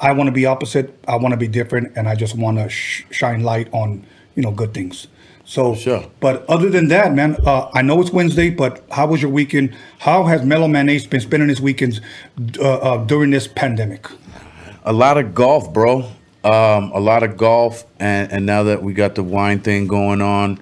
[0.00, 0.96] I want to be opposite.
[1.08, 1.92] I want to be different.
[1.96, 4.06] And I just want to sh- shine light on,
[4.36, 5.08] you know, good things.
[5.44, 6.04] So, Sure.
[6.20, 9.74] but other than that, man, uh, I know it's Wednesday, but how was your weekend?
[9.98, 12.00] How has Mellow Man Ace been spending his weekends
[12.60, 14.06] uh, uh, during this pandemic?
[14.84, 16.04] A lot of golf, bro.
[16.44, 20.22] Um, a lot of golf, and and now that we got the wine thing going
[20.22, 20.60] on,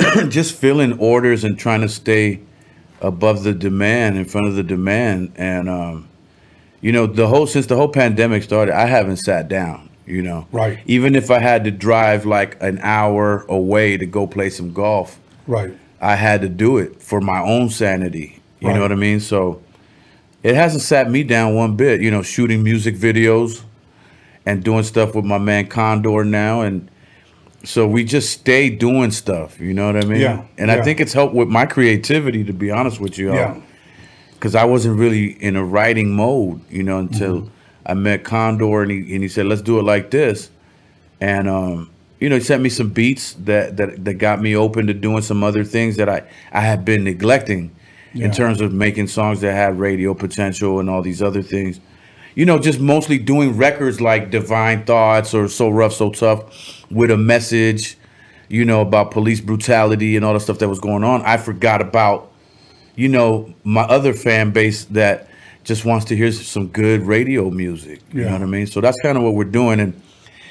[0.28, 2.40] just filling orders and trying to stay
[3.00, 6.08] above the demand, in front of the demand, and um,
[6.80, 9.88] you know, the whole since the whole pandemic started, I haven't sat down.
[10.04, 10.80] You know, Right.
[10.86, 15.20] Even if I had to drive like an hour away to go play some golf,
[15.46, 15.72] Right.
[16.00, 18.40] I had to do it for my own sanity.
[18.58, 18.74] You Right.
[18.74, 19.20] know what I mean?
[19.20, 19.62] So
[20.42, 23.62] it hasn't sat me down one bit, you know, shooting music videos
[24.46, 26.62] and doing stuff with my man Condor now.
[26.62, 26.90] And
[27.64, 30.20] so we just stay doing stuff, you know what I mean?
[30.20, 30.76] Yeah, And yeah.
[30.76, 33.32] I think it's helped with my creativity, to be honest with you.
[33.34, 33.60] Yeah.
[34.34, 37.48] Because I wasn't really in a writing mode, you know, until Mm-hmm.
[37.84, 40.50] I met Condor and he, and he said, let's do it like this.
[41.20, 41.90] And, um,
[42.20, 45.20] you know, he sent me some beats that, that, that got me open to doing
[45.22, 47.74] some other things that I, I had been neglecting
[48.14, 48.26] Yeah.
[48.26, 51.80] in terms of making songs that had radio potential and all these other things.
[52.34, 57.10] You know, just mostly doing records like Divine Thoughts or So Rough, So Tough with
[57.10, 57.96] a message,
[58.48, 61.22] you know, about police brutality and all the stuff that was going on.
[61.22, 62.30] I forgot about,
[62.96, 65.28] you know, my other fan base that
[65.64, 68.00] just wants to hear some good radio music.
[68.12, 68.28] You Yeah.
[68.28, 68.66] know what I mean?
[68.66, 69.78] So that's kind of what we're doing.
[69.80, 69.92] And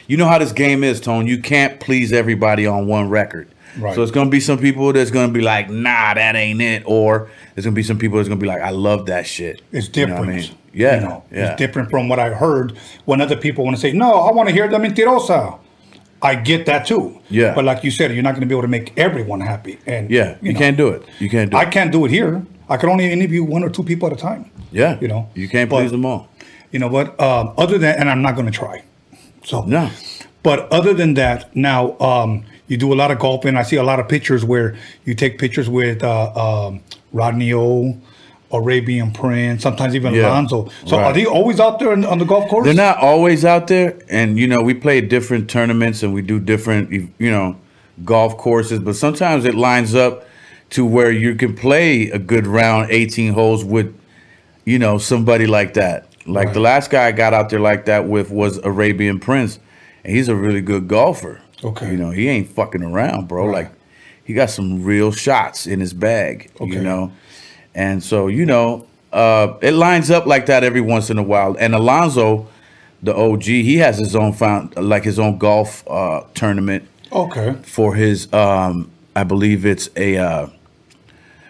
[0.07, 1.27] you know how this game is, Tone.
[1.27, 3.47] You can't please everybody on one record.
[3.77, 3.95] Right.
[3.95, 6.83] So it's gonna be some people that's gonna be like, nah, that ain't it.
[6.85, 9.61] Or there's gonna be some people that's gonna be like, I love that shit.
[9.71, 10.31] It's You know different.
[10.31, 10.57] I mean?
[10.73, 10.95] Yeah.
[10.95, 11.47] You know, yeah.
[11.51, 14.49] It's different from what I heard when other people want to say, no, I want
[14.49, 15.59] to hear the mentirosa.
[16.21, 17.19] I get that too.
[17.29, 17.55] Yeah.
[17.55, 19.79] But like you said, you're not going to be able to make everyone happy.
[19.87, 20.37] And Yeah.
[20.41, 21.03] You, know, can't do it.
[21.19, 21.71] You can't do I it.
[21.71, 22.45] can't do it here.
[22.69, 24.49] I can only interview one or two people at a time.
[24.71, 24.97] Yeah.
[25.01, 26.29] You know, You can't but- please them all.
[26.71, 27.19] You know what?
[27.19, 28.83] Um, other than, and I'm not going to try.
[29.43, 29.89] So No.
[30.43, 33.57] But other than that, now um, you do a lot of golfing.
[33.57, 36.79] I see a lot of pictures where you take pictures with uh, um,
[37.11, 37.99] Rodney O,
[38.53, 40.29] Arabian Prince, sometimes even Yeah.
[40.29, 40.69] Alonzo.
[40.85, 42.63] So are they always out there on, the golf course?
[42.63, 46.39] They're not always out there, and you know we play different tournaments and we do
[46.39, 47.57] different, you know,
[48.05, 48.79] golf courses.
[48.79, 50.25] But sometimes it lines up
[50.69, 53.93] to where you can play a good round, eighteen holes with,
[54.63, 56.07] you know, somebody like that.
[56.25, 59.59] Like the last guy I got out there like that with was Arabian Prince,
[60.05, 61.41] and he's a really good golfer.
[61.63, 61.91] Okay.
[61.91, 63.45] you know he ain't fucking around, bro.
[63.45, 63.71] Like
[64.23, 66.49] he got some real shots in his bag.
[66.59, 66.71] Okay.
[66.71, 67.11] You know,
[67.75, 71.55] and so you know, uh, it lines up like that every once in a while.
[71.59, 72.47] And Alonzo,
[73.03, 77.55] the OG, he has his own found like his own golf uh, tournament Okay.
[77.63, 78.31] for his.
[78.33, 80.17] Um, I believe it's a.
[80.17, 80.47] Uh,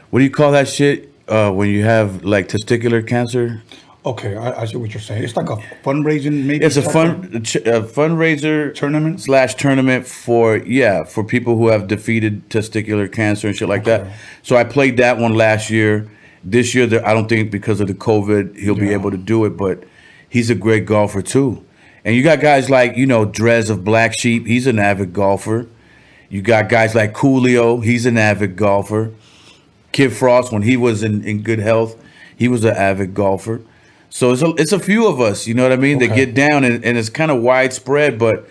[0.09, 3.61] what do you call that shit uh, when you have like testicular cancer?
[4.03, 4.35] Okay.
[4.35, 5.23] I, I see what you're saying.
[5.23, 6.65] It's like a fundraising, maybe.
[6.65, 9.21] It's a fun a ch- a fundraiser Tournament?
[9.21, 14.07] slash tournament for yeah for people who have defeated testicular cancer and shit like that.
[14.41, 16.09] So I played that one last year.
[16.43, 19.45] This year, there- I don't think because of the COVID he'll be able to do
[19.45, 19.83] it, but
[20.27, 21.63] he's a great golfer too.
[22.03, 24.47] And you got guys like you know Dres of Black Sheep.
[24.47, 25.67] He's an avid golfer.
[26.29, 27.83] You got guys like Coolio.
[27.83, 29.11] He's an avid golfer.
[29.91, 32.01] Kid Frost, when he was in, in good health,
[32.35, 33.61] he was an avid golfer.
[34.13, 36.33] So it's a, it's a few of us, you know what I mean, that get
[36.35, 38.19] down, and, and it's kind of widespread.
[38.19, 38.45] But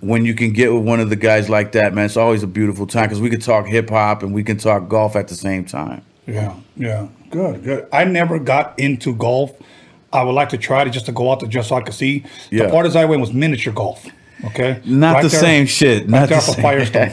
[0.00, 2.46] when you can get with one of the guys like that, man, it's always a
[2.46, 5.34] beautiful time because we can talk hip hop and we can talk golf at the
[5.34, 6.02] same time.
[6.28, 7.88] Yeah, yeah, good, good.
[7.92, 9.52] I never got into golf.
[10.12, 11.94] I would like to try to just to go out there just so I could
[11.94, 12.24] see.
[12.50, 12.64] Yeah.
[12.64, 14.06] The farthest I went was miniature golf.
[14.44, 16.08] Okay, Not Right the there- same shit.
[16.08, 16.62] Right Not the same.
[16.62, 17.10] Firestone.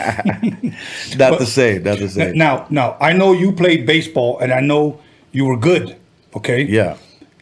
[1.17, 1.83] Not the same.
[1.83, 2.37] Not the same.
[2.37, 4.99] now, now I know you played baseball, and I know
[5.31, 5.95] you were good.
[6.35, 6.61] Okay.
[6.63, 6.97] Yeah.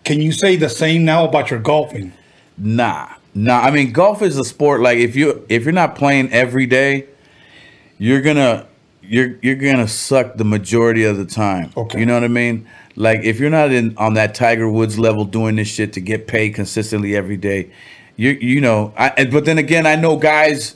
[0.06, 2.14] Can you say the same now about your golfing?
[2.58, 3.60] Nah, nah.
[3.60, 4.82] I mean, golf is a sport.
[4.82, 7.08] Like if you if you're not playing every day,
[7.98, 8.68] you're gonna
[9.02, 11.72] you're you're gonna suck the majority of the time.
[11.76, 12.00] Okay.
[12.00, 12.68] You know what I mean?
[12.96, 16.28] Like if you're not in on that Tiger Woods level doing this shit to get
[16.28, 17.72] paid consistently every day,
[18.16, 18.94] you you know.
[18.98, 20.76] I, but then again, I know guys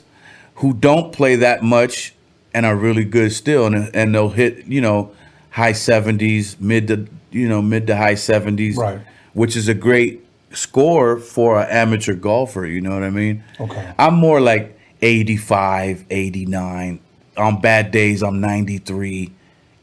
[0.56, 2.14] who don't play that much
[2.52, 5.12] and are really good still, and and they'll hit you know
[5.50, 9.00] high seventies, mid to you know mid to high seventies, Right.
[9.32, 12.66] Which is a great score for an amateur golfer.
[12.66, 13.44] You know what I mean?
[13.60, 13.94] Okay.
[13.98, 17.00] I'm more like 85, 89.
[17.36, 19.32] On bad days, I'm 93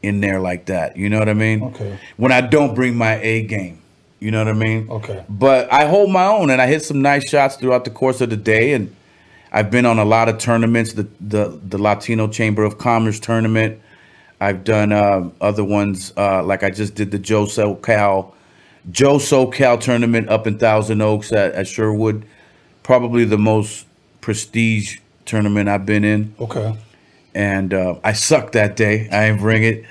[0.02, 0.96] in there like that.
[0.96, 1.62] You know what I mean?
[1.62, 1.98] Okay.
[2.16, 3.82] When I don't bring my A game.
[4.20, 4.88] You know what I mean?
[4.90, 5.24] Okay.
[5.28, 8.30] But I hold my own and I hit some nice shots throughout the course of
[8.30, 8.94] the day and
[9.52, 13.80] I've been on a lot of tournaments, the the, the Latino Chamber of Commerce tournament.
[14.40, 18.32] I've done um, other ones uh, like I just did the Joe SoCal
[18.90, 22.24] Joe SoCal tournament up in Thousand Oaks at, at Sherwood.
[22.82, 23.86] Probably the most
[24.20, 26.74] prestige tournament I've been in Okay.
[27.34, 29.08] and uh, I sucked that day.
[29.10, 29.84] I didn't bring it.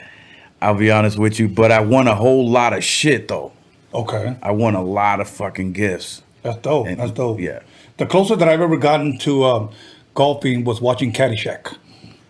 [0.62, 3.52] I'll be honest with you, but I won a whole lot of shit though.
[3.94, 4.36] Okay.
[4.42, 6.24] I won a lot of fucking gifts.
[6.42, 6.88] That's dope.
[6.88, 7.40] And- That's dope.
[7.40, 7.60] yeah.
[7.98, 9.70] The closest that I've ever gotten to um,
[10.16, 11.76] golfing was watching Caddyshack.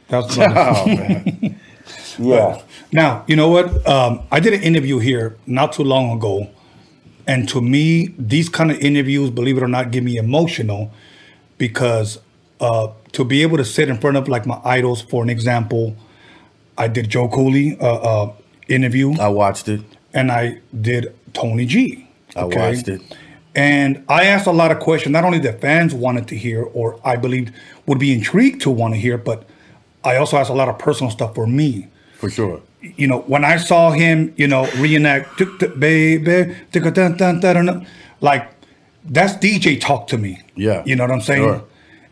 [0.09, 1.59] That's Oh man.
[2.19, 2.61] yeah.
[2.91, 3.85] Now, you know what?
[3.87, 6.49] Um, I did an interview here not too long ago.
[7.27, 10.91] And to me, these kind of interviews, believe it or not, get me emotional
[11.57, 12.19] because
[12.61, 15.95] uh, to be able to sit in front of like my idols, for an example,
[16.77, 18.33] I did Joe Cooley uh, uh,
[18.67, 19.81] interview I watched it.
[20.13, 22.07] and I did Tony G.
[22.35, 23.01] I watched it.
[23.55, 26.99] And I asked a lot of questions, not only that fans wanted to hear or
[27.03, 27.53] I believed
[27.87, 29.49] would be intrigued to want to hear, but
[30.03, 31.87] I also asked a lot of personal stuff for me.
[32.17, 32.61] For sure.
[32.97, 37.39] You know, when I saw him, you know, reenact "Tuk Tuk Baby, tuk dun dun
[37.39, 37.87] dun dun,"
[38.21, 38.49] like
[39.03, 40.39] that's DJ talk to me.
[40.55, 40.83] Yeah.
[40.85, 41.43] You know what I'm saying?
[41.43, 41.63] Sure.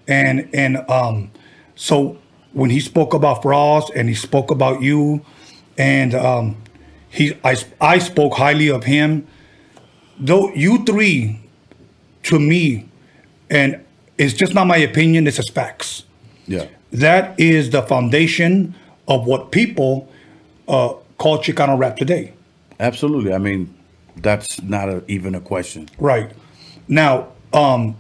[0.07, 1.31] And and um
[1.76, 2.18] so
[2.53, 5.22] when he spoke about Frost and he spoke about you
[5.77, 6.56] and um
[7.10, 9.27] he I I spoke highly of him
[10.19, 11.39] though you three
[12.23, 12.88] to me
[13.49, 13.80] and
[14.18, 16.03] it's just not my opinion it's just facts
[16.47, 16.68] Yeah.
[16.91, 18.73] that is the foundation
[19.07, 20.07] of what people
[20.68, 22.34] uh, call chicano rap today
[22.80, 23.34] Absolutely.
[23.34, 23.74] I mean,
[24.18, 25.88] that's not a, even a question.
[25.98, 26.30] right
[26.88, 27.96] now um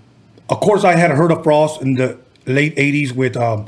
[0.49, 3.65] of course i had heard of frost in the late 80s with um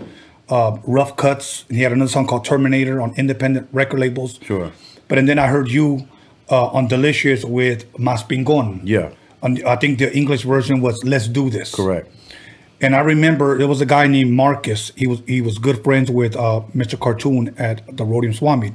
[0.50, 4.72] uh, rough cuts and he had another song called terminator on independent record labels Sure.
[5.08, 6.08] but and then i heard you
[6.50, 9.10] uh, on delicious with mas pingon Yeah.
[9.42, 12.08] and i think the english version was let's do this Correct.
[12.80, 14.92] And I remember there was a guy named Marcus.
[14.96, 17.00] He was he was good friends with uh, Mr.
[17.00, 18.74] Cartoon at the Roadium Swami.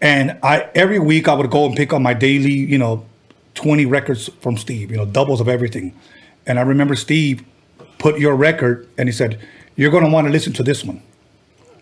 [0.00, 3.04] And I every week I would go and pick up my daily, you know,
[3.54, 5.94] 20 records from Steve, you know, doubles of everything.
[6.46, 7.42] And I remember Steve
[7.98, 9.40] put your record and he said,
[9.76, 11.02] You're gonna want to listen to this one.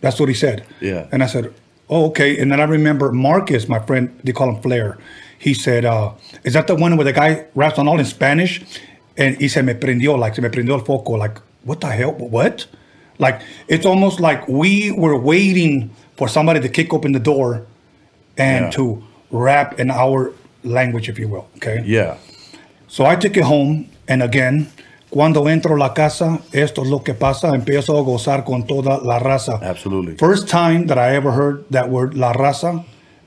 [0.00, 0.64] That's what he said.
[0.80, 1.08] Yeah.
[1.10, 1.52] And I said,
[1.88, 2.38] Oh, okay.
[2.38, 4.98] And then I remember Marcus, my friend, they call him Flair.
[5.38, 6.12] He said, uh,
[6.44, 8.62] is that the one where the guy raps on all in Spanish?
[9.16, 11.12] And he said, me prendió, like, se me prendió el foco.
[11.12, 12.12] Like, what the hell?
[12.12, 12.66] What?
[13.18, 17.66] Like, it's almost like we were waiting for somebody to kick open the door
[18.39, 18.70] and Yeah.
[18.70, 20.32] to rap in our
[20.64, 21.47] language, if you will.
[21.56, 21.82] Okay.
[21.84, 22.16] Yeah.
[22.89, 24.68] So I took it home, and again,
[25.10, 29.18] cuando entro la casa, esto es lo que pasa, empiezo a gozar con toda la
[29.18, 29.59] raza.
[29.62, 30.14] Absolutely.
[30.16, 32.84] First time that I ever heard that word la raza,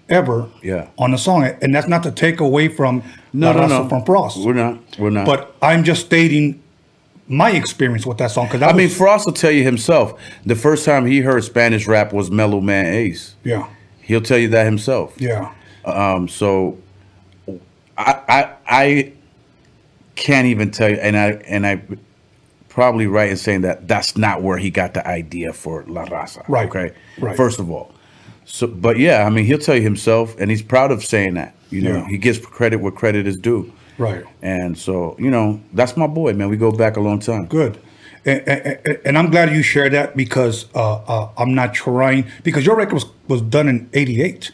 [0.10, 0.88] ever, Yeah.
[0.98, 3.02] on a song, and that's not to take away from
[3.36, 3.90] No, no, no.
[3.90, 4.38] from Frost.
[4.46, 4.80] We're not.
[4.98, 5.26] We're not.
[5.26, 6.62] But I'm just stating
[7.28, 10.20] my experience with that song because I mean, Frost will tell you himself.
[10.46, 13.36] The first time he heard Spanish rap was Mellow Man Ace.
[13.44, 13.68] yeah,
[14.02, 15.14] He'll tell you that himself.
[15.20, 15.52] yeah,
[15.86, 16.78] Um, so
[17.98, 19.12] I, I I
[20.16, 21.82] can't even tell you, and I and I
[22.70, 26.48] probably right in saying that that's not where he got the idea for La Raza.
[26.48, 26.92] Right, Okay.
[27.20, 27.36] right.
[27.38, 27.92] First of all,
[28.46, 31.56] so but yeah, I mean he'll tell you himself, and he's proud of saying that.
[31.76, 32.08] You know, Yeah.
[32.08, 33.72] he gives credit where credit is due.
[33.98, 34.24] right.
[34.42, 36.50] And so you know that's my boy, man.
[36.50, 37.46] We go back a long time.
[37.48, 37.78] Good.
[38.28, 42.66] And, and, and I'm glad you shared that because uh, uh, I'm not trying because
[42.66, 44.52] your record was, was done in '88.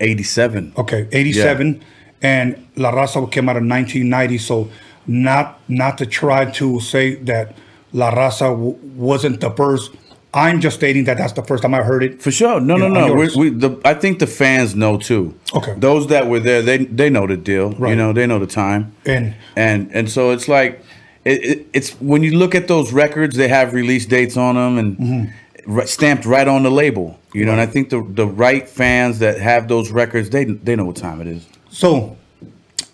[0.00, 0.72] Eighty-seven.
[0.76, 1.80] Okay, 87
[2.22, 4.68] and La Raza came out in 1990 so
[5.06, 7.54] not not to try to say that
[7.92, 9.92] La Raza w- wasn't the first
[10.34, 12.22] I'm just stating that that's the first time I heard it.
[12.22, 12.58] For sure.
[12.60, 13.14] No, no, know, no.
[13.14, 15.34] We, we, the, I think the fans know too.
[15.54, 15.74] Okay.
[15.76, 17.72] Those that were there, they they know the deal.
[17.72, 17.90] Right.
[17.90, 18.94] You know, they know the time.
[19.04, 20.82] And and and so it's like
[21.24, 24.78] it, it, it's when you look at those records, they have release dates on them
[24.78, 25.72] and Mm-hmm.
[25.76, 27.18] ri- stamped right on the label.
[27.34, 30.76] You know, and I think the the right fans that have those records, they they
[30.76, 31.46] know what time it is.
[31.70, 32.16] so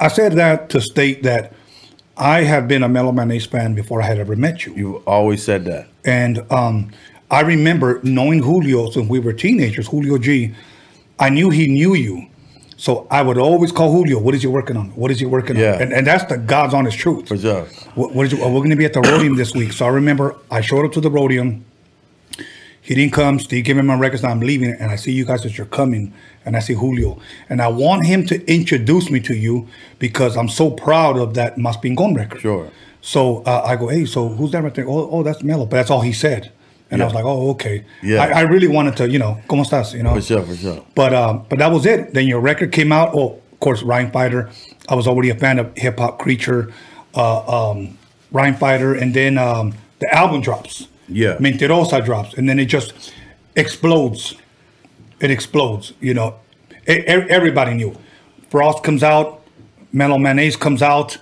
[0.01, 1.53] I said that to state that
[2.17, 4.75] I have been a Mellow Man Ace fan before I had ever met you.
[4.75, 5.87] You've always said that.
[6.05, 6.91] And um,
[7.31, 10.55] I remember knowing Julio since we were teenagers, Julio G.
[11.19, 12.27] I knew he knew you
[12.77, 14.21] So I would always call Julio.
[14.21, 14.91] What is you working on?
[14.95, 15.75] What is you working Yeah.
[15.75, 15.83] on?
[15.83, 17.27] And, and that's the God's honest truth.
[17.29, 17.65] For sure.
[17.97, 19.73] What, what is you, we're going to be at the Roadium this week.
[19.73, 21.63] So I remember I showed up to the Roadium.
[22.81, 23.39] He didn't come.
[23.41, 24.23] Steve gave me my records.
[24.23, 26.15] Now I'm leaving, and I see you guys as you're coming,
[26.47, 29.67] and I see Julio, and I want him to introduce me to you
[29.99, 32.41] because I'm so proud of that Mas Pingon record.
[32.41, 32.71] Sure.
[33.03, 34.89] So uh, I go, hey, so who's that right there?
[34.89, 35.67] Oh, oh, that's Mello.
[35.67, 36.51] But that's all he said,
[36.91, 37.85] and I was like, oh, okay.
[38.03, 38.23] Yeah.
[38.25, 39.95] I, I really wanted to, you know, ¿cómo estás?
[39.95, 40.15] You know.
[40.15, 40.85] For sure, for sure.
[40.95, 42.15] But um, but that was it.
[42.15, 43.11] Then your record came out.
[43.15, 44.51] Oh, of course, Rhyme Fighter.
[44.89, 46.73] I was already a fan of Hip Hop Creature,
[47.15, 47.99] uh, um,
[48.33, 50.89] Rhyme Fighter, and then um, the album drops.
[51.09, 51.37] Yeah.
[51.39, 53.13] Mentirosa drops, and then it just
[53.57, 54.35] explodes.
[55.21, 55.93] It explodes.
[56.01, 56.37] You know,
[56.89, 57.95] e- everybody knew.
[58.51, 59.43] Frost comes out,
[59.93, 61.19] Mellow Man Ace comes out.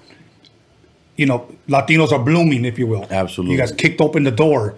[1.17, 3.07] You know, Latinos are blooming, if you will.
[3.11, 3.55] Absolutely.
[3.55, 4.77] You guys kicked open the door.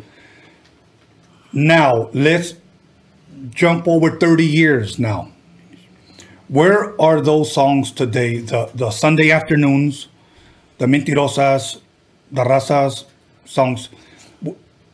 [1.53, 2.55] Now let's
[3.51, 5.33] jump over 30 years now.
[6.49, 8.39] Where are those songs today?
[8.39, 10.09] The the Sunday afternoons,
[10.79, 11.81] the Mentirosas,
[12.33, 13.05] the Razas
[13.45, 13.89] songs.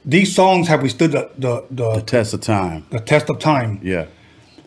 [0.04, 2.84] These songs have withstood the, the, the, Test of time.
[2.90, 3.80] the test of time.
[3.82, 4.04] Yeah.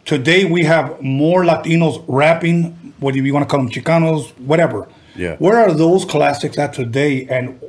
[0.03, 4.87] Today we have more Latinos rapping, whether you want to call them Chicanos, whatever.
[5.15, 5.35] Yeah.
[5.35, 7.27] Where are those classics at today?
[7.27, 7.59] And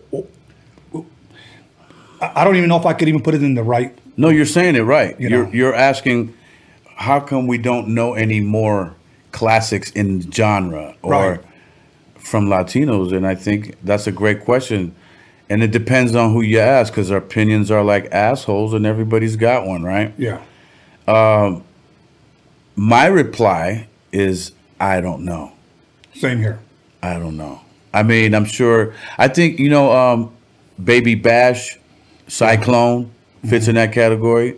[2.22, 3.96] I don't even know if I could even put it in the right.
[4.18, 5.18] No, you're saying it right.
[5.20, 6.34] You are you're asking
[6.96, 8.94] how come we don't know any more
[9.30, 11.40] classics in genre or Right.
[12.18, 13.16] from Latinos?
[13.16, 14.94] And I think that's a great question.
[15.48, 19.36] And it depends on who you ask because our opinions are like assholes and everybody's
[19.36, 20.12] got one, right?
[20.18, 20.40] Yeah.
[21.06, 21.62] Um,
[22.76, 25.52] My reply is I don't know.
[26.14, 26.58] Same here.
[27.02, 27.60] I don't know.
[27.94, 28.94] I mean, I'm sure.
[29.16, 30.32] I think you know, um,
[30.82, 31.78] Baby Bash,
[32.26, 33.10] Cyclone
[33.46, 34.56] fits in that category.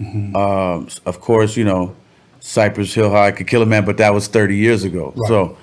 [0.00, 1.94] Um, s- of course, you know,
[2.40, 5.12] Cypress Hill High could kill a man, but that was 30 years ago.
[5.16, 5.28] Right.
[5.28, 5.56] So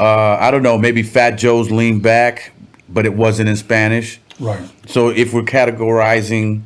[0.00, 0.78] uh, I don't know.
[0.78, 2.52] Maybe Fat Joe's Lean Back,
[2.88, 4.18] but it wasn't in Spanish.
[4.40, 4.62] Right.
[4.86, 6.62] So if we're categorizing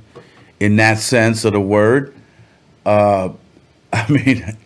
[0.60, 2.14] in that sense of the word,
[2.84, 3.30] uh,
[3.92, 4.56] I mean,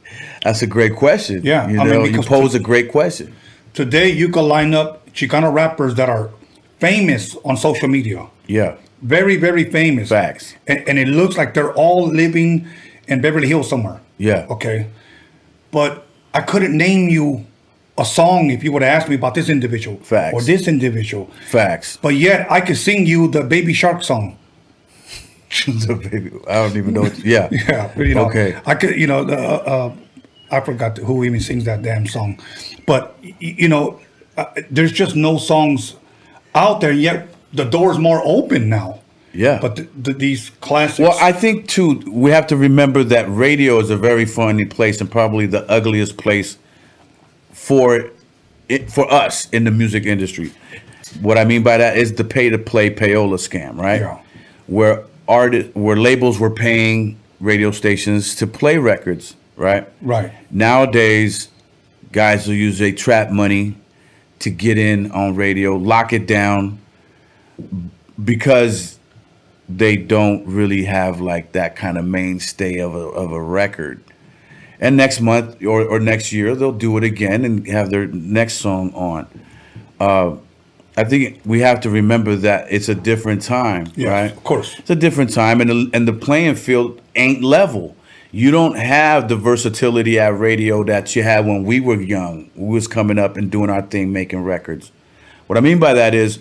[0.43, 1.40] that's a great question.
[1.44, 3.35] Yeah, you I mean, know, you pose a great question.
[3.73, 6.31] Today you can line up Chicano rappers that are
[6.78, 8.27] famous on social media.
[8.47, 8.77] Yeah.
[9.03, 10.09] Very, very famous.
[10.11, 10.55] Facts.
[10.67, 12.67] And, and it looks like they're all living
[13.09, 14.01] in Beverly Hills somewhere.
[14.19, 14.47] Yeah.
[14.51, 14.87] Okay.
[15.71, 17.47] But I couldn't name you
[17.97, 20.35] a song if you would have asked me about this individual Facts.
[20.35, 21.27] or this individual.
[21.51, 21.97] Facts.
[22.01, 24.37] But yet I could sing you the Baby Shark song.
[25.51, 27.03] So, baby, I don't even know.
[27.03, 27.49] What, yeah.
[27.69, 28.57] Yeah, you know, Okay.
[28.67, 29.93] I could, you know, uh, uh,
[30.53, 32.39] I forgot who even sings that damn song,
[32.87, 33.99] but you know,
[34.37, 35.97] uh, there's just no songs
[36.55, 37.27] out there yet.
[37.53, 39.01] The door's more open now.
[39.33, 39.59] Yeah.
[39.61, 41.01] But th- th- these classics.
[41.01, 45.01] Well, I think too we have to remember that radio is a very funny place
[45.01, 46.59] and probably the ugliest place
[47.53, 48.11] for
[48.69, 50.53] it for us in the music industry.
[51.21, 54.01] What I mean by that is the pay to play payola scam, right?
[54.01, 54.21] Yeah.
[54.67, 59.89] Where artist where labels were paying radio stations to play records, right?
[60.03, 61.49] right, Nowadays,
[62.13, 63.77] guys will use a trap money
[64.41, 66.81] to get in on radio, lock it down
[68.23, 68.99] because
[69.69, 74.03] they don't really have like that kind of mainstay of a, of a record.
[74.81, 78.55] And next month or, or next year, they'll do it again and have their next
[78.55, 79.27] song on.
[80.01, 80.37] Uh,
[80.97, 84.32] I think we have to remember that it's a different time, yeah, right?
[84.32, 87.97] of course, It's a different time, and the, and the playing field ain't level.
[88.32, 92.51] You don't have the versatility at radio that you had when we were young.
[92.55, 94.93] We was coming up and doing our thing, making records.
[95.47, 96.39] What I mean by that is,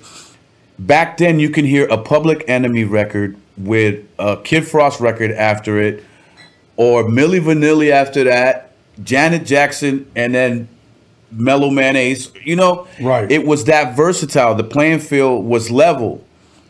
[0.79, 5.79] back then you can hear a Public Enemy record with a Kid Frost record after
[5.79, 6.03] it,
[6.77, 8.71] or Milli Vanilli after that,
[9.03, 10.69] Janet Jackson, and then
[11.31, 12.31] Mellow Man Ace.
[12.43, 13.29] You know, Right.
[13.31, 14.55] It was that versatile.
[14.55, 16.23] The playing field was level,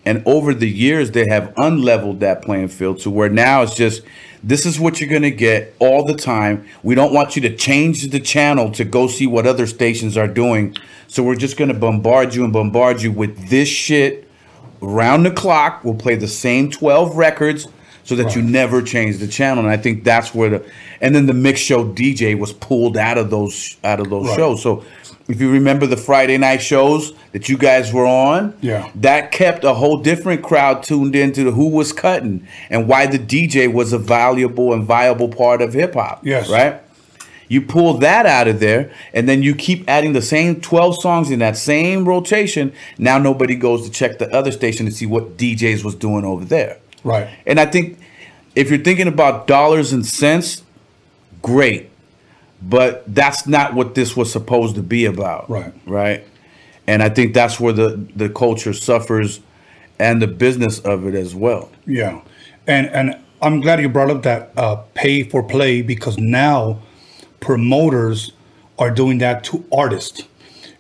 [0.06, 4.02] and over the years they have unleveled that playing field to where now it's just
[4.42, 6.66] this is what you're gonna get all the time.
[6.82, 10.28] We don't want you to change the channel to go see what other stations are
[10.28, 10.76] doing.
[11.10, 14.30] So we're just gonna bombard you and bombard you with this shit
[14.80, 15.84] round the clock.
[15.84, 17.68] We'll play the same 12 records
[18.04, 19.64] so that you never change the channel.
[19.64, 20.66] And I think that's where the
[21.02, 24.36] and then the mix show DJ was pulled out of those out of those Right.
[24.38, 24.62] shows.
[24.62, 24.84] So
[25.28, 28.88] if you remember the Friday night shows that you guys were on, Yeah.
[28.96, 33.20] that kept a whole different crowd tuned into the who was cutting and why the
[33.20, 36.22] DJ was a valuable and viable part of hip hop.
[36.24, 36.50] Yes.
[36.50, 36.76] Right?
[37.50, 41.32] You pull that out of there, and then you keep adding the same 12 songs
[41.32, 42.72] in that same rotation.
[42.98, 46.46] Now nobody goes to check the other station to see what DJs was doing over
[46.46, 46.78] there.
[47.04, 48.00] right, And I think
[48.56, 50.64] if you're thinking about dollars and cents,
[51.42, 51.90] great.
[52.62, 55.50] but that's not what this was supposed to be about.
[55.50, 55.74] Right.
[55.86, 56.26] Right.
[56.88, 59.40] And I think that's where the the culture suffers,
[60.00, 61.70] and the business of it as well.
[61.86, 62.22] Yeah,
[62.68, 66.80] and and I'm glad you brought up that uh, pay for play because now
[67.40, 68.32] promoters
[68.78, 70.24] are doing that to artists.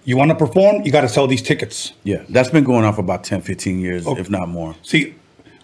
[0.05, 1.93] You want to perform, you got to sell these tickets.
[2.03, 4.75] Yeah, that's been going on for about 10, 15 years, if not more.
[4.81, 5.15] See,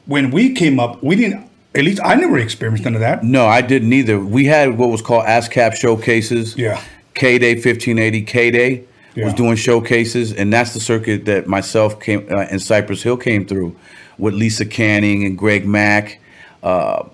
[0.06, 1.50] when we came up, we didn't.
[1.74, 3.24] At least I never experienced none of that.
[3.24, 4.20] No, I didn't either.
[4.20, 6.56] We had what was called ASCAP showcases.
[6.56, 6.82] Yeah.
[7.16, 8.84] K Day 1580 K Day
[9.16, 13.46] was doing showcases, and that's the circuit that myself came uh, and Cypress Hill came
[13.46, 13.76] through
[14.18, 16.20] with Lisa Canning and Greg Mack,
[16.64, 17.08] uh,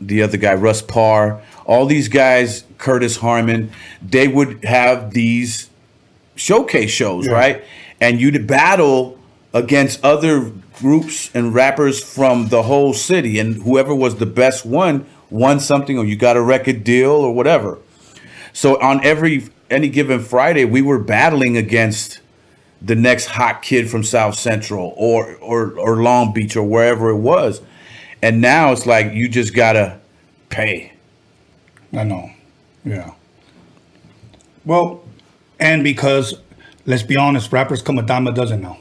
[0.00, 3.70] the other guy Russ Parr, all these guys, Curtis Harmon.
[4.02, 5.70] They would have these
[6.36, 7.32] showcase shows, Yeah.
[7.32, 7.64] right?
[8.00, 9.18] And you'd battle
[9.52, 10.50] against other
[10.80, 15.96] groups and rappers from the whole city, and whoever was the best one won something,
[15.98, 17.78] or you got a record deal, or whatever.
[18.52, 22.20] So on every any given Friday, we were battling against
[22.82, 27.16] the next hot kid from South Central or or or Long Beach or wherever it
[27.16, 27.60] was.
[28.22, 29.98] And now it's like you just gotta
[30.50, 30.92] pay.
[31.96, 32.30] I know.
[32.84, 33.12] Yeah.
[34.64, 35.04] Well,
[35.60, 36.34] and because
[36.86, 38.78] let's be honest, rappers come a dime a dozen now.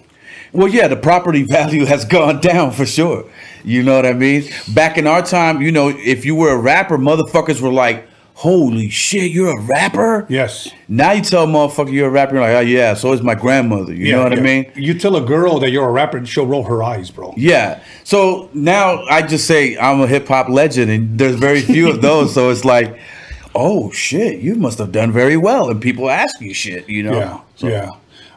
[0.51, 3.29] Well, yeah, the property value has gone down for sure.
[3.63, 4.49] You know what I mean?
[4.73, 8.89] Back in our time, you know, if you were a rapper, motherfuckers were like, "Holy
[8.89, 10.69] shit, you're a rapper!" Yes.
[10.87, 13.35] Now you tell a motherfucker you're a rapper, you're like, "Oh yeah, so is my
[13.35, 14.71] grandmother." You know what I mean?
[14.75, 17.33] You tell a girl that you're a rapper, and she'll roll her eyes, bro.
[17.37, 17.79] Yeah.
[18.03, 22.01] So now I just say I'm a hip hop legend, and there's very few of
[22.01, 22.33] those.
[22.33, 22.97] So it's like,
[23.55, 26.89] oh shit, you must have done very well, and people ask you shit.
[26.89, 27.13] You know?
[27.13, 27.89] Yeah, So- yeah.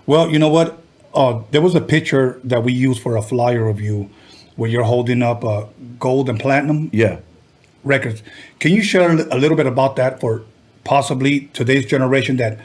[0.06, 0.78] Well, you know what?
[1.14, 4.08] Uh, there was a picture that we used for a flyer of you,
[4.56, 5.64] where you're holding up uh,
[5.98, 7.16] gold and platinum Yeah.
[7.86, 8.22] Records.
[8.58, 10.42] Can you share a little bit about that for
[10.84, 12.58] possibly today's generation that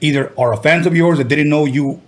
[0.00, 2.00] either are fans of yours that didn't know you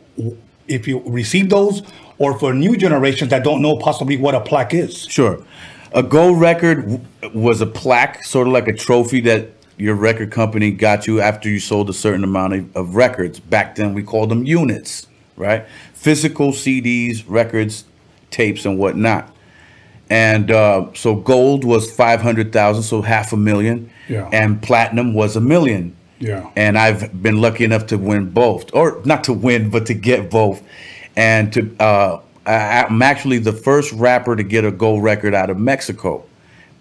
[0.69, 1.83] if you received those,
[2.19, 5.07] or for new generations that don't know possibly what a plaque is?
[5.07, 5.45] Sure.
[5.93, 7.01] A gold record
[7.35, 11.49] was a plaque, sort of like a trophy that your record company got you after
[11.49, 13.41] you sold a certain amount of, of records.
[13.41, 15.07] Back then, we called them units,
[15.37, 15.67] right?
[15.93, 17.85] Physical CDs, records,
[18.31, 19.35] tapes, and whatnot.
[20.13, 23.91] And uh, so gold was 500,000, so half a million.
[24.11, 24.29] Yeah.
[24.31, 25.97] And platinum was a million.
[26.19, 26.51] Yeah.
[26.55, 30.31] And I've been lucky enough to win both, or not to win, but to get
[30.31, 30.63] both.
[31.17, 35.49] And to, uh, I, I'm actually the first rapper to get a gold record out
[35.49, 36.27] of Mexico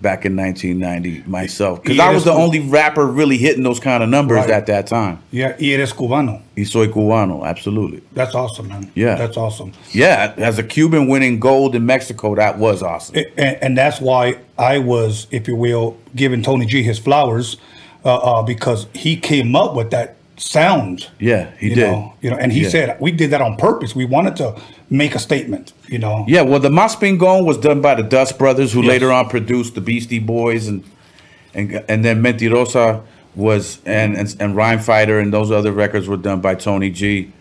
[0.02, 1.82] back in 1990 myself.
[1.84, 4.50] Because I was the only rapper really hitting those kind of numbers Right.
[4.50, 5.20] at that time.
[5.32, 6.42] Yeah, y eres cubano.
[6.58, 8.02] Y soy cubano, absolutely.
[8.14, 8.92] That's awesome, man.
[8.96, 9.16] Yeah.
[9.16, 9.72] that's awesome.
[9.92, 13.16] Yeah, as a Cuban winning gold in Mexico, that was awesome.
[13.38, 17.58] and, and that's why I was, if you will, giving Tony G his flowers
[18.04, 21.08] uh, uh, because he came up with that sound.
[21.20, 21.88] Yeah, he you did.
[21.92, 22.70] Know, you know, and he Yeah.
[22.70, 23.96] said we did that on purpose.
[23.96, 24.56] We wanted to
[24.90, 25.74] make a statement.
[25.88, 26.26] You know.
[26.28, 28.90] Yeah, well, the Mas Pingon was done by the Dust Brothers, who Yes.
[28.90, 30.84] later on produced the Beastie Boys, and
[31.54, 33.02] and and then Mentirosa
[33.36, 37.32] was and and, and Rhyme Fighter and those other records were done by Tony G.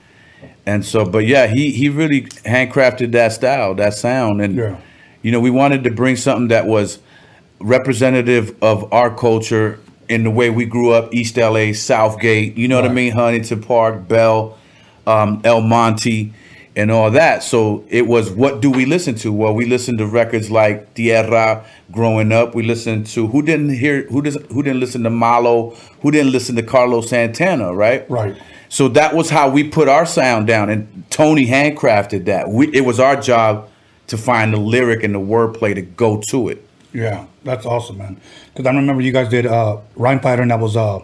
[0.66, 4.76] And so, but yeah, he he really handcrafted that style, that sound, and Yeah.
[5.22, 6.98] you know, we wanted to bring something that was
[7.60, 9.78] representative of our culture
[10.10, 13.62] in the way we grew up, East LA, Southgate, you know what I mean, Huntington
[13.62, 14.58] Park, Bell,
[15.06, 16.34] um, El Monte,
[16.74, 17.44] and all that.
[17.44, 19.32] So it was what do we listen to?
[19.32, 22.56] Well, we listened to records like Tierra growing up.
[22.56, 26.32] We listened to who didn't hear who does who didn't listen to Malo, who didn't
[26.32, 28.08] listen to Carlos Santana, right?
[28.10, 28.36] Right.
[28.68, 32.48] So that was how we put our sound down, and Tony handcrafted that.
[32.48, 33.68] We, it was our job
[34.08, 36.64] to find the lyric and the wordplay to go to it.
[36.92, 38.20] Yeah, that's awesome, man.
[38.52, 41.00] Because I remember you guys did uh, Rhyme Fighter, and that was uh,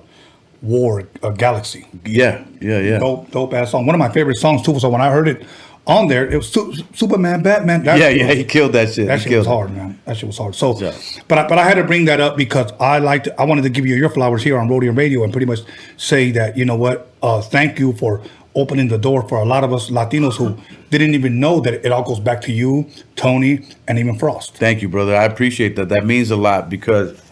[0.63, 1.87] War, uh, Galaxy.
[2.05, 2.99] Yeah, yeah, yeah.
[2.99, 3.87] Dope, dope ass song.
[3.87, 4.79] One of my favorite songs too.
[4.81, 5.47] So when I heard it
[5.87, 7.85] on there, it was Su- Superman, Batman.
[7.85, 9.07] That yeah, yeah, was- he killed that shit.
[9.07, 9.51] That he shit was it.
[9.51, 10.01] hard, man.
[10.07, 10.55] That shit was hard.
[10.57, 10.93] So, Yeah.
[11.29, 13.29] but I, but I had to bring that up because I liked.
[13.39, 15.61] I wanted to give you your flowers here on Roadium Radio and pretty much
[15.97, 17.13] say that you know what.
[17.23, 18.23] Uh, thank you for
[18.57, 20.57] opening the door for a lot of us Latinos who
[20.91, 24.57] didn't even know that it all goes back to you, Tony, and even Frost.
[24.57, 25.15] Thank you, brother.
[25.15, 25.91] I appreciate that.
[25.91, 27.23] That means a lot because,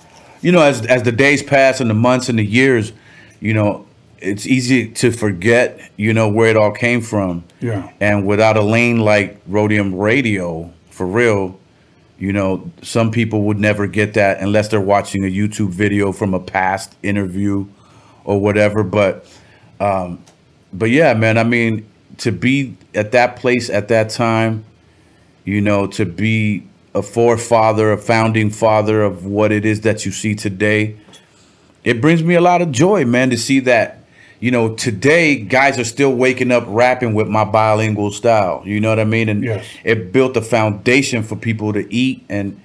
[0.43, 2.93] you know, as as the days pass and the months and the years,
[3.41, 3.87] you know,
[4.19, 7.45] it's easy to forget, you know, where it all came from.
[7.61, 7.91] Yeah.
[8.01, 11.59] And without a lane like Roadium Radio, for real,
[12.19, 16.33] you know, some people would never get that unless they're watching a YouTube video from
[16.33, 17.67] a past interview
[18.25, 18.83] or whatever.
[18.83, 19.27] But
[19.81, 20.25] um,
[20.75, 21.87] but yeah, man, I mean,
[22.19, 24.65] to be at that place at that time,
[25.45, 26.65] you know, to be
[26.95, 30.97] a forefather, a founding father of what it is that you see today,
[31.83, 33.99] it brings me a lot of joy, man, to see that.
[34.41, 38.63] You know, today guys are still waking up rapping with my bilingual style.
[38.67, 39.29] You know what I mean?
[39.31, 39.65] And Yes.
[39.85, 42.61] it built a foundation for people to eat and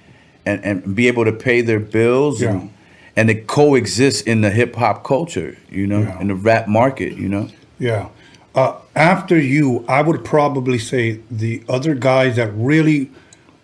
[0.46, 2.50] and, and be able to pay their bills Yeah.
[2.50, 2.70] and
[3.16, 6.20] and to coexist in the hip hop culture, you know, Yeah.
[6.20, 7.48] in the rap market, you know.
[7.80, 8.10] Yeah.
[8.54, 13.10] Uh, after you, I would probably say the other guys that really,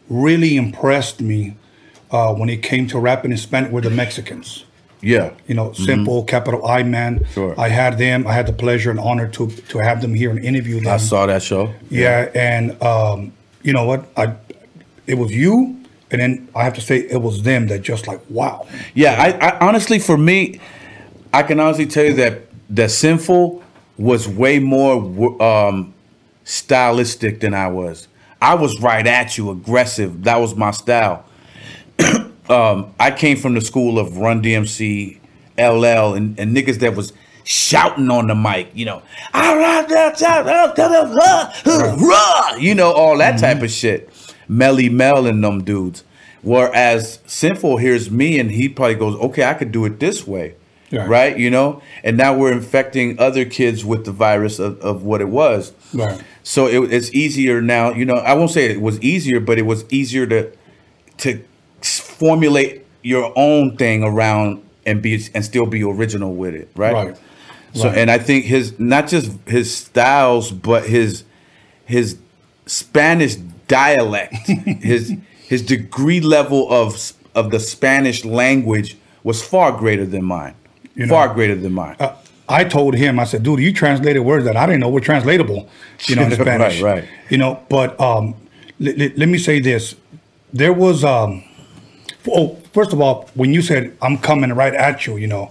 [0.08, 1.54] really impressed me
[2.10, 4.64] uh, when it came to rapping in Spanish were the Mexicans.
[5.02, 5.34] Yeah.
[5.46, 7.20] You know, simple, capital I man.
[7.20, 7.32] Mm-hmm.
[7.32, 7.60] Sure.
[7.60, 8.26] I had them.
[8.26, 10.94] I had the pleasure and honor to to have them here and interview them.
[10.94, 11.72] I saw that show.
[11.90, 13.32] Yeah, and um,
[13.62, 14.06] you know what?
[14.16, 14.34] I
[15.06, 15.78] it was you,
[16.10, 18.66] and then I have to say it was them that just like wow.
[18.94, 20.60] Yeah, I, I honestly, for me,
[21.32, 23.62] I can honestly tell you that that sinful
[23.98, 25.94] was way more um,
[26.44, 28.08] stylistic than I was.
[28.40, 30.24] I was right at you, aggressive.
[30.24, 31.24] That was my style.
[32.48, 35.18] um, I came from the school of Run DMC,
[35.58, 37.12] LL, and, and niggas that was
[37.44, 39.02] shouting on the mic, you know,
[42.60, 44.10] you know, all that type of shit.
[44.48, 46.04] Melle Mel and them dudes.
[46.42, 50.54] Whereas Sinful hears me and he probably goes, okay, I could do it this way.
[50.90, 51.06] Yeah.
[51.06, 51.36] Right?
[51.36, 51.82] You know?
[52.04, 55.72] And now we're infecting other kids with the virus of, of what it was.
[55.92, 56.22] Right.
[56.42, 57.92] So it, it's easier now.
[57.92, 60.52] You know, I won't say it was easier, but it was easier to
[61.18, 61.42] to
[61.82, 66.92] formulate your own thing around and be and still be original with it, right?
[66.92, 67.16] Right.
[67.74, 67.98] So Right.
[67.98, 71.24] and I think his not just his styles, but his
[71.84, 72.16] his
[72.66, 73.34] Spanish
[73.68, 75.14] dialect, his
[75.48, 80.54] his degree level of of the Spanish language was far greater than mine.
[80.96, 81.96] You far know, greater than mine.
[82.00, 82.14] Uh,
[82.48, 85.68] I told him, I said, dude, you translated words that I didn't know were translatable,
[86.06, 86.80] you know, in Right, Spanish.
[86.80, 87.04] right.
[87.30, 88.34] You know, but um,
[88.80, 89.94] let, let, let me say this.
[90.52, 91.42] There was, um,
[92.28, 95.50] oh, first of all, when you said, I'm coming right at you, you know,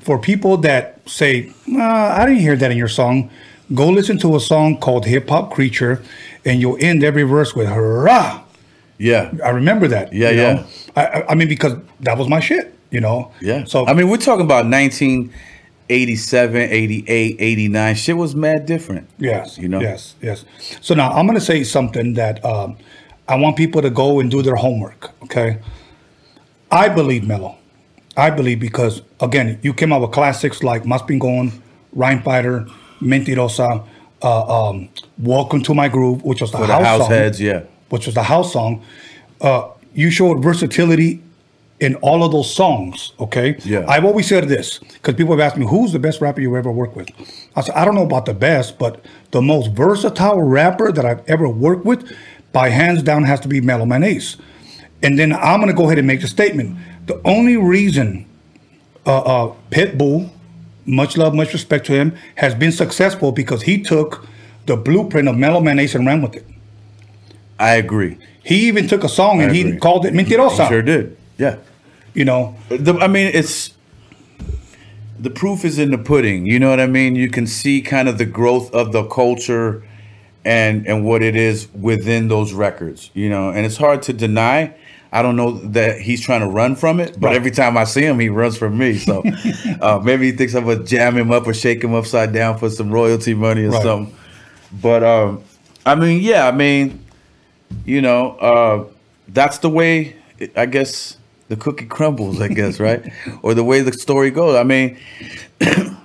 [0.00, 3.30] for people that say, nah, I didn't hear that in your song,
[3.74, 6.02] go listen to a song called Hip Hop Creature,
[6.44, 8.42] and you'll end every verse with hurrah.
[8.98, 9.30] yeah.
[9.44, 10.12] I remember that.
[10.12, 10.64] Yeah, yeah.
[10.96, 13.32] I- I mean, because that was my shit, you know?
[13.40, 13.64] Yeah.
[13.64, 17.94] So, I mean, we're talking about 1987, 88, 89.
[17.94, 19.08] Shit was mad different.
[19.18, 19.58] Yes.
[19.58, 19.80] You know?
[19.80, 20.14] Yes.
[20.20, 20.44] Yes.
[20.80, 22.76] So now I'm going to say something that um,
[23.28, 25.10] I want people to go and do their homework.
[25.24, 25.58] Okay.
[26.70, 27.56] I believe Mello.
[28.16, 31.52] I believe because again, you came out with classics like Mas Pingon,
[31.92, 32.66] Rhyme Fighter,
[33.00, 33.86] Mentirosa,
[34.22, 34.88] uh, um,
[35.18, 37.62] Welcome to My Groove, which was the For the house, house song, heads, yeah.
[37.88, 38.84] which was the house song.
[39.40, 41.22] Uh, you showed versatility
[41.80, 43.12] in all of those songs.
[43.18, 43.56] Okay.
[43.64, 43.84] Yeah.
[43.88, 46.70] I've always said this because people have asked me, "Who's the best rapper you ever
[46.70, 47.08] worked with?"
[47.56, 51.22] I said, "I don't know about the best, but the most versatile rapper that I've
[51.26, 52.04] ever worked with,
[52.52, 54.36] by hands down, has to be Mellow Man Ace."
[55.02, 56.76] And then I'm gonna go ahead and make the statement:
[57.06, 58.26] the only reason
[59.06, 60.30] uh, uh, Pitbull,
[60.84, 64.26] much love, much respect to him, has been successful because he took
[64.66, 66.46] the blueprint of Mellow Man Ace and ran with it.
[67.58, 68.18] I agree.
[68.44, 70.68] He even took a song and I he called it Mentirosa.
[70.68, 71.16] Sure did.
[71.38, 71.56] Yeah.
[72.14, 73.70] You know, The, I mean, it's
[75.18, 76.46] the proof is in the pudding.
[76.46, 77.14] You know what I mean?
[77.14, 79.82] You can see kind of the growth of the culture
[80.44, 83.10] and and what it is within those records.
[83.14, 84.74] You know, and it's hard to deny.
[85.12, 87.36] I don't know that he's trying to run from it, but Right.
[87.36, 88.96] every time I see him, he runs from me.
[88.96, 89.24] So
[89.80, 92.70] uh, maybe he thinks I'm gonna jam him up or shake him upside down for
[92.70, 93.82] some royalty money or Right.
[93.82, 94.14] something.
[94.80, 95.42] But um,
[95.84, 97.04] I mean, yeah, I mean,
[97.84, 98.84] you know, uh,
[99.28, 100.16] that's the way
[100.56, 101.16] I guess
[101.50, 103.12] the cookie crumbles, I guess, right?
[103.42, 104.54] or the way the story goes.
[104.54, 104.96] I mean,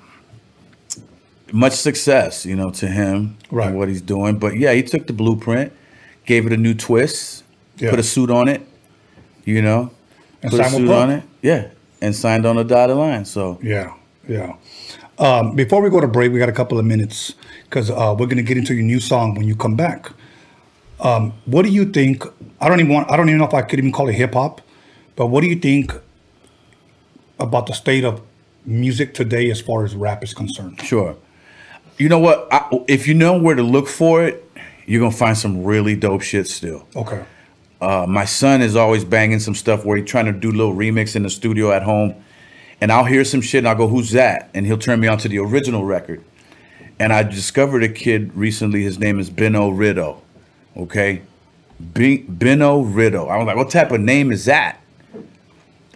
[1.54, 3.68] much success, you know, to him Right.
[3.70, 4.40] and what he's doing.
[4.40, 5.72] But yeah, he took the blueprint,
[6.26, 7.44] gave it a new twist,
[7.78, 7.92] Yeah.
[7.92, 8.68] put a suit on it,
[9.46, 9.92] you know,
[10.42, 11.68] And put a suit on it, yeah,
[12.02, 13.24] and signed on the dotted line.
[13.26, 13.94] So Yeah,
[14.28, 14.56] yeah.
[15.20, 17.36] Um, before we go to break, we got a couple of minutes
[17.70, 20.12] because uh, we're going to get into your new song when you come back.
[21.00, 22.24] Um, what do you think?
[22.60, 23.10] I don't even want.
[23.12, 24.60] I don't even know if I could even call it hip hop,
[25.16, 25.94] but what do you think
[27.40, 28.22] about the state of
[28.66, 30.82] music today as far as rap is concerned?
[30.82, 31.16] Sure.
[31.98, 32.48] You know what?
[32.52, 34.50] I, if you know where to look for it,
[34.86, 36.88] you're gonna find some really dope shit still.
[36.96, 37.24] Okay.
[37.82, 40.74] Uh, my son is always banging some stuff where he's trying to do a little
[40.74, 42.16] remix in the studio at home,
[42.82, 45.18] and I'll hear some shit and I'll go, "Who's that?" And he'll turn me on
[45.20, 46.24] to the original record.
[47.00, 48.84] And I discovered a kid recently.
[48.84, 50.24] His name is Benno Riddle.
[50.78, 51.22] Okay,
[51.94, 53.30] B- Benno Riddle.
[53.30, 54.80] I was like, "What type of name is that?"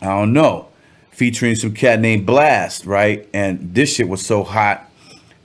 [0.02, 0.68] I don't know.
[1.12, 3.28] Featuring some cat named Blast, right?
[3.34, 4.90] And this shit was so hot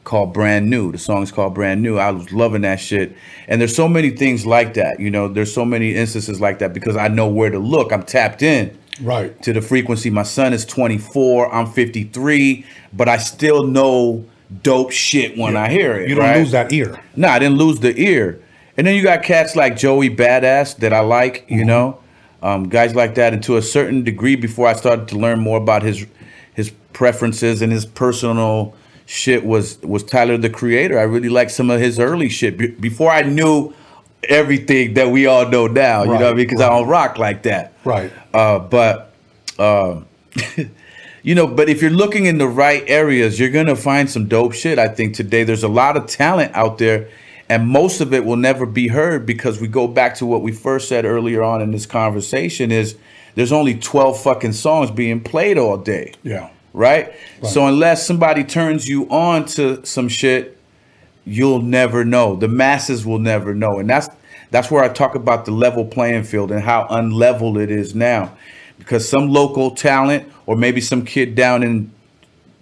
[0.04, 0.92] called Brand New.
[0.92, 1.98] The song is called Brand New.
[1.98, 3.16] I was loving that shit.
[3.48, 5.00] And there's so many things like that.
[5.00, 7.92] You know, there's so many instances like that because I know where to look.
[7.92, 8.78] I'm tapped in.
[9.00, 9.40] Right.
[9.42, 10.08] to the frequency.
[10.08, 14.24] My son is 24, I'm 53, but I still know
[14.62, 16.08] dope shit when I hear it.
[16.08, 16.36] You don't right?
[16.38, 17.00] lose that ear.
[17.16, 18.40] No, I didn't lose the ear.
[18.76, 21.54] And then you got cats like Joey Badass that I like, Mm-hmm.
[21.58, 21.98] you know,
[22.44, 23.32] um, guys like that.
[23.32, 26.06] And to a certain degree, before I started to learn more about his
[26.52, 28.76] his preferences and his personal
[29.06, 30.98] shit, was was Tyler the Creator.
[30.98, 33.72] I really liked some of his early shit be- before I knew
[34.28, 36.02] everything that we all know now.
[36.02, 37.72] You know, what I Right, because I don't rock like that.
[37.82, 38.12] Right.
[38.34, 39.12] Uh, but
[39.58, 40.06] um,
[41.22, 44.52] you know, but if you're looking in the right areas, you're gonna find some dope
[44.52, 44.78] shit.
[44.78, 47.08] I think today there's a lot of talent out there,
[47.48, 50.52] and most of it will never be heard because we go back to what we
[50.52, 52.96] first said earlier on in this conversation: is
[53.34, 56.50] there's only 12 fucking songs being played all day Yeah.
[56.72, 57.12] right?
[57.42, 60.56] So unless somebody turns you on to some shit,
[61.24, 62.36] you'll never know.
[62.36, 64.08] The masses will never know, and that's
[64.50, 68.36] that's where I talk about the level playing field and how unlevel it is now,
[68.78, 71.90] because some local talent or maybe some kid down in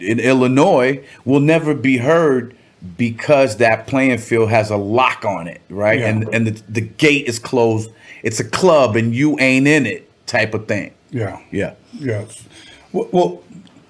[0.00, 2.56] in Illinois will never be heard
[2.96, 6.00] because that playing field has a lock on it, right?
[6.00, 6.08] Yeah.
[6.08, 7.90] And and the, the gate is closed.
[8.22, 10.92] It's a club and you ain't in it, type of thing.
[11.10, 11.40] Yeah.
[11.50, 11.74] Yeah.
[11.94, 12.44] Yes.
[12.92, 13.44] Well, well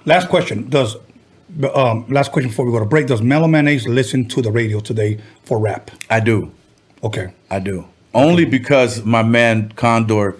[0.05, 0.69] last question.
[0.69, 0.97] Does
[1.74, 3.06] um, last question before we go to break?
[3.06, 5.90] Does Mellow Man Ace listen to the radio today for rap?
[6.10, 6.52] I do.
[7.02, 7.32] Okay.
[7.51, 7.86] I do.
[8.14, 10.36] Only because my man Condor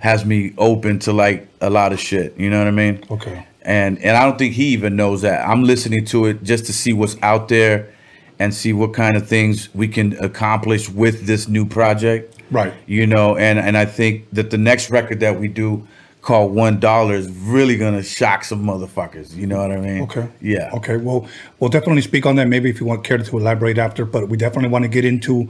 [0.00, 2.36] has me open to like a lot of shit.
[2.38, 3.02] You know what I mean?
[3.10, 3.46] Okay.
[3.62, 5.48] And and I don't think he even knows that.
[5.48, 7.93] I'm listening to it just to see what's out there
[8.38, 12.40] and see what kind of things we can accomplish with this new project.
[12.50, 12.74] Right.
[12.86, 15.86] You know, and and I think that the next record that we do
[16.20, 19.34] called One Dollar is really gonna shock some motherfuckers.
[19.34, 20.02] You know what I mean?
[20.02, 20.28] Okay.
[20.40, 20.70] Yeah.
[20.74, 20.96] Okay.
[20.96, 21.28] Well,
[21.60, 22.48] we'll definitely speak on that.
[22.48, 25.48] Maybe if you want care to elaborate after, but we definitely want to get into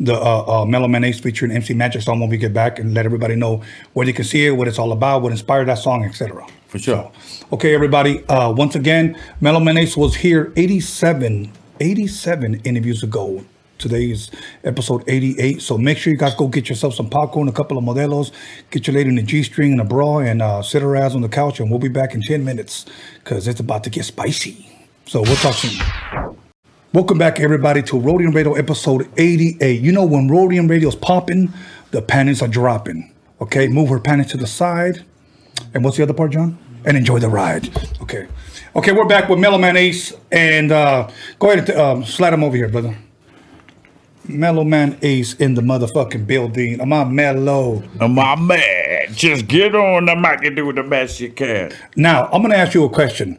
[0.00, 2.94] the uh, uh, Mellow Man Ace featuring MC Magic song when we get back and
[2.94, 3.62] let everybody know
[3.94, 6.46] where you can see it, what it's all about, what inspired that song, etc.
[6.68, 7.10] For sure.
[7.52, 8.24] Okay, everybody.
[8.26, 11.50] Uh, once again, Mellow Man Ace was here 87,
[11.80, 13.44] 87 interviews ago.
[13.78, 14.30] Today is
[14.64, 15.62] episode 88.
[15.62, 18.32] So make sure you guys go get yourself some popcorn, a couple of modelos,
[18.70, 21.14] get your lady in a G string and a bra, and uh, sit her ass
[21.14, 21.60] on the couch.
[21.60, 22.86] And we'll be back in 10 minutes
[23.22, 24.68] because it's about to get spicy.
[25.06, 25.78] So we'll talk soon.
[26.92, 29.80] Welcome back, everybody, to Roadium Radio episode 88.
[29.80, 31.52] You know, when Roadium Radio's popping,
[31.92, 33.14] the panties are dropping.
[33.40, 35.04] Okay, move her panties to the side.
[35.74, 36.58] And what's the other part, John?
[36.84, 37.68] And enjoy the ride.
[38.02, 38.26] Okay.
[38.76, 40.12] Okay, we're back with Mellow Man Ace.
[40.30, 41.08] And uh,
[41.38, 42.96] go ahead and um, slide him over here, brother.
[44.28, 46.78] Mellow Man Ace in the motherfucking building.
[46.78, 47.82] I'm on Mellow.
[47.98, 51.72] My man, just get on the mic and do the best you can.
[51.96, 53.38] Now, I'm going to ask you a question.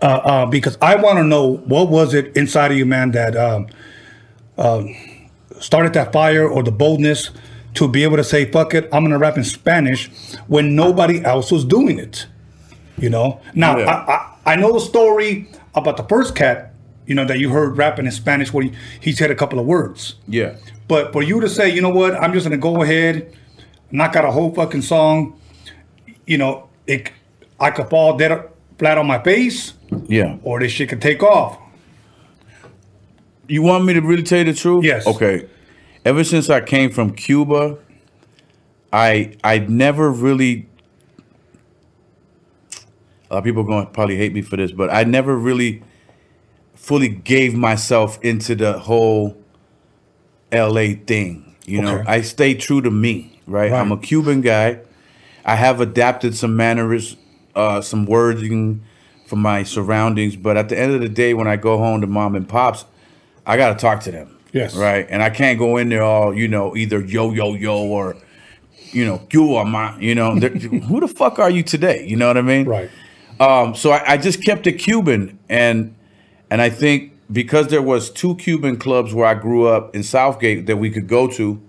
[0.00, 3.36] Uh, uh, because I want to know what was it inside of you, man, that
[3.36, 3.66] um,
[4.56, 4.84] uh,
[5.58, 7.30] started that fire or the boldness
[7.74, 10.08] to be able to say, fuck it, I'm going to rap in Spanish
[10.46, 12.26] when nobody else was doing it.
[12.98, 13.40] You know?
[13.54, 13.84] Now, Yeah.
[13.90, 16.72] I, I, I know the story about the first cat,
[17.06, 19.66] you know, that you heard rapping in Spanish where he, he said a couple of
[19.66, 20.14] words.
[20.28, 20.56] Yeah.
[20.88, 23.36] But for you to say, you know what, I'm just gonna go ahead,
[23.90, 25.38] knock out a whole fucking song,
[26.26, 27.10] you know, it,
[27.60, 28.48] I could fall dead
[28.78, 29.74] flat on my face,
[30.06, 30.36] Yeah.
[30.42, 31.58] or this shit could take off.
[33.48, 34.84] You want me to really tell you the truth?
[34.84, 35.06] Yes.
[35.06, 35.48] Okay.
[36.04, 37.78] Ever since I came from Cuba,
[38.92, 40.68] I I never really.
[43.30, 45.36] A lot of people are going to probably hate me for this, but I never
[45.36, 45.82] really
[46.74, 49.36] fully gave myself into the whole
[50.52, 51.54] LA thing.
[51.64, 52.04] You know, Okay.
[52.10, 53.72] I stay true to me, right?
[53.72, 54.80] I'm a Cuban guy.
[55.44, 57.16] I have adapted some manners,
[57.56, 58.82] uh, some wording
[59.26, 62.06] from my surroundings, but at the end of the day, when I go home to
[62.06, 62.84] mom and pops,
[63.44, 64.38] I gotta talk to them.
[64.52, 64.76] Yes.
[64.76, 65.06] Right.
[65.10, 68.16] And I can't go in there all, you know, either yo yo yo or,
[68.92, 72.06] you know, you are my, you know, who the fuck are you today?
[72.06, 72.66] You know what I mean?
[72.66, 72.90] Right.
[73.38, 75.94] Um, so I, I just kept it Cuban, and
[76.50, 80.66] and I think because there was two Cuban clubs where I grew up in Southgate
[80.66, 81.60] that we could go to,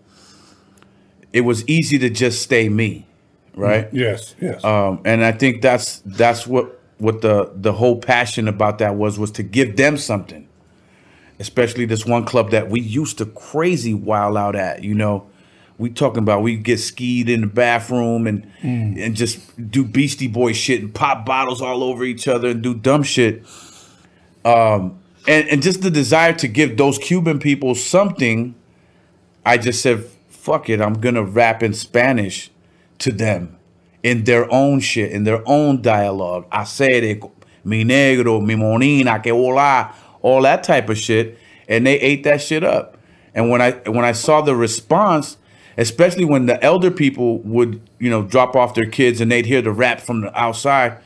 [1.34, 3.06] it was easy to just stay me,
[3.56, 3.90] right?
[3.92, 4.36] Yes.
[4.40, 4.64] Yes.
[4.64, 9.20] Um, and I think that's that's what what the the whole passion about that was
[9.20, 10.48] was to give them something,
[11.40, 14.84] especially this one club that we used to crazy wild out at.
[14.84, 15.28] You know,
[15.78, 20.54] we talking about we get skied in the bathroom and and just do Beastie Boy
[20.54, 23.44] shit and pop bottles all over each other and do dumb shit.
[24.44, 28.56] Um, and and just the desire to give those Cuban people something.
[29.46, 32.50] I just said, fuck it, I'm gonna rap in Spanish
[33.00, 33.58] to them
[34.04, 36.48] in their own shit, in their own dialogue.
[36.52, 37.20] Hacer,
[37.64, 41.38] mi negro, mi monina, que hola, all that type of shit.
[41.68, 42.98] And they ate that shit up.
[43.36, 45.38] And when I when I saw the response,
[45.78, 49.62] especially when the elder people would, you know, drop off their kids and they'd hear
[49.62, 50.98] the rap from the outside.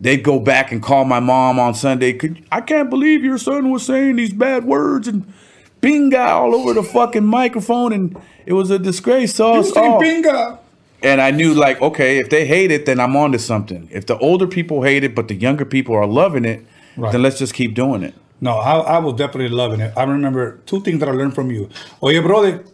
[0.00, 2.12] They'd go back and call my mom on Sunday.
[2.12, 5.32] Could I can't believe your son was saying these bad words and
[5.80, 10.00] binga all over the fucking microphone, and it was a disgrace So us all.
[10.00, 10.58] Pinga.
[11.02, 13.88] And I knew like, okay, if they hate it, then I'm onto something.
[13.92, 16.64] If the older people hate it, but the younger people are loving it,
[16.96, 17.12] Right.
[17.12, 18.14] then let's just keep doing it.
[18.40, 19.92] No, I, I was definitely loving it.
[19.96, 21.68] I remember two things that I learned from you.
[22.02, 22.64] Oye, brother.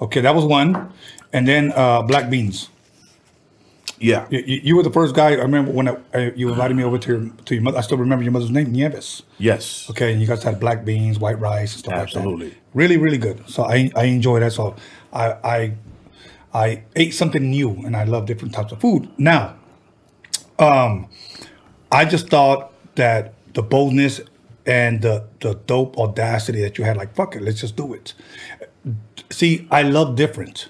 [0.00, 0.92] Okay, that was one.
[1.32, 2.68] And then uh, black beans.
[4.00, 4.26] Yeah.
[4.30, 5.30] You, you, were the first guy.
[5.30, 7.78] I remember when I, you invited me over to your to your mother.
[7.78, 9.22] I still remember your mother's name, Nieves.
[9.38, 9.90] Yes.
[9.90, 12.30] Okay, and you guys had black beans, white rice, and stuff Absolutely.
[12.30, 12.46] like that.
[12.46, 12.62] Absolutely.
[12.74, 13.48] Really, really good.
[13.48, 14.52] So I I enjoy that.
[14.52, 14.76] So
[15.12, 15.74] I I
[16.54, 19.08] I ate something new, and I love different types of food.
[19.18, 19.56] Now,
[20.58, 21.08] um,
[21.90, 24.20] I just thought that the boldness
[24.66, 28.14] and the the dope audacity that you had, like fuck it, let's just do it.
[29.30, 30.68] See, I love different,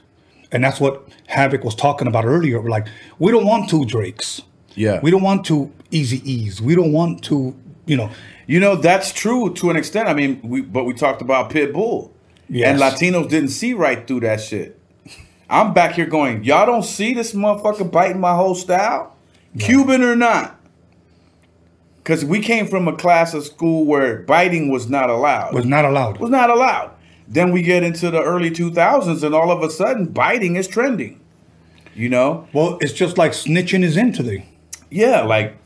[0.51, 2.61] and that's what Havoc was talking about earlier.
[2.63, 4.43] Like we don't want two Drakes.
[4.75, 5.01] Yeah.
[5.03, 6.61] We don't want two Easy E's.
[6.61, 7.55] We don't want to,
[7.87, 8.11] you know.
[8.47, 10.09] You know, that's true to an extent.
[10.09, 12.11] I mean, we but we talked about Pitbull.
[12.49, 12.71] Yes.
[12.71, 14.81] And Latinos didn't see right through that shit.
[15.51, 19.17] I'm back here going, y'all don't see this motherfucker biting my whole style?
[19.59, 20.59] Cuban or not?
[21.97, 25.55] Because we came from a class of school where biting was not allowed.
[25.55, 26.19] was not allowed.
[26.19, 26.91] was not allowed.
[27.31, 31.21] Then we get into the early 2000s, and all of a sudden, biting is trending.
[31.95, 32.49] You know?
[32.53, 34.47] Well, it's just like snitching is in today.
[34.91, 35.57] Yeah, like,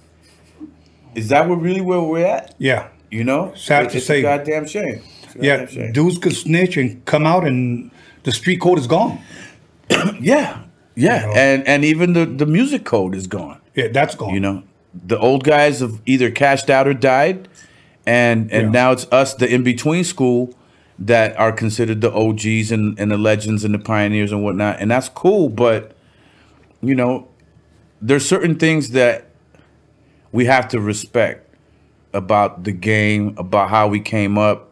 [1.14, 2.55] is that what really where we're at?
[2.59, 2.89] Yeah.
[3.10, 3.52] You know?
[3.55, 4.18] Sad to it's say.
[4.20, 5.02] a goddamn shame.
[5.39, 5.66] A Yeah.
[5.66, 5.93] shame.
[5.93, 7.90] Dudes could snitch and come out and
[8.24, 9.18] the street code is gone.
[10.20, 10.62] Yeah,
[10.94, 11.32] yeah, You know?
[11.34, 13.59] and and even the the music code is gone.
[13.74, 14.32] Yeah, that's gone.
[14.34, 14.62] You know,
[15.06, 17.48] the old guys have either cashed out or died,
[18.06, 18.70] and and Yeah.
[18.70, 20.55] now it's us, the in between school,
[20.98, 24.90] that are considered the OGs and and the legends and the pioneers and whatnot, and
[24.90, 25.48] that's cool.
[25.48, 25.97] But
[26.82, 27.28] you know,
[28.01, 29.27] there's certain things that
[30.32, 31.48] we have to respect
[32.12, 34.70] about the game, about how we came up,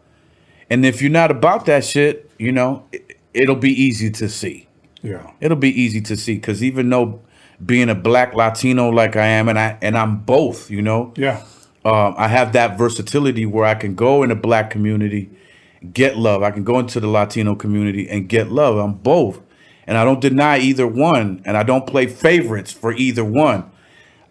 [0.69, 4.67] and if you're not about that shit, you know, it, it'll be easy to see
[5.03, 5.31] Yeah.
[5.41, 7.21] it'll be easy to see because even though
[7.65, 11.43] being a black Latino like I am, and I and I'm both, you know, Yeah.
[11.85, 15.31] um, I have that versatility where I can go in a black community,
[15.93, 16.43] get love.
[16.43, 18.77] I can go into the Latino community and get love.
[18.77, 19.41] I'm both,
[19.87, 23.71] and I don't deny either one, and I don't play favorites for either one.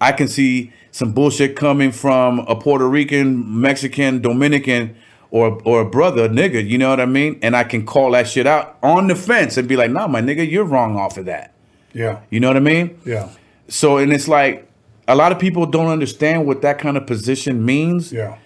[0.01, 4.95] I can see some bullshit coming from a Puerto Rican, Mexican, Dominican,
[5.31, 6.67] or or a brother, nigga.
[6.67, 7.39] You know what I mean?
[7.41, 10.21] And I can call that shit out on the fence and be like, "Nah, my
[10.21, 11.53] nigga, you're wrong off of that."
[11.93, 12.19] Yeah.
[12.29, 12.99] You know what I mean?
[13.05, 13.29] Yeah.
[13.67, 14.67] So, and it's like
[15.07, 18.11] a lot of people don't understand what that kind of position means.
[18.11, 18.37] Yeah.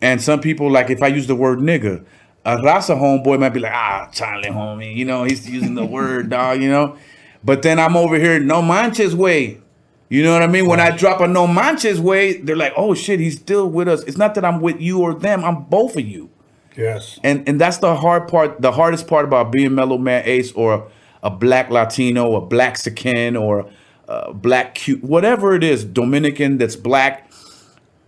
[0.00, 2.04] And some people, like if I use the word nigga,
[2.44, 6.30] a Raza homeboy might be like, ah, Charlie homie, you know, he's using the word,
[6.30, 6.96] dog, you know.
[7.42, 9.60] But then I'm over here, no manches way.
[10.08, 10.66] You know what I mean?
[10.66, 14.02] When I drop a no manches way, they're like, oh shit, he's still with us.
[14.04, 16.30] It's not that I'm with you or them, I'm both of you.
[16.76, 17.18] Yes.
[17.22, 20.90] And and that's the hard part, the hardest part about being Mellow Man Ace or
[21.22, 23.70] a black Latino, a black Sican, or
[24.08, 27.30] a black Cu whatever it is, Dominican that's black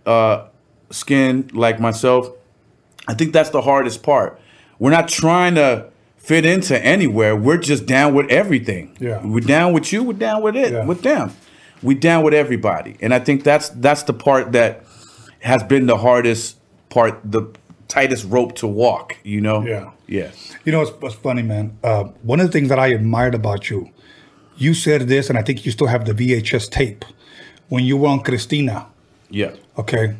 [0.05, 0.47] uh,
[0.91, 2.29] skin like myself.
[3.07, 4.39] I think that's the hardest part.
[4.79, 7.35] We're not trying to fit into anywhere.
[7.35, 8.95] We're just down with everything.
[8.99, 9.25] Yeah.
[9.25, 10.03] We're down with you.
[10.03, 10.73] We're down with it.
[10.73, 10.85] Yeah.
[10.85, 11.31] With them.
[11.81, 12.97] We down with everybody.
[13.01, 14.83] And I think that's that's the part that
[15.39, 16.57] has been the hardest
[16.89, 17.53] part, the
[17.87, 19.15] tightest rope to walk.
[19.23, 19.63] You know.
[19.63, 19.91] Yeah.
[20.07, 20.31] Yeah.
[20.65, 21.77] You know, it's, it's funny, man.
[21.83, 23.89] Uh, one of the things that I admired about you,
[24.57, 27.05] you said this, and I think you still have the VHS tape
[27.69, 28.87] when you were on Cristina.
[29.29, 29.55] Yeah.
[29.77, 30.15] Okay.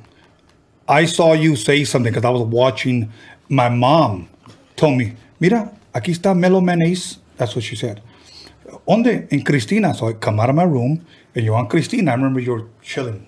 [0.87, 3.11] I saw you say something because I was watching.
[3.49, 4.29] My mom
[4.75, 7.19] told me, Mira, aquí está Melo Menes.
[7.37, 8.01] That's what she said.
[8.87, 9.27] Onde?
[9.31, 9.93] In Cristina.
[9.93, 11.05] So I come out of my room
[11.35, 12.11] and you're on Cristina.
[12.11, 13.25] I remember you were chilling.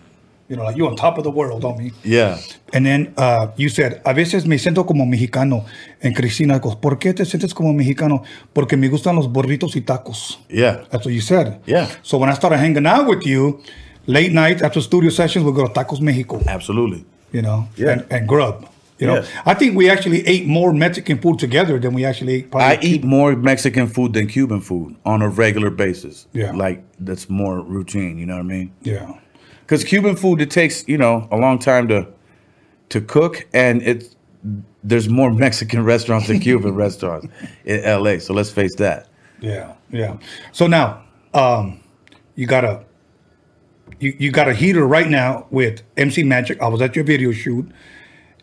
[0.47, 1.91] You know, like you're on top of the world on me.
[2.03, 2.39] Yeah.
[2.73, 5.65] And then uh, you said, a veces me siento como mexicano
[6.01, 6.55] en Cristina.
[6.55, 8.23] I go, ¿Por qué te sientes como mexicano?
[8.51, 10.39] Porque me gustan los burritos y tacos.
[10.49, 10.85] Yeah.
[10.89, 11.61] That's what you said.
[11.67, 11.87] Yeah.
[12.01, 13.61] So when I started hanging out with you,
[14.07, 17.05] late night after studio sessions, we go to Tacos Mexico, Absolutely.
[17.31, 17.91] You know, Yeah.
[17.91, 18.67] and, and grub.
[18.97, 19.25] You know, Yeah.
[19.45, 22.51] I think we actually ate more Mexican food together than we actually ate.
[22.51, 26.27] Probably I eat more Mexican food than Cuban food on a regular basis.
[26.33, 26.51] Yeah.
[26.51, 28.71] Like that's more routine, you know what I mean?
[28.81, 29.13] Yeah.
[29.61, 32.07] Because Cuban food, it takes, you know, a long time to
[32.89, 34.15] to cook and it's
[34.83, 37.27] there's more Mexican restaurants than Cuban restaurants
[37.65, 38.17] in LA.
[38.19, 39.07] So let's face that.
[39.39, 40.17] Yeah, yeah.
[40.51, 41.01] So now,
[41.33, 41.79] um,
[42.35, 42.83] you got a
[43.99, 46.61] you, you got a heater right now with MC Magic.
[46.61, 47.69] I was at your video shoot,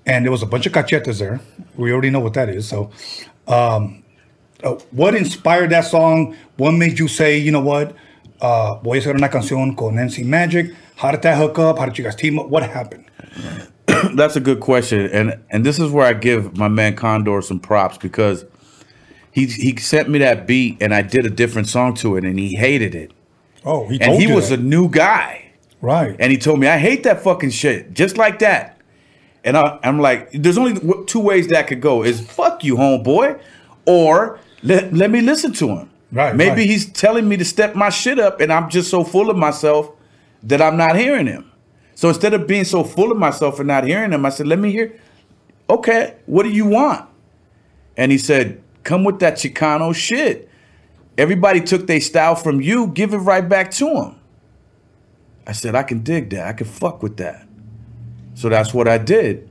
[0.04, 1.40] and there was a bunch of cachetas there.
[1.76, 2.68] We already know what that is.
[2.68, 2.90] So,
[3.48, 4.02] um,
[4.64, 6.36] uh, what inspired that song?
[6.56, 7.94] What made you say, you know what,
[8.40, 10.74] uh, voy a hacer una canción con MC Magic?
[10.96, 11.78] How did that hook up?
[11.78, 12.48] How did you guys team up?
[12.48, 13.04] What happened?
[14.14, 17.60] That's a good question, and and this is where I give my man Condor some
[17.60, 18.44] props because
[19.30, 22.38] he he sent me that beat and I did a different song to it, and
[22.38, 23.12] he hated it,
[23.64, 24.58] Oh, he and he was that.
[24.60, 25.45] a new guy,
[25.80, 26.16] right.
[26.18, 28.80] and he told me I hate that fucking shit, just like that,
[29.44, 33.40] and I, I'm like, there's only two ways that could go: is fuck you, homeboy,
[33.86, 35.90] or let let me listen to him.
[36.12, 36.70] Right, Maybe right.
[36.70, 39.90] he's telling me to step my shit up, and I'm just so full of myself
[40.44, 41.50] that I'm not hearing him.
[41.96, 44.58] So instead of being so full of myself and not hearing him, I said, let
[44.58, 44.98] me hear.
[45.68, 47.08] Okay, what do you want?
[47.96, 50.48] And he said, come with that Chicano shit.
[51.18, 54.20] Everybody took their style from you, give it right back to them.
[55.46, 56.46] I said, I can dig that.
[56.46, 57.46] I can fuck with that.
[58.34, 59.48] So that's what I did.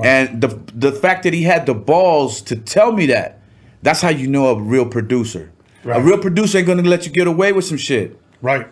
[0.00, 3.40] And the the fact that he had the balls to tell me that,
[3.82, 5.50] that's how you know a real producer.
[5.84, 8.16] A real producer ain't gonna let you get away with some shit.
[8.42, 8.66] Right.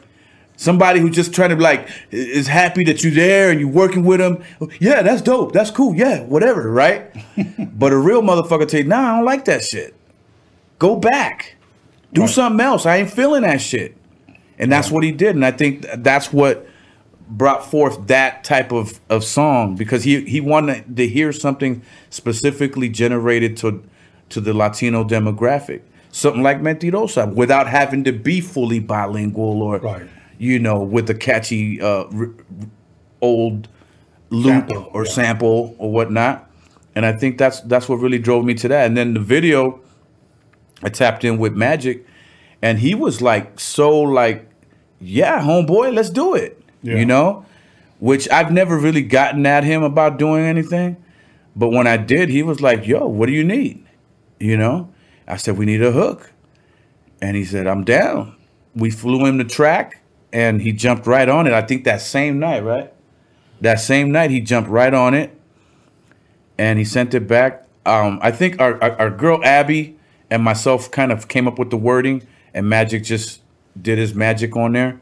[0.56, 4.20] Somebody who just trying to like is happy that you're there and you're working with
[4.20, 4.42] them.
[4.80, 5.52] Yeah, that's dope.
[5.52, 5.94] That's cool.
[5.96, 7.10] Yeah, whatever, right?
[7.78, 9.94] but a real motherfucker tell you, nah, I don't like that shit.
[10.78, 11.56] Go back.
[12.12, 12.30] Do Right.
[12.30, 12.86] something else.
[12.86, 13.96] I ain't feeling that shit.
[14.58, 15.34] And that's what he did.
[15.34, 16.66] And I think that's what
[17.28, 22.88] brought forth that type of, of song because he, he wanted to hear something specifically
[22.88, 23.82] generated to
[24.28, 25.82] to the Latino demographic.
[26.10, 30.06] Something like Mentirosa without having to be fully bilingual or Right.
[30.38, 32.30] you know, with a catchy uh, r-
[33.20, 33.68] old
[34.30, 35.10] loop Sample, or yeah.
[35.12, 36.50] sample or whatnot.
[36.96, 38.86] And I think that's that's what really drove me to that.
[38.86, 39.80] And then the video,
[40.82, 42.06] I tapped in with Magic,
[42.62, 44.48] and he was like so like,
[45.00, 46.60] yeah, homeboy, let's do it.
[46.82, 46.96] Yeah.
[46.96, 47.46] You know,
[47.98, 50.96] which I've never really gotten at him about doing anything,
[51.54, 53.84] but when I did, he was like, yo, what do you need?
[54.38, 54.92] You know,
[55.26, 56.32] I said we need a hook,
[57.20, 58.36] and he said I'm down.
[58.74, 60.02] We flew him the track,
[60.32, 61.52] and he jumped right on it.
[61.54, 62.92] I think that same night, right?
[63.62, 65.34] That same night, he jumped right on it,
[66.58, 67.66] and he sent it back.
[67.86, 69.96] Um, I think our, our our girl Abby
[70.30, 72.26] and myself kind of came up with the wording,
[72.56, 73.42] and Magic just
[73.80, 74.98] did his magic on there,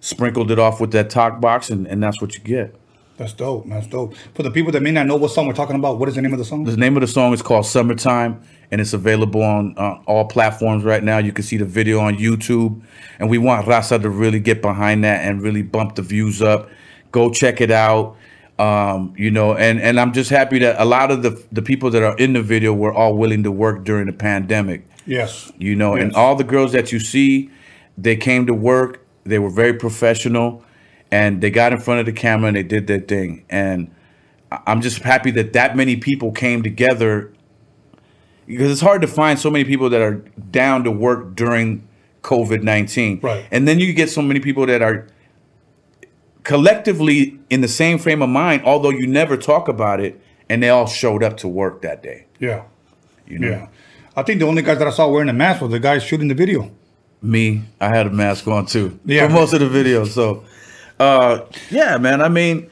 [0.00, 2.74] sprinkled it off with that talk box, and, and that's what you get.
[3.16, 3.68] That's dope.
[3.68, 4.14] That's dope.
[4.34, 6.22] For the people that may not know what song we're talking about, what is the
[6.22, 6.64] name of the song?
[6.64, 10.84] The name of the song is called Summertime, and it's available on uh, all platforms
[10.84, 11.18] right now.
[11.18, 12.80] You can see the video on YouTube,
[13.18, 16.68] and we want Raza to really get behind that and really bump the views up.
[17.12, 18.16] Go check it out.
[18.58, 21.90] Um, you know, and and I'm just happy that a lot of the the people
[21.90, 24.87] that are in the video were all willing to work during the pandemic.
[25.08, 25.50] Yes.
[25.58, 27.50] You know, and all the girls that you see,
[27.96, 29.04] they came to work.
[29.24, 30.62] They were very professional,
[31.10, 33.44] and they got in front of the camera and they did their thing.
[33.48, 33.90] And
[34.66, 37.32] I'm just happy that that many people came together
[38.46, 40.14] because it's hard to find so many people that are
[40.50, 41.86] down to work during
[42.22, 43.20] COVID nineteen.
[43.22, 43.46] Right.
[43.50, 45.06] And then you get so many people that are
[46.44, 50.68] collectively in the same frame of mind, although you never talk about it, and they
[50.70, 52.26] all showed up to work that day.
[52.38, 52.64] Yeah.
[53.26, 53.48] You know.
[53.48, 53.68] Yeah.
[54.18, 56.28] I think the only guys that I saw wearing a mask were the guys shooting
[56.28, 56.70] the video.
[57.22, 58.98] Me, I had a mask on too.
[59.04, 59.26] Yeah.
[59.28, 60.04] For most of the video.
[60.04, 60.44] So
[61.00, 61.40] uh
[61.70, 62.20] yeah, man.
[62.20, 62.70] I mean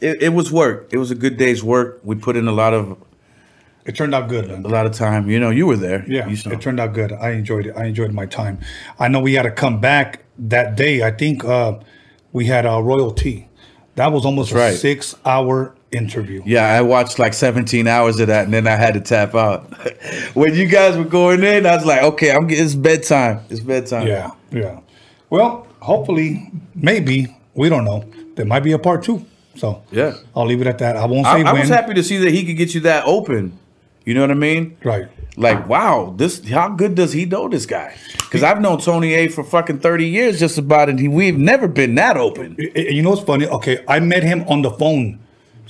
[0.00, 0.88] it, it was work.
[0.92, 2.00] It was a good day's work.
[2.04, 2.96] We put in a lot of
[3.84, 4.48] It turned out good.
[4.48, 4.64] man.
[4.64, 5.28] a lot of time.
[5.30, 6.04] You know, you were there.
[6.08, 7.12] Yeah, You it turned out good.
[7.12, 7.74] I enjoyed it.
[7.76, 8.58] I enjoyed my time.
[8.98, 11.02] I know we had to come back that day.
[11.02, 11.78] I think uh,
[12.32, 13.48] we had a royalty.
[13.96, 14.78] That was almost That's a right.
[14.78, 16.42] six-hour interview.
[16.46, 19.72] yeah, I watched like 17 hours of that and then I had to tap out.
[20.34, 23.40] when you guys were going in, I was like, okay, I'm getting it's bedtime.
[23.48, 24.06] It's bedtime.
[24.06, 24.80] Yeah, yeah.
[25.30, 28.04] Well, hopefully, maybe we don't know.
[28.36, 29.24] There might be a part two.
[29.56, 30.14] So Yeah.
[30.34, 30.96] I'll leave it at that.
[30.96, 33.04] I won't say I, I was happy to see that he could get you that
[33.06, 33.58] open.
[34.04, 34.76] You know what I mean?
[34.82, 35.08] Right.
[35.36, 37.96] Like, wow, this how good does he know this guy?
[38.18, 40.98] Because I've known Tony A for fucking 30 years just about it.
[40.98, 42.56] He, we've never been that open.
[42.74, 43.46] You know what's funny?
[43.46, 45.18] Okay, I met him on the phone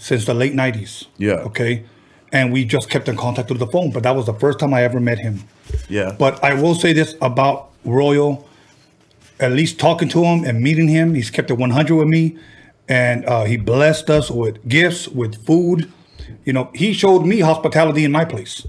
[0.01, 1.07] since the late '90s.
[1.19, 1.35] Yeah.
[1.49, 1.85] Okay,
[2.33, 3.91] and we just kept in contact through the phone.
[3.91, 5.45] But that was the first time I ever met him.
[5.89, 6.17] Yeah.
[6.19, 8.47] But I will say this about Royal.
[9.39, 12.37] At least talking to him and meeting him, he's kept it 100 with me,
[12.91, 15.91] and uh, he blessed us with gifts, with food.
[16.45, 18.67] You know, he showed me hospitality in my place.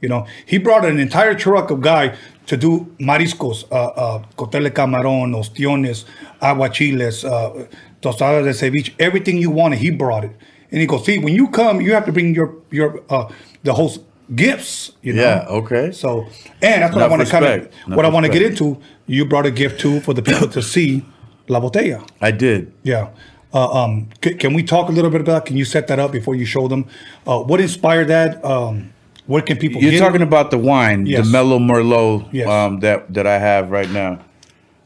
[0.00, 4.70] You know, he brought an entire truck of guy to do mariscos, uh, uh, cotele
[4.70, 6.04] camarón, ostiones,
[6.40, 7.66] aguachiles, uh,
[8.00, 10.32] tostadas de ceviche, everything you wanted, he brought it.
[10.72, 13.28] And he goes, see, when you come, you have to bring your your uh,
[13.62, 14.00] the host
[14.34, 14.92] gifts.
[15.02, 15.22] You know.
[15.22, 15.92] Yeah, okay.
[15.92, 16.26] So,
[16.62, 17.52] and that's what I want to kind of.
[17.86, 18.80] Enough what I want to get into.
[19.06, 21.04] You brought a gift too for the people to see
[21.48, 22.08] La Botella.
[22.20, 22.72] I did.
[22.82, 23.10] Yeah.
[23.54, 25.44] Uh, um, c- can we talk a little bit about?
[25.44, 26.86] Can you set that up before you show them?
[27.26, 28.42] Uh, what inspired that?
[28.42, 28.94] Um,
[29.26, 29.82] Where can people?
[29.82, 30.26] You're talking it?
[30.26, 31.26] about the wine, Yes.
[31.26, 32.48] the Mellow Merlot Yes.
[32.48, 34.20] um, that that I have right now.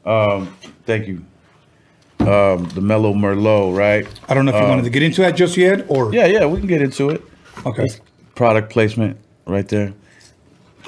[0.05, 0.49] Um,
[0.85, 1.25] thank you.
[2.27, 4.07] Um, the Mellow Merlot, right?
[4.29, 6.47] I don't know if you wanted to get into that just yet, or Yeah, yeah,
[6.47, 7.23] we can get into it.
[7.65, 7.89] Okay.
[8.35, 9.17] Product placement
[9.47, 9.95] right there,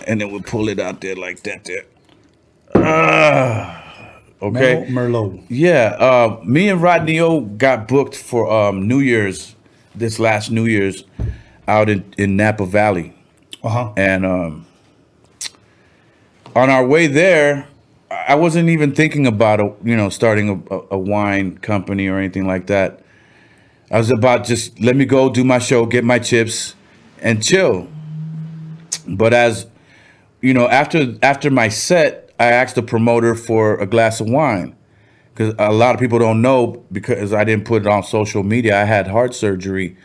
[0.06, 1.64] and then we'll pull it out there like that.
[1.64, 1.84] There.
[2.74, 4.12] Ah,
[4.42, 4.86] okay.
[4.90, 5.32] Merlot.
[5.38, 5.46] Merlot.
[5.48, 9.54] Yeah, uh, me and Rodney O got booked for um, New Year's,
[9.94, 11.04] this last New Year's,
[11.66, 13.14] out in, in Napa Valley.
[13.62, 13.92] Uh huh.
[13.96, 14.66] And um,
[16.54, 17.66] on our way there,
[18.10, 22.46] I wasn't even thinking about a, you know starting a, a, wine company or anything
[22.46, 23.02] like that.
[23.90, 26.74] I was about just let me go do my show, get my chips,
[27.20, 27.88] and chill.
[29.06, 29.66] But as
[30.40, 34.76] you know, after after my set, I asked the promoter for a glass of wine
[35.34, 38.80] because a lot of people don't know because I didn't put it on social media.
[38.80, 39.96] I had heart surgery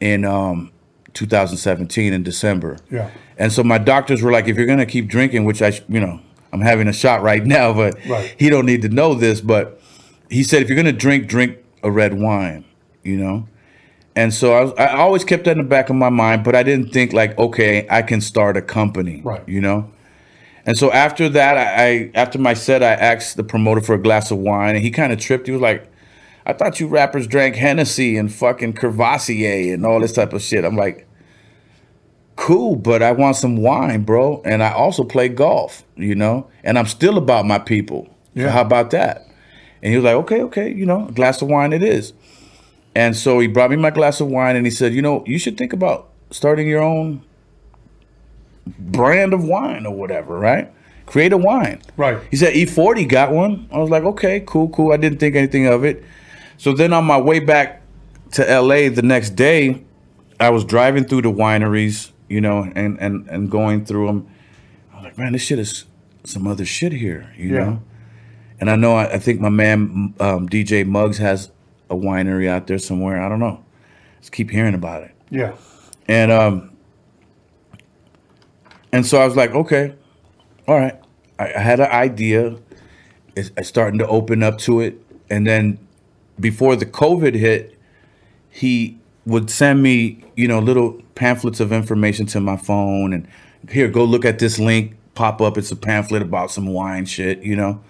[0.00, 0.72] in um,
[1.14, 2.78] 2017 in December.
[2.90, 3.10] Yeah.
[3.36, 6.20] And so my doctors were like, if you're gonna keep drinking, which I, you know,
[6.52, 8.34] I'm having a shot right now, but Right.
[8.38, 9.40] he don't need to know this.
[9.40, 9.80] But
[10.30, 12.64] he said, if you're gonna drink, drink a red wine,
[13.02, 13.48] you know.
[14.14, 16.54] And so I, was, I always kept that in the back of my mind, but
[16.54, 19.42] I didn't think like, okay, I can start a company, Right.
[19.48, 19.90] You know.
[20.64, 23.98] And so after that, I, I after my set, I asked the promoter for a
[24.00, 25.46] glass of wine, and he kind of tripped.
[25.46, 25.90] He was like,
[26.46, 30.64] "I thought you rappers drank Hennessy and fucking Courvoisier and all this type of shit."
[30.64, 31.08] I'm like,
[32.36, 36.78] "Cool, but I want some wine, bro." And I also play golf, you know, and
[36.78, 38.08] I'm still about my people.
[38.34, 38.50] So Yeah.
[38.50, 39.26] how about that?
[39.82, 42.12] And he was like, "Okay, okay, you know, a glass of wine it is."
[42.94, 45.38] And so he brought me my glass of wine, and he said, "You know, you
[45.38, 47.22] should think about starting your own
[48.78, 50.70] brand of wine or whatever, right?
[51.06, 51.80] Create a wine.
[51.96, 52.18] Right.
[52.30, 53.66] He said E-40 got one.
[53.72, 54.92] I was like, okay, cool, cool.
[54.92, 56.02] I didn't think anything of it.
[56.58, 57.82] So then on my way back
[58.32, 59.82] to LA the next day,
[60.38, 64.26] I was driving through the wineries, you know, and and and going through them.
[64.92, 65.84] I was like, man, this shit is
[66.24, 67.58] some other shit here, you Yeah.
[67.64, 67.82] know.
[68.60, 71.50] And I know I, I think my man um, DJ Muggs has
[71.90, 73.20] a winery out there somewhere.
[73.22, 73.64] I don't know.
[74.20, 75.10] Just keep hearing about it.
[75.30, 75.54] Yeah.
[76.08, 76.70] And um
[78.92, 79.94] and so I was like, okay,
[80.68, 80.98] all right.
[81.38, 82.56] I, I had an idea.
[83.34, 84.98] It's, it's starting to open up to it.
[85.30, 85.78] And then
[86.38, 87.78] before the COVID hit,
[88.50, 93.28] he would send me, you know, little pamphlets of information to my phone and
[93.70, 95.56] here, go look at this link, pop up.
[95.56, 97.80] It's a pamphlet about some wine shit, you know.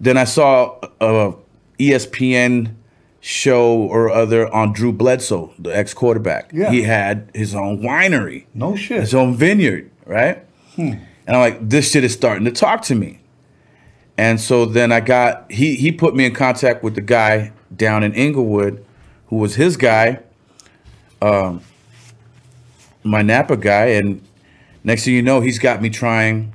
[0.00, 1.34] Then I saw a
[1.78, 2.74] ESPN
[3.20, 6.50] show or other on Drew Bledsoe, the ex quarterback.
[6.52, 6.70] Yeah.
[6.70, 9.00] He had his own winery No shit.
[9.00, 10.44] his own vineyard, right?
[10.74, 10.94] Hmm.
[11.26, 13.20] And I'm like, this shit is starting to talk to me.
[14.16, 18.02] And so then I got he he put me in contact with the guy down
[18.02, 18.84] in Inglewood,
[19.26, 20.20] who was his guy,
[21.22, 21.62] um,
[23.04, 24.22] my Napa guy, and
[24.84, 26.54] next thing you know, he's got me trying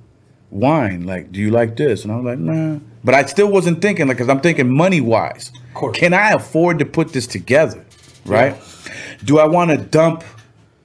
[0.49, 1.05] wine.
[1.05, 2.03] Like, do you like this?
[2.03, 2.79] And I was like, nah.
[3.03, 5.51] But I still wasn't thinking like, cause I'm thinking money wise.
[5.73, 5.97] course.
[5.97, 7.85] Can I afford to put this together?
[8.25, 8.55] Right?
[9.25, 10.23] Do I want to dump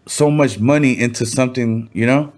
[0.06, 2.32] so much money into something, you know,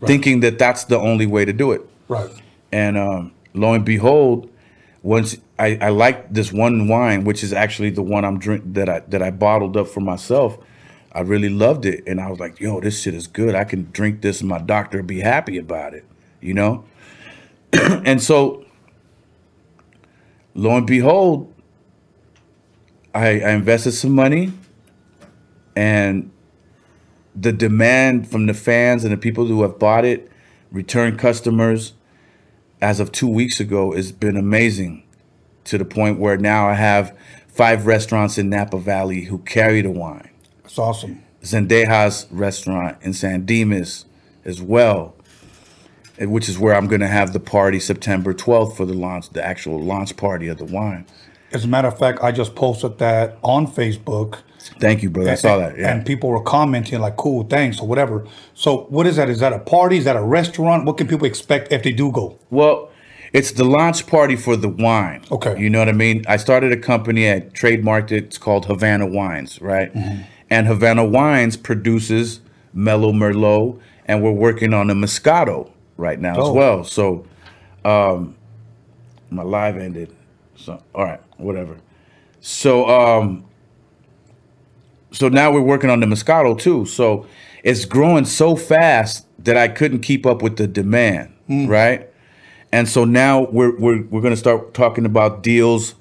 [0.00, 0.06] right.
[0.06, 1.82] thinking that that's the only way to do it.
[2.08, 2.30] Right.
[2.70, 4.50] And um, lo and behold,
[5.02, 8.88] once I, I liked this one wine, which is actually the one I'm drink that
[8.88, 10.58] I that I bottled up for myself.
[11.14, 13.54] I really loved it, and I was like, "Yo, this shit is good.
[13.54, 16.04] I can drink this, and my doctor be happy about it,"
[16.40, 16.84] you know.
[17.72, 18.64] and so,
[20.54, 21.52] lo and behold,
[23.14, 24.52] I, I invested some money,
[25.76, 26.30] and
[27.34, 30.30] the demand from the fans and the people who have bought it,
[30.72, 31.94] return customers,
[32.80, 35.02] as of two weeks ago, has been amazing.
[35.66, 37.16] To the point where now I have
[37.48, 40.28] five restaurants in Napa Valley who carry the wine.
[40.64, 41.22] It's awesome.
[41.42, 44.06] Zendejas restaurant in San Dimas
[44.44, 45.14] as well,
[46.18, 49.44] which is where I'm going to have the party September 12th for the launch, the
[49.44, 51.06] actual launch party of the wine.
[51.52, 54.40] As a matter of fact, I just posted that on Facebook.
[54.80, 55.30] Thank you, brother.
[55.30, 55.78] I saw that.
[55.78, 55.92] Yeah.
[55.92, 58.26] And people were commenting like, "Cool, thanks" or whatever.
[58.54, 59.28] So, what is that?
[59.28, 59.98] Is that a party?
[59.98, 60.86] Is that a restaurant?
[60.86, 62.38] What can people expect if they do go?
[62.50, 62.90] Well,
[63.34, 65.24] it's the launch party for the wine.
[65.30, 65.60] Okay.
[65.60, 66.24] You know what I mean?
[66.26, 68.24] I started a company, I trademarked it.
[68.24, 69.92] It's called Havana Wines, right?
[69.92, 70.22] Mm-hmm.
[70.54, 72.38] And Havana Wines produces
[72.72, 76.54] Mellow Merlot, and we're working on a Moscato right now as Dope.
[76.54, 76.84] well.
[76.84, 77.26] So,
[77.84, 78.36] um,
[79.30, 80.14] my live ended.
[80.54, 81.76] So, all right, whatever.
[82.40, 83.44] So, um,
[85.10, 86.86] so now we're working on the Moscato too.
[86.86, 87.26] So
[87.64, 92.08] it's growing so fast that I couldn't keep up with the demand, right?
[92.70, 95.96] And so now we're we're we're gonna start talking about deals,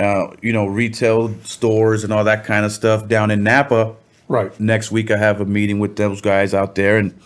[0.00, 3.94] uh, you know, retail stores and all that kind of stuff down in Napa,
[4.28, 4.58] Right.
[4.58, 7.18] Next week, I have a meeting with those guys out there, and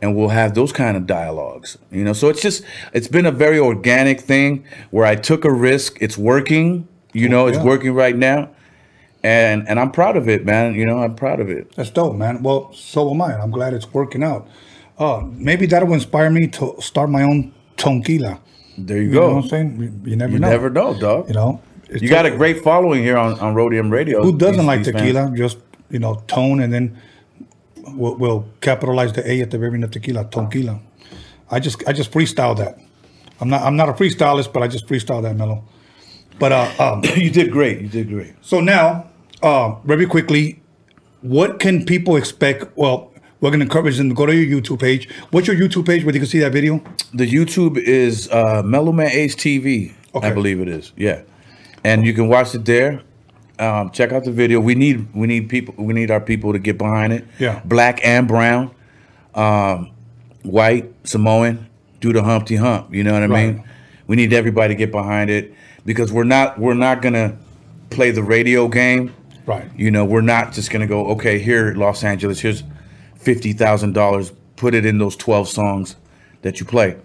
[0.00, 1.78] and we'll have those kind of dialogues.
[1.90, 5.52] You know, so it's just it's been a very organic thing where I took a
[5.52, 5.98] risk.
[6.00, 6.88] It's working.
[7.12, 7.64] You know, it's yeah.
[7.64, 8.50] working right now,
[9.22, 10.74] and and I'm proud of it, man.
[10.74, 11.72] You know, I'm proud of it.
[11.76, 12.42] That's dope, man.
[12.42, 13.40] Well, so am I.
[13.40, 14.48] I'm glad it's working out.
[14.98, 18.40] Uh, maybe that'll inspire me to start my own tonquila.
[18.78, 19.28] There you, You go.
[19.28, 20.02] know what I'm saying?
[20.04, 20.48] You, never You know.
[20.50, 21.28] never know, dog.
[21.28, 24.22] You know, You got a great following here on, on Roadium Radio.
[24.22, 25.02] Who doesn't These- like these fans.
[25.06, 25.32] tequila?
[25.36, 25.58] Just
[25.90, 26.96] you know, tone, and then
[27.94, 30.80] we'll, we'll capitalize the A at the very end of tequila, tonquila.
[31.50, 32.78] I just I just freestyle that.
[33.40, 35.62] I'm not I'm not a freestylist, but I just freestyle that mellow.
[36.38, 37.80] But uh, um, you did great.
[37.82, 38.32] You did great.
[38.40, 39.10] so now,
[39.42, 40.62] uh, very quickly,
[41.20, 42.74] what can people expect?
[42.76, 43.11] Well,
[43.42, 45.10] we're gonna encourage them to go to your YouTube page.
[45.30, 46.82] What's your YouTube page where they can see that video?
[47.12, 49.92] The YouTube is uh, Mellowman Ace TV.
[50.14, 50.28] Okay.
[50.28, 50.92] I believe it is.
[50.96, 51.22] Yeah,
[51.84, 53.02] and you can watch it there.
[53.58, 54.60] Um, check out the video.
[54.60, 55.74] We need we need people.
[55.76, 57.26] We need our people to get behind it.
[57.38, 57.60] Yeah.
[57.64, 58.70] black and brown,
[59.34, 59.90] um,
[60.42, 61.66] white, Samoan,
[62.00, 62.94] do the Humpty Hump.
[62.94, 63.54] You know what I Right.
[63.54, 63.64] mean?
[64.06, 65.54] We need everybody to get behind it
[65.84, 67.36] because we're not we're not gonna
[67.90, 69.12] play the radio game.
[69.46, 69.64] Right.
[69.76, 72.62] You know, we're not just gonna go, okay, here, Los Angeles, here's
[73.22, 75.96] fifty thousand dollars, put it in those twelve songs
[76.42, 76.96] that you play.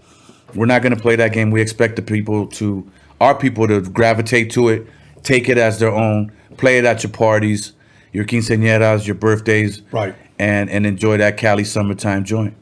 [0.56, 1.52] We're not gonna play that game.
[1.52, 2.90] We expect the people to
[3.22, 4.88] our people to gravitate to it,
[5.24, 7.74] take it as their own, play it at your parties,
[8.14, 10.16] your quinceañeras, your birthdays, Right.
[10.40, 12.54] and and enjoy that Cali summertime joint.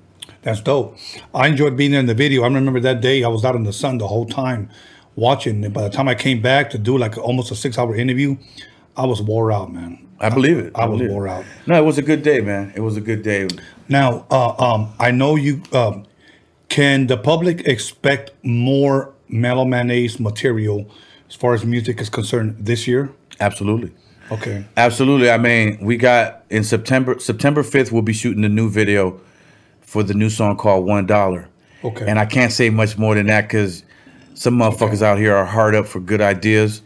[0.41, 0.97] That's dope.
[1.33, 2.43] I enjoyed being there in the video.
[2.43, 4.69] I remember that day I was out in the sun the whole time
[5.15, 5.63] watching.
[5.65, 8.37] And by the time I came back to do like almost a six hour interview,
[8.95, 10.04] I was wore out, man.
[10.19, 10.71] I believe it.
[10.75, 11.13] I was believe it.
[11.13, 11.45] wore out.
[11.67, 12.71] No, it was a good day, man.
[12.75, 13.47] It was a good day.
[13.89, 15.61] Now, uh, um, I know you.
[15.71, 16.05] Um,
[16.69, 20.89] can the public expect more Mellow Man Ace material
[21.29, 23.11] as far as music is concerned this year?
[23.39, 23.91] Absolutely.
[24.31, 24.65] Okay.
[24.75, 25.29] Absolutely.
[25.29, 29.19] I mean, we got in September September 5th we'll be shooting a new video
[29.81, 31.47] for the new song called One Dollar.
[31.83, 32.05] Okay.
[32.07, 33.83] And I can't say much more than that because
[34.33, 36.81] some motherfuckers out here are hard up for good ideas.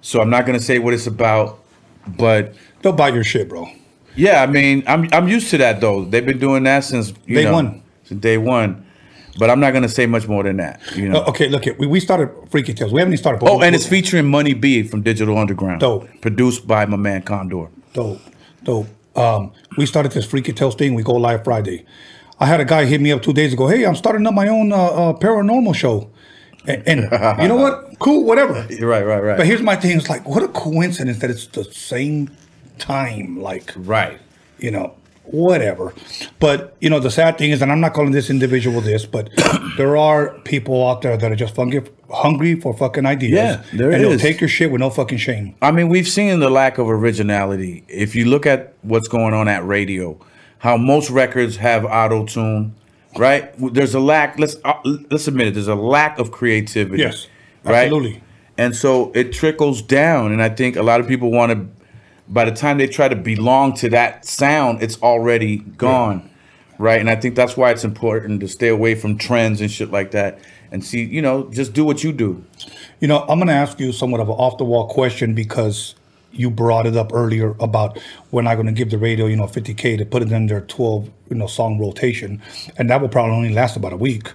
[0.00, 1.58] So I'm not gonna say what it's about,
[2.06, 3.68] but They'll buy your shit, bro.
[4.14, 6.04] yeah, I mean, I'm I'm used to that though.
[6.04, 7.82] They've been doing that since you Day know, one.
[8.04, 8.84] Since day one.
[9.38, 10.80] But I'm not gonna say much more than that.
[10.94, 11.22] You know.
[11.22, 11.78] Uh, okay, look, it.
[11.78, 12.92] We, we started Freaky Tales.
[12.92, 13.46] We haven't even started.
[13.46, 15.80] Oh, and it's featuring Money B from Digital Underground.
[15.80, 16.08] Dope.
[16.22, 17.68] Produced by my man Condor.
[17.92, 18.20] Dope,
[18.62, 18.86] dope.
[19.14, 20.94] Um, we started this Freaky Tales thing.
[20.94, 21.84] We go live Friday.
[22.38, 23.66] I had a guy hit me up two days ago.
[23.66, 26.10] Hey, I'm starting up my own uh, uh, paranormal show.
[26.66, 27.84] And, and you know what?
[27.98, 28.52] Cool, whatever.
[28.52, 29.38] Right, right, right.
[29.38, 29.96] But here's my thing.
[29.96, 32.30] It's like, what a coincidence that it's the same
[32.78, 33.40] time.
[33.40, 34.20] Like, right.
[34.58, 34.94] you know,
[35.26, 35.94] whatever.
[36.38, 39.30] But you know, the sad thing is, and I'm not calling this individual this, but
[39.76, 43.32] there are people out there that are just hungry, hungry for fucking ideas.
[43.32, 45.54] Yeah, there and they'll take your shit with no fucking shame.
[45.62, 47.84] I mean, we've seen the lack of originality.
[47.88, 50.18] If you look at what's going on at radio,
[50.58, 52.74] how most records have auto tune,
[53.18, 53.52] right?
[53.58, 54.38] There's a lack.
[54.38, 55.54] Let's uh, let's admit it.
[55.54, 57.02] There's a lack of creativity.
[57.02, 57.28] Yes,
[57.64, 57.84] right?
[57.84, 58.22] absolutely.
[58.58, 61.68] And so it trickles down, and I think a lot of people want to.
[62.28, 66.28] By the time they try to belong to that sound, it's already gone,
[66.78, 67.00] right?
[67.00, 70.10] And I think that's why it's important to stay away from trends and shit like
[70.10, 70.40] that,
[70.72, 72.44] and see, you know, just do what you do.
[72.98, 75.94] You know, I'm going to ask you somewhat of an off the wall question because
[76.38, 77.98] you brought it up earlier about
[78.30, 80.60] we're not going to give the radio, you know, 50k to put it in their
[80.62, 82.40] 12, you know, song rotation,
[82.76, 84.32] and that will probably only last about a week.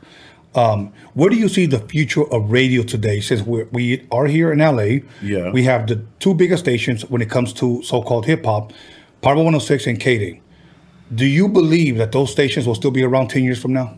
[0.53, 3.21] Um, where do you see the future of radio today?
[3.21, 5.49] Since we're, we are here in LA, Yeah.
[5.51, 8.73] we have the two biggest stations when it comes to so-called hip hop,
[9.21, 10.41] Power 106 and KDAY.
[11.15, 13.95] Do you believe that those stations will still be around 10 years from now?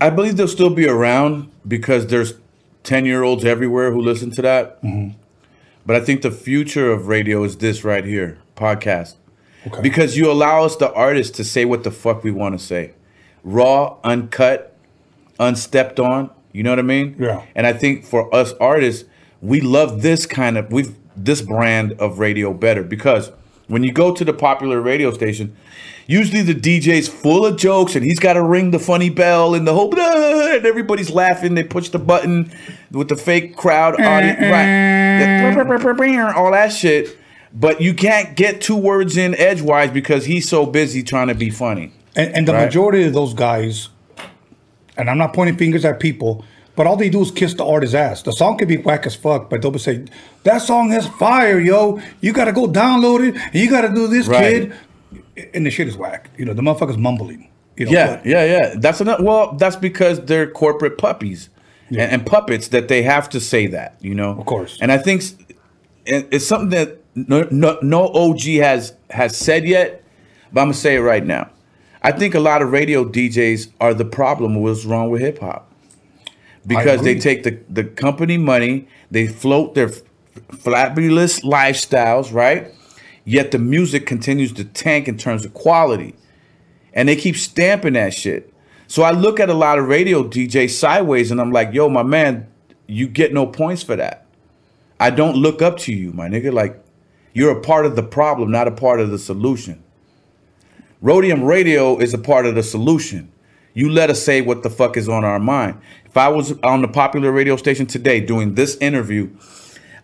[0.00, 2.34] I believe they'll still be around because there's
[2.82, 4.82] 10 year olds everywhere who listen to that.
[4.82, 5.16] Mm-hmm.
[5.84, 9.16] But I think the future of radio is this right here podcast.
[9.66, 9.80] Okay.
[9.80, 12.94] Because you allow us, the artists, to say what the fuck we want to say
[13.44, 14.76] raw, uncut,
[15.38, 16.30] unstepped on.
[16.52, 17.16] You know what I mean?
[17.18, 17.44] Yeah.
[17.54, 19.08] And I think for us artists,
[19.40, 23.32] we love this kind of, we've, this brand of radio better because
[23.68, 25.56] when you go to the popular radio station,
[26.06, 29.66] usually the DJ's full of jokes and he's got to ring the funny bell and
[29.66, 31.54] the whole and everybody's laughing.
[31.54, 32.52] They push the button
[32.90, 35.18] with the fake crowd audience, right?
[36.36, 37.16] All that shit.
[37.54, 41.50] But you can't get two words in edgewise because he's so busy trying to be
[41.50, 41.92] funny.
[42.16, 42.64] And, and the Right.
[42.64, 43.88] majority of those guys,
[44.96, 46.44] and I'm not pointing fingers at people,
[46.76, 48.22] but all they do is kiss the artist's ass.
[48.22, 50.08] The song can be whack as fuck, but they'll be saying,
[50.44, 52.00] that song is fire, yo.
[52.22, 54.40] You got to go download it, and you got to do this, Right.
[54.62, 54.72] kid.
[55.54, 56.30] And the shit is whack.
[56.36, 57.48] You know, the motherfucker's mumbling.
[57.76, 58.74] You know, Yeah, but- yeah, yeah.
[58.76, 59.20] That's enough.
[59.20, 61.48] Well, that's because they're corporate puppies
[61.88, 64.30] and, and puppets that they have to say that, you know.
[64.38, 64.78] Of course.
[64.80, 65.22] And I think
[66.04, 70.02] it's something that no, no, no OG has has said yet,
[70.52, 71.50] but I'm gonna say it right now.
[72.02, 75.70] I think a lot of radio DJs are the problem what's wrong with hip hop
[76.66, 80.02] because they take the the company money, they float their f-
[80.58, 82.72] fabulous lifestyles, right?
[83.24, 86.14] Yet the music continues to tank in terms of quality,
[86.92, 88.52] and they keep stamping that shit.
[88.88, 92.02] So I look at a lot of radio DJs sideways, and I'm like, "Yo, my
[92.02, 92.46] man,
[92.86, 94.26] you get no points for that."
[94.98, 96.52] I don't look up to you, my nigga.
[96.52, 96.78] Like,
[97.32, 99.82] you're a part of the problem, not a part of the solution.
[101.02, 103.32] Roadium Radio is a part of the solution.
[103.74, 105.78] You let us say what the fuck is on our mind.
[106.04, 109.30] If I was on the popular radio station today doing this interview,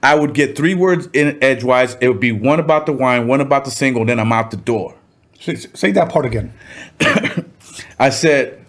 [0.03, 1.97] I would get three words in edgewise.
[2.01, 4.57] It would be one about the wine, one about the single, then I'm out the
[4.57, 4.95] door.
[5.41, 6.53] Say, say that part again.
[7.99, 8.65] I said,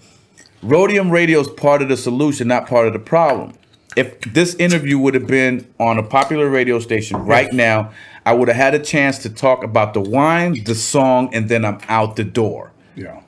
[0.63, 3.53] Roadium Radio is part of the solution, not part of the problem.
[3.95, 7.91] If this interview would have been on a popular radio station right now,
[8.25, 11.65] I would have had a chance to talk about the wine, the song, and then
[11.65, 12.71] I'm out the door.
[12.95, 13.21] Yeah.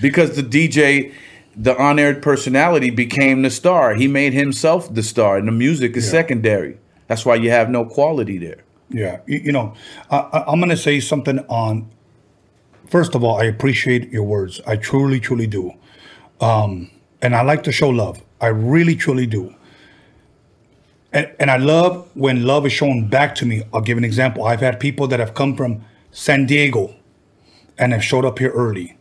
[0.00, 1.12] Because the DJ,
[1.56, 3.94] the on air personality became the star.
[3.94, 6.10] He made himself the star, and the music is Yeah.
[6.10, 6.76] secondary.
[7.12, 8.64] That's why you have no quality there.
[8.88, 9.74] Yeah, you, you know,
[10.10, 11.90] I, I'm going to say something on.
[12.86, 14.62] First of all, I appreciate your words.
[14.66, 15.74] I truly, truly do,
[16.40, 16.90] um,
[17.20, 18.22] and I like to show love.
[18.40, 19.54] I really, truly do.
[21.12, 23.62] And and I love when love is shown back to me.
[23.74, 24.44] I'll give an example.
[24.44, 26.94] I've had people that have come from San Diego,
[27.76, 28.96] and have showed up here early.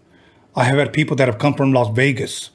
[0.54, 2.50] I have had people that have come from Las Vegas,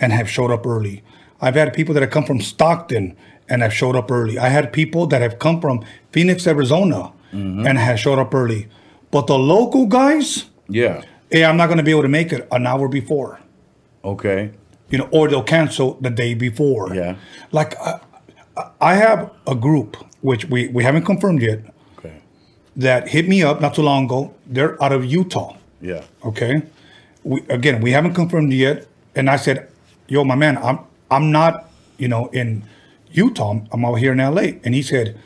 [0.00, 1.04] and have showed up early.
[1.38, 3.14] I've had people that have come from Stockton
[3.52, 4.38] and have showed up early.
[4.38, 7.66] I had people that have come from Phoenix, Arizona, mm-hmm.
[7.66, 8.66] and have showed up early.
[9.10, 11.02] But the local guys, Yeah.
[11.30, 13.40] hey, I'm not going to be able to make it an hour before,
[14.04, 14.52] Okay.
[14.88, 16.94] you know, or they'll cancel the day before.
[16.94, 17.16] Yeah.
[17.52, 18.00] Like I,
[18.80, 21.60] I have a group which we we haven't confirmed yet
[21.98, 22.16] Okay.
[22.76, 24.32] that hit me up not too long ago.
[24.54, 25.56] They're out of Utah.
[25.80, 26.04] Yeah.
[26.24, 26.62] Okay.
[27.24, 28.86] We again we haven't confirmed yet.
[29.14, 29.68] And I said,
[30.08, 30.78] Yo, my man, I'm
[31.10, 31.68] I'm not,
[31.98, 32.62] you know, in
[33.12, 33.50] Utah.
[33.50, 34.58] I'm, I'm out here in LA.
[34.64, 35.18] And he said,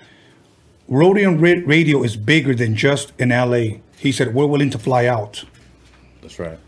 [0.91, 3.79] Roadium Radio is bigger than just in LA.
[3.99, 5.45] He said, We're willing to fly out.
[6.23, 6.59] That's right.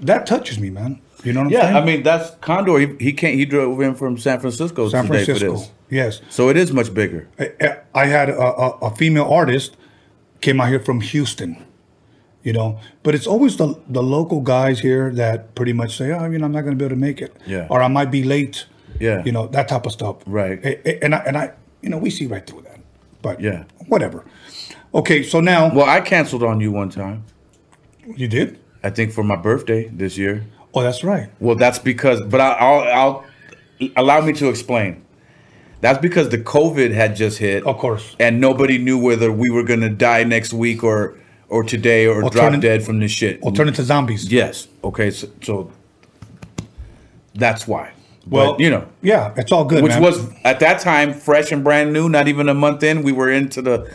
[0.00, 1.00] That touches me, man.
[1.24, 1.76] You know what I'm Yeah, saying?
[1.76, 2.78] I mean that's Condor.
[2.78, 3.34] He, he can't.
[3.34, 5.54] He drove in from San Francisco San today Francisco.
[5.54, 5.70] for this.
[5.90, 6.20] Yes.
[6.28, 7.28] So it is much bigger.
[7.38, 9.76] I, I had a, a, a female artist
[10.40, 11.64] came out here from Houston,
[12.42, 16.30] you know, but it's always the, the local guys here that pretty much say, oh,
[16.30, 17.34] you know, I'm not going to be able to make it.
[17.46, 17.66] Yeah.
[17.70, 18.66] Or I might be late.
[19.00, 19.22] Yeah.
[19.24, 20.16] You know, that type of stuff.
[20.26, 20.62] Right.
[21.02, 21.52] And I, and I,
[21.82, 22.80] you know, we see right through that.
[23.22, 23.64] But Yeah.
[23.88, 24.24] whatever.
[24.94, 25.22] Okay.
[25.22, 27.24] So now Well, I canceled on you one time.
[28.16, 28.58] you did?
[28.82, 30.44] I think for my birthday this year.
[30.74, 31.28] Oh, that's right.
[31.40, 32.20] Well, that's because.
[32.20, 33.24] But I, I'll, I'll
[33.96, 35.02] allow me to explain.
[35.80, 37.64] That's because the COVID had just hit.
[37.64, 38.14] Of course.
[38.18, 41.16] And nobody knew whether we were gonna die next week or
[41.48, 43.38] or today or, Or drop in- dead from this shit.
[43.42, 44.30] Or turn into zombies.
[44.32, 44.68] Yes.
[44.84, 45.10] Okay.
[45.10, 45.70] So, so
[47.34, 47.92] that's why.
[48.28, 49.82] Well, but, you know, Yeah, it's all good.
[49.84, 50.02] which man.
[50.02, 52.08] was at that time fresh and brand new.
[52.08, 53.88] Not even a month in, we were into the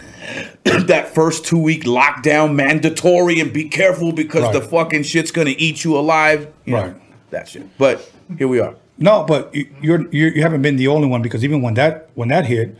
[0.63, 4.53] that first two week lockdown, mandatory, and be careful because Right.
[4.53, 6.47] the fucking shit's gonna eat you alive.
[6.65, 6.95] You know, Right.
[7.31, 7.63] that shit.
[7.77, 8.75] But here we are.
[8.97, 12.09] No, but you- you're, you're you haven't been the only one because even when that
[12.15, 12.77] when that hit,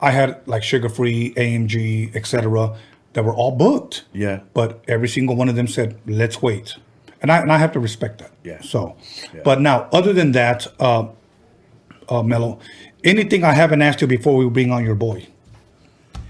[0.00, 2.74] I had like Suga Free, AMG, etc.
[3.14, 4.04] that were all booked.
[4.12, 4.40] Yeah.
[4.52, 6.74] But every single one of them said, "Let's wait,"
[7.24, 8.32] and I and I have to respect that.
[8.44, 8.60] Yeah.
[8.60, 8.96] So,
[9.44, 11.06] but now other than that, uh,
[12.06, 12.58] uh, Mello,
[13.02, 15.26] anything I haven't asked you before we bring on your boy.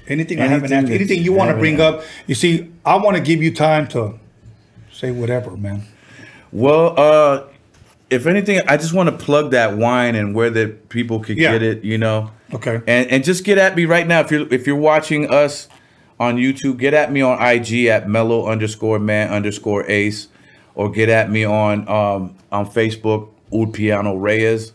[0.07, 2.05] Anything, I haven't asked, anything you you want to bring up?
[2.29, 4.21] You see, I want to give you time to
[4.93, 5.83] say whatever, man.
[6.53, 7.45] Well, uh,
[8.09, 11.53] if anything, I just want to plug that wine and where the people could Yeah.
[11.53, 11.83] get it.
[11.85, 12.31] You know.
[12.53, 12.83] Okay.
[12.87, 15.69] And and just get at me right now if you're if you're watching us
[16.21, 20.29] on YouTube, get at me on IG at mellow underscore man underscore ace,
[20.75, 24.73] or get at me on um on Facebook, Ulpiano Reyes,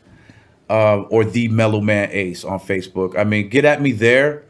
[0.69, 3.17] uh, or the Mellow Man Ace on Facebook.
[3.17, 4.43] I mean, get at me there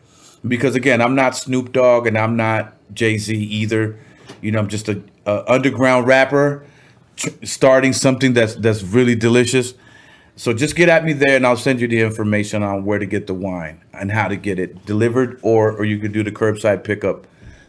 [0.48, 3.98] because again, I'm not Snoop Dogg and I'm not Jay Z either.
[4.42, 6.66] You know, I'm just a, a underground rapper
[7.16, 9.74] tr- starting something that's that's really delicious.
[10.36, 13.06] So just get at me there, and I'll send you the information on where to
[13.06, 16.32] get the wine and how to get it delivered, or or you could do the
[16.32, 17.28] curbside pickup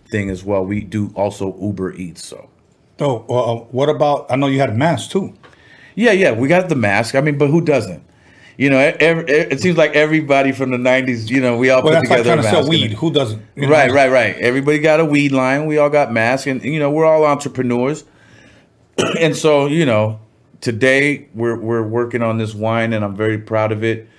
[0.08, 0.64] thing as well.
[0.64, 2.24] We do also Uber Eats.
[2.24, 2.48] So
[3.00, 4.26] So, uh, what about?
[4.28, 5.32] I know you had a mask too.
[5.94, 7.14] yeah, yeah, we got the mask.
[7.14, 8.02] I mean, but who doesn't?
[8.58, 11.30] You know, every, it seems like everybody from the '90s.
[11.30, 12.70] You know, we all Well, put that's like together trying to a sell mask.
[12.70, 12.92] weed.
[12.92, 13.42] Who doesn't?
[13.56, 13.70] You know?
[13.70, 14.36] Right, right, right.
[14.36, 15.64] Everybody got a weed line.
[15.64, 18.04] We all got masks, and you know, we're all entrepreneurs.
[19.18, 20.20] and so, you know,
[20.60, 24.10] today we're we're working on this wine, and I'm very proud of it.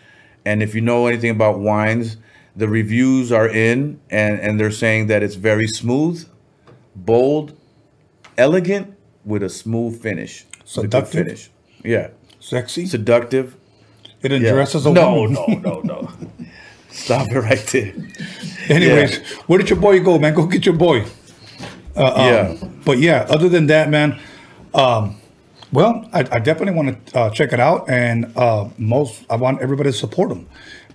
[0.44, 2.18] And if you know anything about wines,
[2.56, 6.28] the reviews are in, and and they're saying that it's very smooth,
[6.96, 7.56] bold,
[8.38, 8.96] elegant,
[9.26, 10.46] with a smooth finish.
[10.66, 11.26] Seductive?
[11.26, 11.50] finish.
[11.84, 12.10] Yeah,
[12.40, 12.86] Sexy.
[12.86, 13.56] seductive.
[14.22, 14.66] it Yeah.
[14.86, 15.34] a no, woman.
[15.34, 16.02] no, no, no.
[16.02, 16.10] no.
[16.90, 17.94] Stop it right there.
[18.68, 20.34] Anyways, where did your boy go, man?
[20.34, 21.06] Go get your boy.
[21.96, 22.56] yeah.
[22.86, 24.20] But yeah, other than that, man,
[24.74, 25.18] um,
[25.72, 29.62] well, I, I definitely want to uh, check it out, and uh, most I want
[29.62, 30.48] everybody to support them.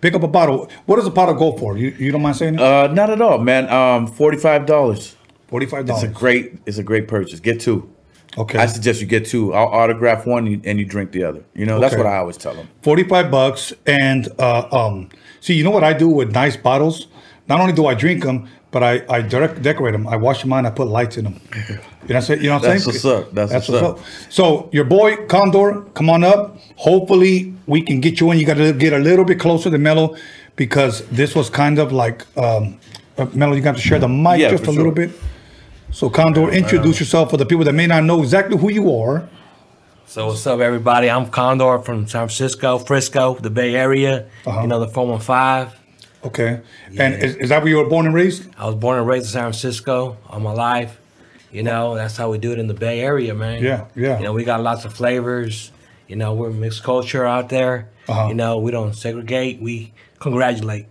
[0.02, 0.68] Pick up a bottle.
[0.84, 1.78] What does a bottle go for?
[1.78, 2.60] You, you don't mind saying it?
[2.60, 3.68] Uh, not at all, man.
[3.70, 5.15] Um, forty five dollars.
[5.48, 6.58] Forty five It's a great.
[6.66, 7.40] It's a great purchase.
[7.40, 7.90] Get two.
[8.38, 9.54] Okay, I suggest you get two.
[9.54, 11.42] I'll autograph one and you, and you drink the other.
[11.54, 12.68] You know, that's what I always tell them.
[12.82, 13.72] forty five bucks.
[13.86, 15.08] And uh, um,
[15.40, 17.06] see, you know what I do with nice bottles?
[17.48, 20.06] Not only do I drink them, but I I direct decorate them.
[20.06, 20.58] I wash them out.
[20.58, 21.40] and I put lights in them.
[22.06, 22.40] You know what I'm saying?
[22.42, 22.94] You know what I'm That's saying?
[22.94, 23.34] what's up.
[23.34, 23.98] That's what's up.
[24.30, 26.56] So your boy Condor, come on up.
[26.76, 28.38] Hopefully we can get you in.
[28.38, 30.16] You got to get a little bit closer to Mello
[30.54, 32.78] because this was kind of like um,
[33.18, 33.54] uh, Mello.
[33.54, 35.10] You got to share the mic Yeah, just a for little bit.
[35.92, 39.28] So Condor, introduce yourself for the people that may not know exactly who you are.
[40.06, 41.08] So what's up, everybody?
[41.08, 44.28] I'm Condor from San Francisco, Frisco, the Bay Area.
[44.44, 44.62] Uh-huh.
[44.62, 45.78] You know the 415.
[46.24, 46.60] Okay,
[46.98, 48.48] and is, is that where you were born and raised?
[48.58, 50.98] I was born and raised in San Francisco all my life.
[51.52, 53.62] You know that's how we do it in the Bay Area, man.
[53.62, 54.18] Yeah, yeah.
[54.18, 55.70] You know we got lots of flavors.
[56.08, 57.88] You know we're mixed culture out there.
[58.08, 58.28] Uh-huh.
[58.28, 59.60] You know we don't segregate.
[59.60, 60.86] We congratulate.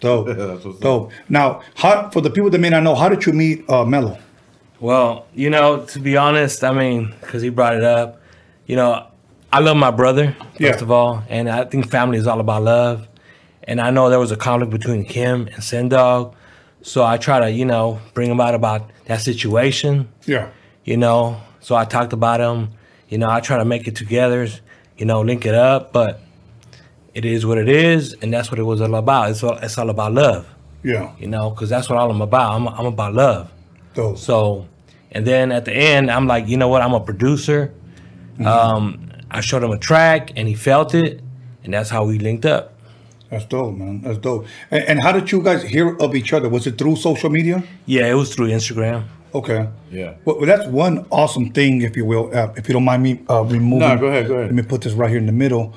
[0.00, 0.80] Dope.
[0.80, 1.12] Dope.
[1.28, 4.18] Now, how for the people that may not know, how did you meet uh, Mello?
[4.80, 8.20] Well, you know, to be honest, I mean, because he brought it up,
[8.66, 9.06] you know,
[9.52, 10.74] I love my brother, first Yeah.
[10.82, 13.08] of all, and I think family is all about love.
[13.64, 16.34] And I know there was a conflict between Kim and Sen Dog,
[16.82, 20.48] so I try to, you know, bring him out about that situation, Yeah.
[20.84, 21.38] you know.
[21.60, 22.68] So I talked about him,
[23.08, 24.46] you know, I try to make it together,
[24.98, 26.20] you know, link it up, but
[27.14, 29.30] it is what it is, and that's what it was all about.
[29.30, 30.46] It's all, it's all about love,
[30.84, 31.12] Yeah.
[31.18, 32.52] you know, because that's what all I'm about.
[32.52, 33.50] I'm, I'm about love.
[33.96, 34.18] Dope.
[34.18, 34.68] So,
[35.10, 36.82] and then at the end, I'm like, you know what?
[36.82, 37.72] I'm a producer.
[38.34, 38.46] Mm-hmm.
[38.46, 41.20] Um, I showed him a track, and he felt it,
[41.64, 42.74] and that's how we linked up.
[43.30, 44.02] That's dope, man.
[44.02, 44.46] That's dope.
[44.70, 46.48] And, and how did you guys hear of each other?
[46.48, 47.64] Was it through social media?
[47.86, 49.04] Yeah, it was through Instagram.
[49.34, 49.68] Okay.
[49.90, 50.14] Yeah.
[50.24, 52.30] Well, well, that's one awesome thing, if you will.
[52.36, 53.78] Uh, if you don't mind me uh, removing.
[53.80, 54.46] No, go ahead, go ahead.
[54.46, 55.74] Let me put this right here in the middle.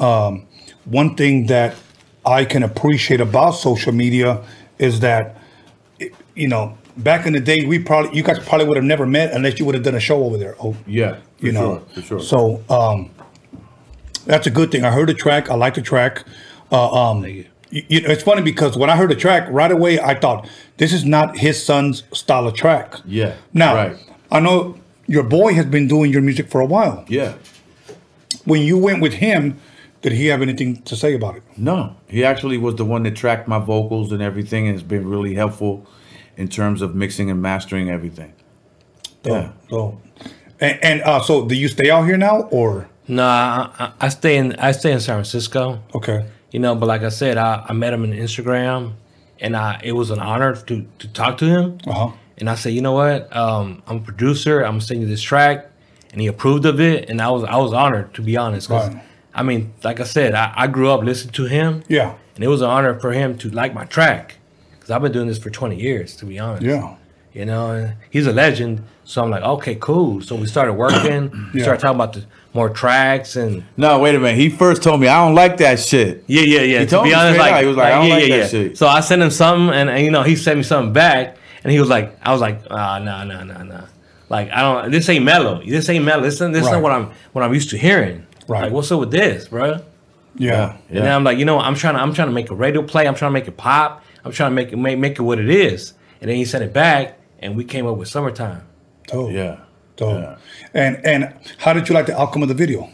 [0.00, 0.46] Um,
[0.86, 1.76] one thing that
[2.24, 4.42] I can appreciate about social media
[4.78, 5.36] is that,
[5.98, 9.06] it- you know, back in the day, we probably you guys probably would have never
[9.06, 10.56] met unless you would have done a show over there.
[10.62, 11.78] Oh, Yeah, for you know.
[11.94, 12.20] sure, for sure.
[12.20, 13.10] So um,
[14.26, 14.84] that's a good thing.
[14.84, 15.50] I heard the track.
[15.50, 16.24] I like the track.
[16.70, 17.46] Uh, um, you.
[17.70, 20.92] you know, it's funny because when I heard the track right away, I thought this
[20.92, 22.94] is not his son's style of track.
[23.06, 23.96] Yeah, Now right.
[24.30, 24.76] I know
[25.06, 27.04] your boy has been doing your music for a while.
[27.08, 27.34] yeah.
[28.44, 29.58] When you went with him,
[30.02, 31.42] did he have anything to say about it?
[31.56, 35.06] No, he actually was the one that tracked my vocals and everything, and has been
[35.08, 35.86] really helpful
[36.38, 38.32] in terms of mixing and mastering everything.
[39.24, 39.50] Yeah.
[39.68, 40.00] So,
[40.60, 44.08] and, and uh, so do you stay out here now or No, I, I, I
[44.08, 45.80] stay in I stay in San Francisco.
[45.94, 46.24] okay?
[46.52, 48.92] You know, but like I said, I, I met him on Instagram,
[49.40, 51.78] and I it was an honor to to talk to him.
[51.86, 52.10] Uh huh.
[52.38, 53.34] And I said, you know what?
[53.36, 54.60] Um, I'm a producer.
[54.62, 55.66] I'm gonna send you this track,
[56.12, 57.10] and he approved of it.
[57.10, 58.68] And I was I was honored to be honest.
[58.68, 59.02] 'cause, Right.
[59.34, 61.82] I mean, like I said, I, I grew up listening to him.
[61.88, 62.14] Yeah.
[62.34, 64.36] And it was an honor for him to like my track,
[64.88, 66.62] because I've been doing this for 20 years, to be honest.
[66.62, 66.94] Yeah.
[67.34, 68.82] You know, he's a legend.
[69.04, 70.22] So I'm like, okay, cool.
[70.22, 71.30] So we started working.
[71.30, 71.62] We Yeah.
[71.64, 72.24] started talking about the
[72.54, 74.38] more tracks and No, wait a minute.
[74.38, 76.24] He first told me I don't like that shit.
[76.26, 76.78] yeah, yeah, yeah.
[76.80, 77.60] He to told be me honest, like out.
[77.60, 78.48] He was like, I don't yeah, like yeah, that yeah.
[78.48, 78.78] shit.
[78.78, 81.70] So I sent him something, and, and you know, he sent me something back, and
[81.72, 83.84] he was like, I was like, ah, no, no, no, no.
[84.30, 84.90] Like I don't.
[84.90, 85.62] This ain't mellow.
[85.64, 86.22] This ain't mellow.
[86.22, 86.72] This, this Right.
[86.72, 88.26] not what I'm what I'm used to hearing.
[88.48, 88.62] Right.
[88.62, 89.80] Like, what's up with this, bro?
[90.36, 90.76] Yeah.
[90.88, 91.58] And then I'm like, you know?
[91.58, 93.06] I'm trying to I'm trying to make a radio play.
[93.06, 94.02] I'm trying to make it pop.
[94.24, 95.94] I'm trying to make it make, make it what it is.
[96.20, 98.62] And then he sent it back, and we came up with summertime.
[99.06, 99.30] Dope.
[99.32, 99.60] Yeah.
[99.96, 100.20] Dope.
[100.20, 100.36] Yeah.
[100.74, 102.90] And and how did you like the outcome of the video?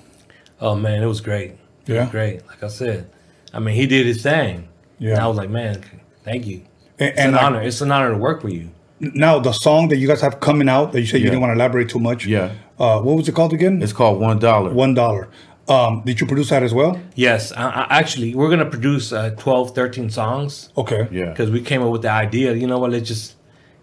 [0.60, 1.52] Oh man, it was great.
[1.86, 2.02] It Yeah?
[2.02, 2.46] was great.
[2.46, 3.10] Like I said,
[3.52, 4.68] I mean, he did his thing.
[4.98, 5.12] Yeah.
[5.14, 5.82] And I was like, man,
[6.22, 6.62] thank you.
[6.98, 7.62] And, It's and an like, honor.
[7.62, 8.70] It's an honor to work with you.
[9.01, 11.51] now the song that you guys have coming out that you said you didn't want
[11.51, 12.24] to elaborate too much.
[12.26, 12.52] Yeah.
[12.78, 13.82] Uh, what was it called again?
[13.82, 14.72] It's called one dollar.
[14.72, 15.28] One dollar.
[15.69, 17.01] Um, did you produce that as well?
[17.15, 21.09] Yes, I, I, actually, we're gonna produce uh, 12, 13 songs Okay.
[21.11, 21.31] Yeah.
[21.31, 22.53] because we came up with the idea.
[22.55, 22.91] You know what?
[22.91, 23.36] Let's just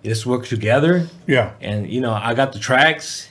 [0.04, 1.08] let's work together.
[1.28, 1.54] Yeah.
[1.60, 3.30] And you know, I got the tracks.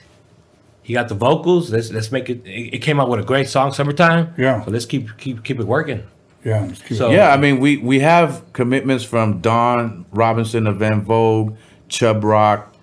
[0.83, 1.71] He got the vocals.
[1.71, 2.45] Let's let's make it.
[2.45, 4.65] It, it came out with a great song, "Summertime." Yeah.
[4.65, 6.03] So let's keep keep keep it working.
[6.43, 6.65] Yeah.
[6.65, 11.01] let's it- So- Yeah, I mean, we we have commitments from Dawn Robinson of En
[11.03, 11.55] Vogue,
[11.87, 12.75] Chubb Rock,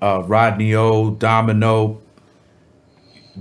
[0.00, 2.00] uh, Rodney O, Domino,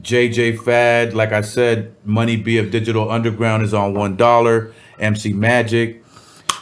[0.01, 0.57] J.J.
[0.57, 1.13] Fad.
[1.13, 4.73] Like I said, Money B of Digital Underground is on one dollar.
[4.99, 6.03] MC Magic,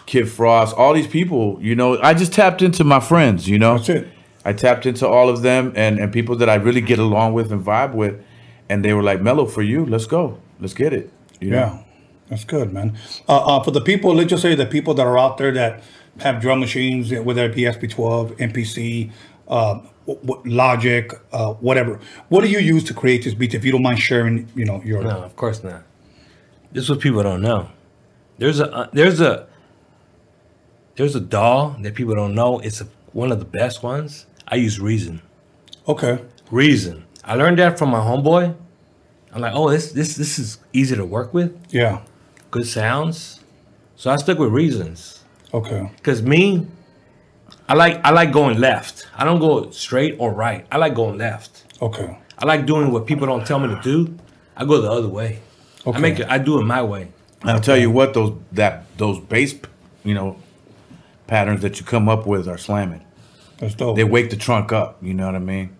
[0.05, 3.77] Kid Frost, all these people, you know, I just tapped into my friends, you know.
[3.77, 4.07] That's it.
[4.45, 7.51] I tapped into all of them and, and people that I really get along with
[7.51, 8.23] and vibe with.
[8.69, 10.39] And they were like, Mellow, for you, let's go.
[10.59, 11.11] Let's get it.
[11.41, 11.57] You know?
[11.57, 11.83] Yeah,
[12.29, 12.97] that's good, man.
[13.27, 15.83] Uh, uh, for the people, let's just say the people that are out there that
[16.19, 19.11] have drum machines, whether it be SP12, MPC,
[19.47, 21.99] uh, Logic, uh, whatever.
[22.29, 23.53] What do you use to create this beat?
[23.53, 25.83] If you don't mind sharing, you know, your No, of course not.
[26.71, 27.69] This is what people don't know.
[28.37, 29.47] There's a uh, there's a
[30.95, 32.59] there's a DAW that people don't know.
[32.59, 34.25] It's a, one of the best ones.
[34.47, 35.21] I use Reason.
[35.87, 37.03] okay, Reason.
[37.23, 38.55] I learned that from my homeboy.
[39.33, 41.51] I'm like, oh, this this this is easy to work with.
[41.69, 42.01] yeah,
[42.51, 43.41] Good sounds.
[43.97, 45.23] So I stuck with Reasons.
[45.53, 46.67] okay, Cause me,
[47.67, 49.07] I like I like going left.
[49.15, 50.65] I don't go straight or right.
[50.71, 51.65] I like going left.
[51.81, 54.17] okay, I like doing what people don't tell me to do.
[54.55, 55.39] I go the other way.
[55.85, 55.97] Okay.
[55.97, 56.27] I make it.
[56.29, 57.09] I do it my way.
[57.43, 59.55] I'll tell you what, those that those bass,
[60.03, 60.37] you know,
[61.27, 63.05] patterns that you come up with are slamming.
[63.59, 63.95] that's dope.
[63.95, 64.97] They wake the trunk up.
[65.03, 65.75] You know what I mean?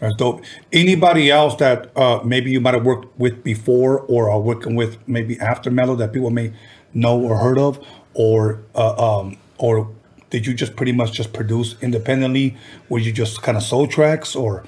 [0.00, 0.44] That's dope.
[0.72, 4.98] Anybody else that uh, maybe you might have worked with before or are working with
[5.08, 6.52] maybe after Mellow that people may
[6.94, 7.84] know or heard of,
[8.14, 9.90] or uh, um, or
[10.30, 12.56] did you just pretty much just produce independently?
[12.88, 14.64] Were you just kind of soul tracks, or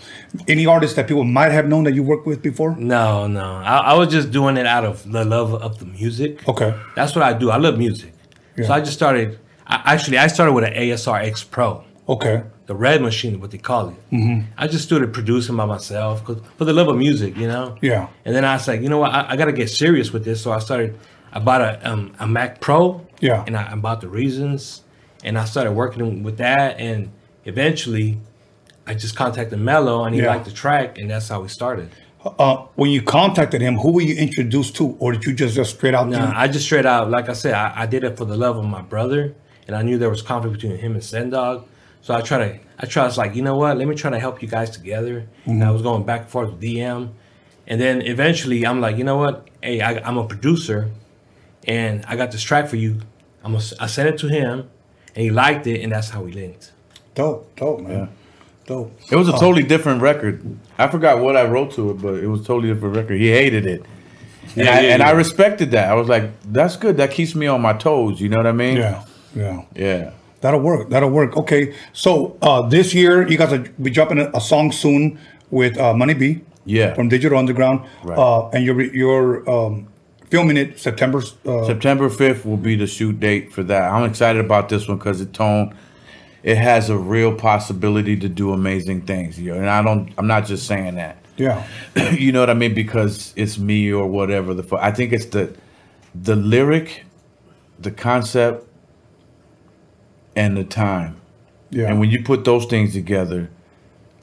[0.48, 2.74] any artists that people might have known that you worked with before?
[2.76, 3.44] No, no.
[3.44, 6.48] I, I was just doing it out of the love of the music.
[6.48, 7.50] Okay, That's what I do.
[7.50, 8.12] I love music.
[8.64, 9.38] So I just started.
[9.66, 13.58] I, actually, I started with an ASR X Pro, okay, the red machine, what they
[13.58, 14.10] call it.
[14.12, 14.50] Mm-hmm.
[14.58, 17.76] I just started producing by myself 'cause- for the love of music, you know.
[17.80, 18.08] Yeah.
[18.24, 19.12] And then I was like, you know what?
[19.12, 20.42] I, I got to get serious with this.
[20.42, 20.98] So I started.
[21.32, 23.06] I bought a um, a Mac Pro.
[23.20, 23.44] Yeah.
[23.46, 24.82] And I, I bought the Reasons,
[25.24, 27.10] and I started working with that, and
[27.44, 28.18] eventually,
[28.86, 30.28] I just contacted Mello, and he Yeah.
[30.28, 31.90] liked the track, and that's how we started.
[32.38, 35.70] uh, when you contacted him, who were you introduced to, or did you just just
[35.76, 36.06] straight out?
[36.10, 38.58] Nah, I just straight out, like I said, I, I did it for the love
[38.58, 39.34] of my brother,
[39.66, 41.64] and I knew there was conflict between him and Sen Dog.
[42.02, 43.04] So I try to, I try.
[43.04, 43.78] I was like, you know what?
[43.78, 45.28] Let me try to help you guys together.
[45.46, 47.08] And I was going back and forth with DM,
[47.66, 49.48] and then eventually I'm like, you know what?
[49.62, 50.90] Hey, I, I'm a producer,
[51.66, 53.00] and I got this track for you.
[53.42, 54.68] I'm gonna, I sent it to him,
[55.14, 56.72] and he liked it, and that's how we linked.
[57.14, 58.08] dope, dope, man,
[58.66, 58.92] dope.
[59.10, 60.42] It was a totally different record.
[60.78, 63.18] I forgot what I wrote to it, but it was a totally different record.
[63.20, 63.82] He hated it.
[64.56, 65.88] And, Yeah, I, yeah, and I respected that.
[65.90, 66.96] I was like, that's good.
[66.96, 68.20] That keeps me on my toes.
[68.20, 68.76] You know what I mean?
[68.78, 69.04] Yeah,
[69.34, 69.62] yeah.
[69.74, 70.10] Yeah.
[70.40, 70.88] That'll work.
[70.88, 71.36] That'll work.
[71.36, 71.74] Okay.
[71.92, 75.18] So uh, this year, you guys will be dropping a, a song soon
[75.50, 76.40] with uh, Money B.
[76.64, 76.94] Yeah.
[76.94, 77.86] From Digital Underground.
[78.02, 78.18] Right.
[78.18, 79.86] Uh, and you're you're um,
[80.30, 81.22] filming it September.
[81.44, 83.90] Uh, September 5th will be the shoot date for that.
[83.90, 85.74] I'm excited about this one because it tone
[86.42, 89.38] it has a real possibility to do amazing things.
[89.38, 91.18] You know, and I don't I'm not just saying that.
[91.36, 91.66] yeah.
[92.12, 92.74] you know what I mean?
[92.74, 94.80] Because it's me or whatever the fuck.
[94.80, 95.54] I think it's the
[96.14, 97.04] the lyric,
[97.78, 98.66] the concept,
[100.36, 101.20] and the time.
[101.70, 101.88] Yeah.
[101.88, 103.48] And when you put those things together,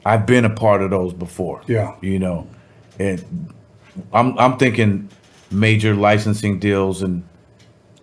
[0.04, 1.62] I've been a part of those before.
[1.66, 1.96] Yeah.
[2.00, 2.48] You know,
[2.98, 3.52] and
[4.12, 5.08] I'm I'm thinking
[5.50, 7.22] major licensing deals and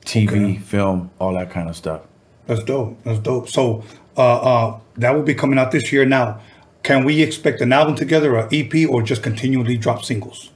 [0.06, 0.56] TV, Okay.
[0.58, 2.02] film, all that kind of stuff.
[2.48, 2.98] That's dope.
[3.04, 3.50] That's dope.
[3.50, 3.84] So
[4.18, 6.06] uh, uh, that will be coming out this year.
[6.06, 6.40] Now,
[6.84, 10.52] can we expect an album together, or EP, or just continually drop singles?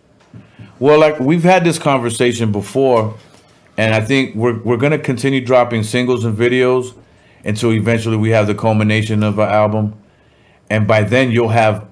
[0.79, 3.15] Well, like we've had this conversation before,
[3.77, 6.93] and I think we're we're gonna continue dropping singles and videos
[7.43, 9.93] until eventually we have the culmination of an album,
[10.69, 11.85] and by then you'll have,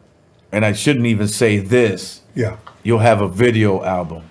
[0.51, 2.57] and I shouldn't even say this, Yeah.
[2.83, 4.21] you'll have a video album.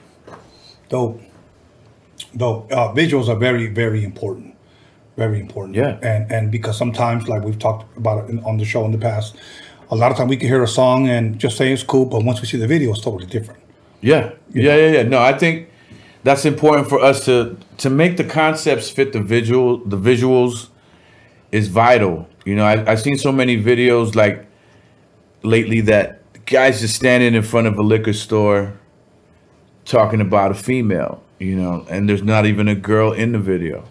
[0.89, 1.21] Dope.
[2.37, 2.73] Dope.
[2.73, 4.55] Uh, visuals are very, very important.
[5.17, 5.77] Very important.
[5.77, 5.99] Yeah.
[6.03, 8.99] And and because sometimes, like we've talked about it in, on the show in the
[8.99, 9.37] past,
[9.91, 12.23] a lot of time we can hear a song and just say it's cool, but
[12.25, 13.63] once we see the video, it's totally different.
[14.01, 15.03] Yeah, yeah, yeah, yeah.
[15.03, 15.69] No, I think
[16.23, 19.79] that's important for us to to make the concepts fit the visual.
[19.79, 20.69] The visuals
[21.51, 22.29] is vital.
[22.45, 24.47] You know, I, I've seen so many videos like
[25.43, 28.79] lately that guys just standing in front of a liquor store
[29.87, 31.23] talking about a female.
[31.39, 33.85] You know, and there's not even a girl in the video.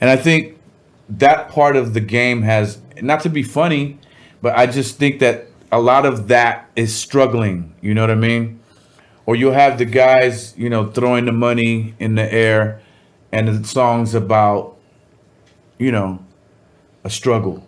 [0.00, 0.58] And I think
[1.10, 3.98] that part of the game has not to be funny,
[4.40, 7.74] but I just think that a lot of that is struggling.
[7.82, 8.60] You know what I mean?
[9.26, 12.80] Or you'll have the guys, you know, throwing the money in the air,
[13.30, 14.76] and the songs about,
[15.78, 16.24] you know,
[17.04, 17.66] a struggle.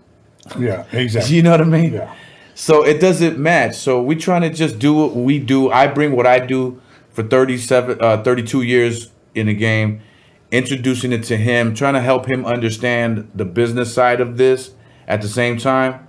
[0.58, 1.34] Yeah, exactly.
[1.36, 1.92] You know what I mean?
[1.92, 2.14] Yeah.
[2.54, 3.76] So it doesn't match.
[3.76, 5.70] So we're trying to just do what we do.
[5.70, 6.80] I bring what I do
[7.12, 10.00] for 37, uh, 32 years in the game,
[10.50, 14.72] introducing it to him, trying to help him understand the business side of this
[15.08, 16.06] at the same time.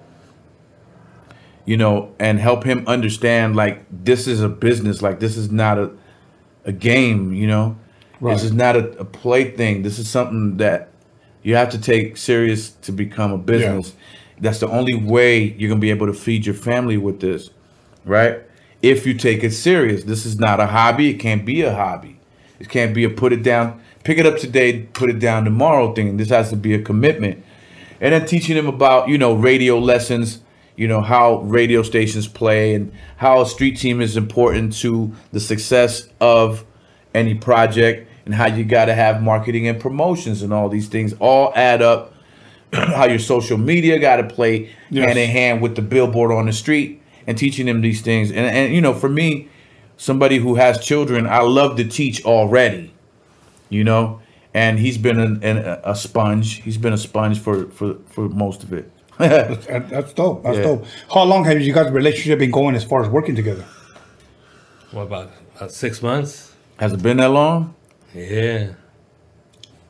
[1.66, 5.78] You know, and help him understand like this is a business, like this is not
[5.78, 5.92] a
[6.66, 7.78] a game, you know.
[8.20, 8.34] Right.
[8.34, 9.82] This is not a, a play thing.
[9.84, 10.90] This is something that
[11.44, 13.94] You have to take serious to become a business.
[14.40, 17.50] That's the only way you're gonna be able to feed your family with this,
[18.06, 18.42] right?
[18.82, 21.10] If you take it serious, this is not a hobby.
[21.12, 22.20] It can't be a hobby.
[22.60, 25.94] It can't be a put it down, pick it up today, put it down tomorrow
[25.94, 26.18] thing.
[26.18, 27.44] This has to be a commitment.
[28.00, 30.42] And then teaching them about you know radio lessons,
[30.76, 35.40] you know how radio stations play and how a street team is important to the
[35.40, 36.66] success of
[37.14, 41.14] any project and how you got to have marketing and promotions and all these things
[41.20, 42.14] all add up
[42.74, 45.06] how your social media got to play Yes.
[45.08, 48.40] hand in hand with the billboard on the street and teaching them these things and,
[48.40, 49.48] and you know for me
[49.98, 52.92] somebody who has children i love to teach already
[53.70, 54.20] you know
[54.54, 58.64] and he's been an, an, a sponge he's been a sponge for for for most
[58.64, 60.42] of it That- That's dope.
[60.44, 60.64] That's Yeah.
[60.64, 60.86] dope.
[61.14, 63.64] How long have you guys' relationship been going as far as working together?
[64.92, 66.54] What about, about six months?
[66.80, 67.76] has it been that long
[68.16, 68.72] Yeah.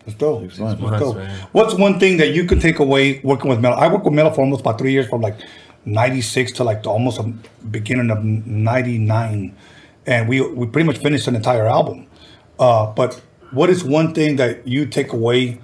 [0.06, 0.42] That's dope.
[0.42, 0.58] months.
[0.58, 1.16] That's months, dope.
[1.18, 1.48] man.
[1.54, 3.76] What's one thing that you can take away working with Mello?
[3.78, 5.38] I worked with Mello for almost about three years, from like
[5.86, 7.24] '96 to like the almost a
[7.70, 9.56] beginning of '99,
[10.06, 12.08] and we we pretty much finished an entire album.
[12.60, 13.22] Uh, but
[13.52, 15.60] what is one thing that you take away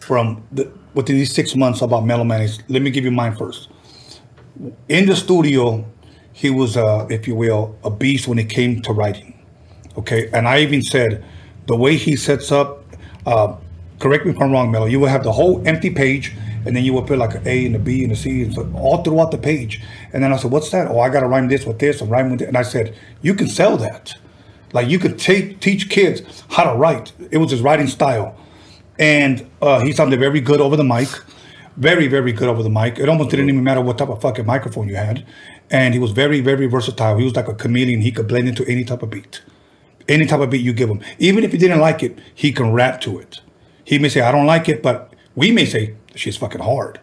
[0.00, 2.42] from the, within these six months about Mellow Man?
[2.42, 3.68] Is, let me give you mine first.
[4.88, 5.86] In the studio,
[6.32, 9.34] he was, uh, if you will, a beast when it came to writing.
[9.96, 11.24] Okay, and I even said
[11.66, 12.84] the way he sets up.
[13.26, 13.56] Uh,
[13.98, 14.86] correct me if I'm wrong, Mello.
[14.86, 16.36] You will have the whole empty page,
[16.66, 18.54] and then you would put like an A and a B and a C, and
[18.54, 19.82] so all throughout the page.
[20.12, 20.88] And then I said, "What's that?
[20.88, 22.94] Oh, I got to rhyme this with this and rhyme with it." And I said,
[23.22, 24.14] "You can sell that.
[24.72, 27.12] Like you could take teach kids how to write.
[27.30, 28.36] It was his writing style,
[28.98, 31.08] and uh, he sounded very good over the mic."
[31.78, 32.98] very, very good over the mic.
[32.98, 35.24] It almost didn't even matter what type of fucking microphone you had.
[35.70, 37.16] And he was very, very versatile.
[37.16, 38.00] He was like a chameleon.
[38.00, 39.42] He could blend into any type of beat.
[40.08, 41.00] Any type of beat you give him.
[41.18, 43.40] Even if he didn't like it, he can rap to it.
[43.84, 47.00] He may say, I don't like it, but we may say, she's fucking hard.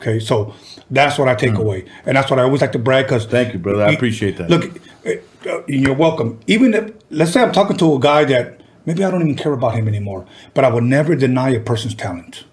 [0.00, 0.54] Okay, so
[0.90, 1.84] that's what I take away.
[2.06, 3.26] And that's what I always like to brag because.
[3.26, 3.84] Thank you, brother.
[3.84, 4.48] I appreciate that.
[4.48, 6.38] Look, uh, you're welcome.
[6.46, 9.52] Even if, let's say I'm talking to a guy that maybe I don't even care
[9.52, 12.44] about him anymore, but I would never deny a person's talent.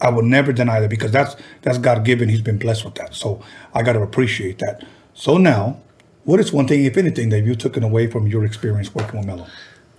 [0.00, 2.28] I would never deny that because that's that's God given.
[2.28, 3.14] He's been blessed with that.
[3.14, 3.42] So
[3.74, 4.84] I got to appreciate that.
[5.14, 5.80] So now,
[6.24, 9.26] what is one thing, if anything, that you took away from your experience working with
[9.26, 9.46] Mello?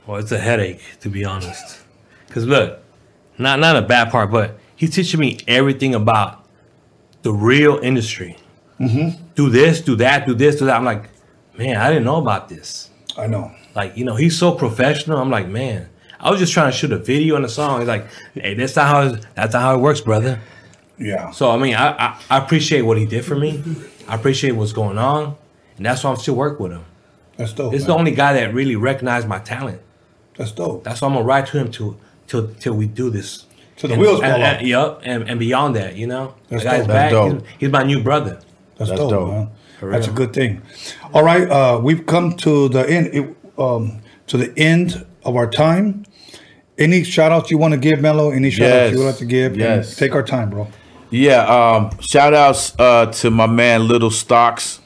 [0.06, 1.80] Well, it's a headache to be honest.
[2.30, 2.80] Cause look,
[3.38, 6.46] not not a bad part, but he's teaching me everything about
[7.24, 8.38] the real industry.
[8.80, 9.22] Mm-hmm.
[9.36, 10.78] Do this, do that, do this, do that.
[10.78, 11.10] I'm like,
[11.58, 12.90] man, I didn't know about this.
[13.18, 13.52] I know.
[13.76, 15.18] Like, you know, he's so professional.
[15.18, 15.90] I'm like, man,
[16.20, 17.80] I was just trying to shoot a video and a song.
[17.80, 20.40] He's like, hey, that's not how it, that's not how it works, brother.
[20.98, 21.32] Yeah.
[21.32, 23.64] So I mean, I, I I appreciate what he did for me.
[24.08, 25.36] I appreciate what's going on,
[25.78, 26.86] and that's why I'm still working with him.
[27.38, 27.74] That's dope.
[27.74, 27.88] It's man.
[27.88, 29.82] the only guy that really recognized my talent.
[30.38, 30.84] That's dope.
[30.84, 33.46] That's why I'm gonna ride to him till till till we do this.
[33.78, 34.58] So the And- wheels fall and, off.
[34.60, 36.88] and, Yup, and, and beyond that, you know, That's the guy's dope.
[36.88, 37.12] back.
[37.12, 37.44] That's He's, dope.
[37.60, 38.40] he's my new brother.
[38.78, 39.10] That's, That's dope.
[39.12, 39.30] dope.
[39.32, 39.50] man.
[39.92, 40.62] That's a good thing.
[41.14, 43.08] All right, uh, we've come to the end.
[43.14, 46.04] It, um, to the end of our time.
[46.80, 48.30] Any shout outs you want to give, Mello?
[48.32, 49.54] Any shout outs you would like to give?
[49.54, 49.96] And Yes.
[49.96, 50.68] Take our time, bro.
[51.10, 54.80] Yeah, um, shout outs uh, to my man Little Stocks,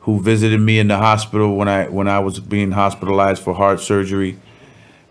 [0.00, 3.80] who visited me in the hospital when I when I was being hospitalized for heart
[3.80, 4.38] surgery.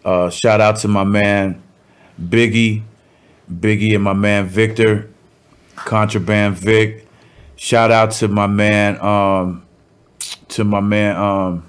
[0.04, 1.62] Uh, shout out to my man
[2.22, 2.82] Biggie,
[3.52, 5.10] Biggie and my man Victor,
[5.76, 7.08] Contraband Vic.
[7.56, 9.64] Shout out to my man, um,
[10.50, 11.66] to my man, um,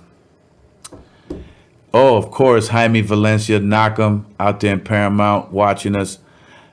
[1.93, 6.19] oh, of course, Jaime Valencia Knockem out there in Paramount watching us.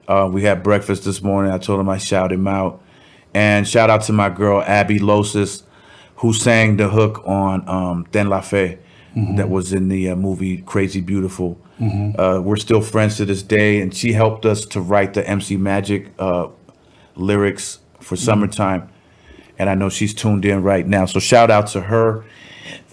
[0.08, 1.52] Uh, we had breakfast this morning.
[1.52, 2.82] I told him I shout him out.
[3.34, 5.64] And shout out to my girl Abby Losis,
[6.18, 8.80] who sang the hook on um, Den La Fe
[9.16, 11.60] that was in the uh, movie Crazy Beautiful.
[11.82, 15.58] Uh, we're still friends to this day, and she helped us to write the MC
[15.58, 16.48] Magic uh,
[17.16, 18.90] lyrics for Summertime.
[19.58, 21.06] And I know she's tuned in right now.
[21.06, 22.24] So shout out to her.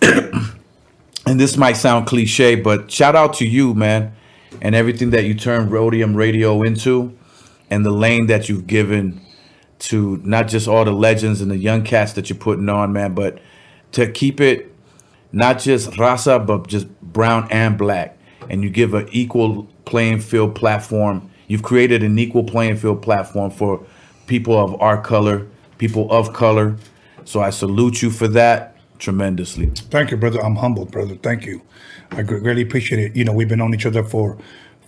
[0.03, 4.15] and this might sound cliche, but shout out to you, man,
[4.63, 7.17] and everything that you turned Roadium Radio into,
[7.71, 9.21] and the lane that you've given
[9.79, 13.15] to not just all the legends and the young cats that you're putting on, man,
[13.15, 13.39] but
[13.93, 14.73] to keep it
[15.33, 18.17] not just raza, but just brown and black,
[18.49, 21.31] and you give an equal playing field platform.
[21.49, 23.85] You've created an equal playing field platform for
[24.27, 25.47] people of our color,
[25.79, 26.77] people of color.
[27.25, 29.67] So I salute you for that tremendously.
[29.67, 30.41] Thank you, brother.
[30.45, 31.17] I'm humbled, brother.
[31.17, 31.63] Thank you.
[32.13, 33.17] I gr- really appreciate it.
[33.17, 34.39] You know, we've been on each other for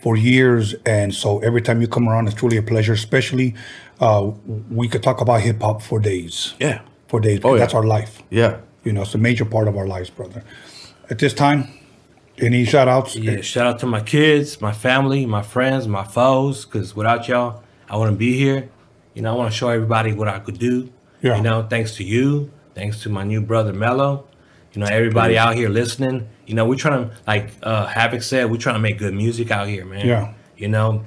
[0.01, 2.93] for years, and so every time you come around, it's truly a pleasure.
[2.93, 3.55] Especially,
[4.01, 4.31] uh,
[4.71, 6.55] we could talk about hip hop for days.
[6.61, 6.83] Yeah.
[7.09, 7.41] for days.
[7.43, 7.61] Oh, yeah.
[7.61, 8.23] That's our life.
[8.31, 8.59] Yeah.
[8.89, 10.43] You know, it's a major part of our lives, brother.
[11.11, 11.69] At this time,
[12.39, 13.17] Any shout outs?
[13.17, 16.65] Yeah, shout out to my kids, my family, my friends, my foes.
[16.65, 18.71] Because without y'all, I wouldn't be here.
[19.15, 20.91] You know, I want to show everybody what I could do.
[21.21, 21.37] Yeah.
[21.37, 24.27] You know, thanks to you, thanks to my new brother Mello.
[24.73, 26.29] You know, everybody out here listening.
[26.47, 29.51] You know, we're trying to, like uh, Havoc said, we're trying to make good music
[29.51, 30.07] out here, man.
[30.07, 30.33] Yeah.
[30.57, 31.05] You know,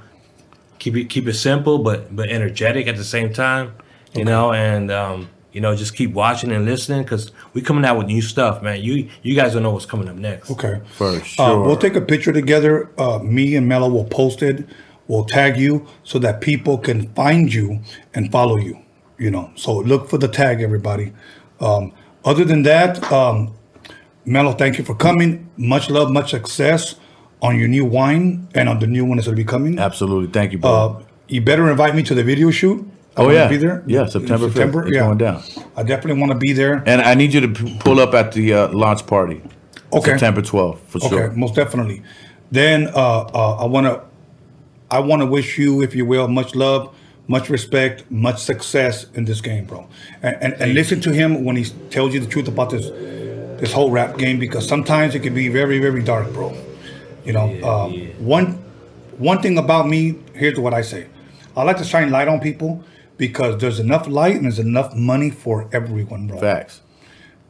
[0.80, 3.74] keep it keep it simple, but but energetic at the same time.
[4.14, 7.98] You know, and um, you know, just keep watching and listening because we coming out
[7.98, 8.82] with new stuff, man.
[8.82, 10.50] You you guys don't know what's coming up next.
[10.52, 10.82] Okay.
[10.98, 11.64] For Uh, sure.
[11.64, 12.90] we'll take a picture together.
[12.98, 14.66] Uh, me and Mello will post it.
[15.08, 17.82] We'll tag you so that people can find you
[18.14, 18.80] and follow you.
[19.18, 21.12] You know, so look for the tag, everybody.
[21.60, 21.92] Um,
[22.24, 23.54] other than that, um,
[24.26, 25.50] Mello, thank you for coming.
[25.58, 26.96] Much love, much success
[27.42, 29.78] on your new wine and on the new one that's going to be coming.
[29.80, 30.32] Absolutely.
[30.32, 30.72] Thank you, bro.
[30.72, 32.88] Uh, you better invite me to the video shoot.
[33.18, 33.48] I oh yeah.
[33.50, 33.84] be there.
[33.88, 34.54] Yeah, September 5th.
[34.54, 35.02] September, It's yeah.
[35.02, 35.44] going down.
[35.76, 36.82] I definitely want to be there.
[36.86, 39.42] And I need you to p- pull up at the uh, launch party.
[39.92, 40.12] Okay.
[40.12, 41.24] September 12th, for Okay, sure.
[41.26, 42.04] Okay, most definitely.
[42.52, 42.92] Then uh,
[43.34, 44.02] uh, I want to,
[44.90, 46.96] I want to wish you, if you will, much love,
[47.28, 49.88] much respect, much success in this game, bro.
[50.22, 52.90] And and, and listen to him when he tells you the truth about this
[53.60, 56.56] this whole rap game because sometimes it can be very very dark, bro.
[57.26, 57.94] You know, um,
[58.26, 58.54] one
[59.18, 60.16] one thing about me.
[60.34, 61.08] Here's what I say:
[61.56, 62.84] I like to shine light on people
[63.22, 66.40] because there's enough light and there's enough money for everyone, bro.
[66.40, 66.82] Facts.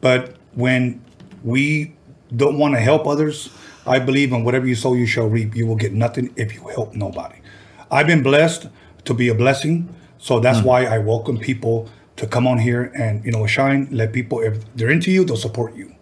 [0.02, 1.02] But when
[1.42, 1.96] we
[2.36, 3.48] don't want to help others,
[3.86, 5.56] I believe in whatever you sow, you shall reap.
[5.56, 7.36] You will get nothing if you help nobody.
[7.90, 8.68] I've been blessed
[9.06, 10.66] to be a blessing, so that's hmm.
[10.66, 13.88] why I welcome people to come on here and you know shine.
[13.90, 15.94] Let people, if they're into you, they'll support you.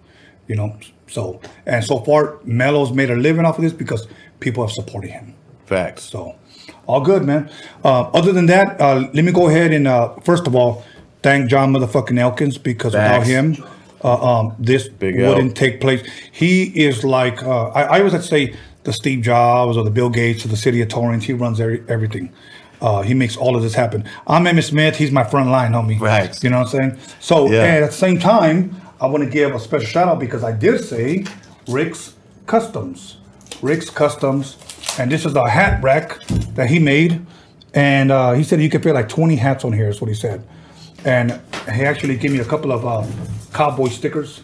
[0.48, 0.76] You know,
[1.06, 4.08] so and so far, Mello's made a living off of this because
[4.40, 5.34] people have supported him.
[5.66, 6.02] Facts.
[6.02, 6.34] So,
[6.86, 7.50] all good, man.
[7.84, 10.84] Uh, other than that, uh, let me go ahead and uh, first of all
[11.22, 13.62] thank John motherfucking Elkins because without him,
[14.02, 16.02] uh, um, this Big wouldn't take place.
[16.32, 19.90] He is like uh, I, I always like to say the Steve Jobs or the
[19.90, 21.24] Bill Gates of the city of Torrance.
[21.24, 22.32] He runs every, everything.
[22.80, 24.08] Uh, he makes all of this happen.
[24.26, 24.96] I'm Emmitt Smith.
[24.96, 26.00] He's my front line, homie.
[26.00, 26.42] Right.
[26.42, 26.98] You know what I'm saying?
[27.20, 27.64] So, Yeah.
[27.64, 30.82] at the same time, I want to give a special shout out because I did
[30.82, 31.26] say
[31.68, 32.14] Rick's
[32.46, 33.18] Customs.
[33.60, 34.56] Rick's Customs.
[34.98, 36.20] And this is a hat rack
[36.54, 37.24] that he made.
[37.74, 40.14] And uh, he said you could fit like 20 hats on here, is what he
[40.14, 40.46] said.
[41.04, 41.40] And
[41.72, 43.06] he actually gave me a couple of uh,
[43.54, 44.42] cowboy stickers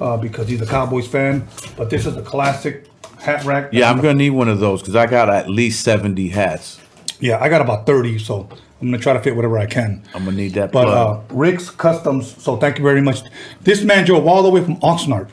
[0.00, 1.46] uh, because he's a Cowboys fan.
[1.76, 2.86] But this is a classic
[3.18, 3.70] hat rack.
[3.72, 6.78] Yeah, I'm gonna need one of those because I got at least 70 hats.
[7.20, 8.48] Yeah, I got about 30, so
[8.80, 10.04] I'm gonna try to fit whatever I can.
[10.14, 11.24] I'm gonna need that But plug.
[11.30, 13.22] uh, Rick's Customs, so thank you very much.
[13.62, 15.28] This man drove all the way from Oxnard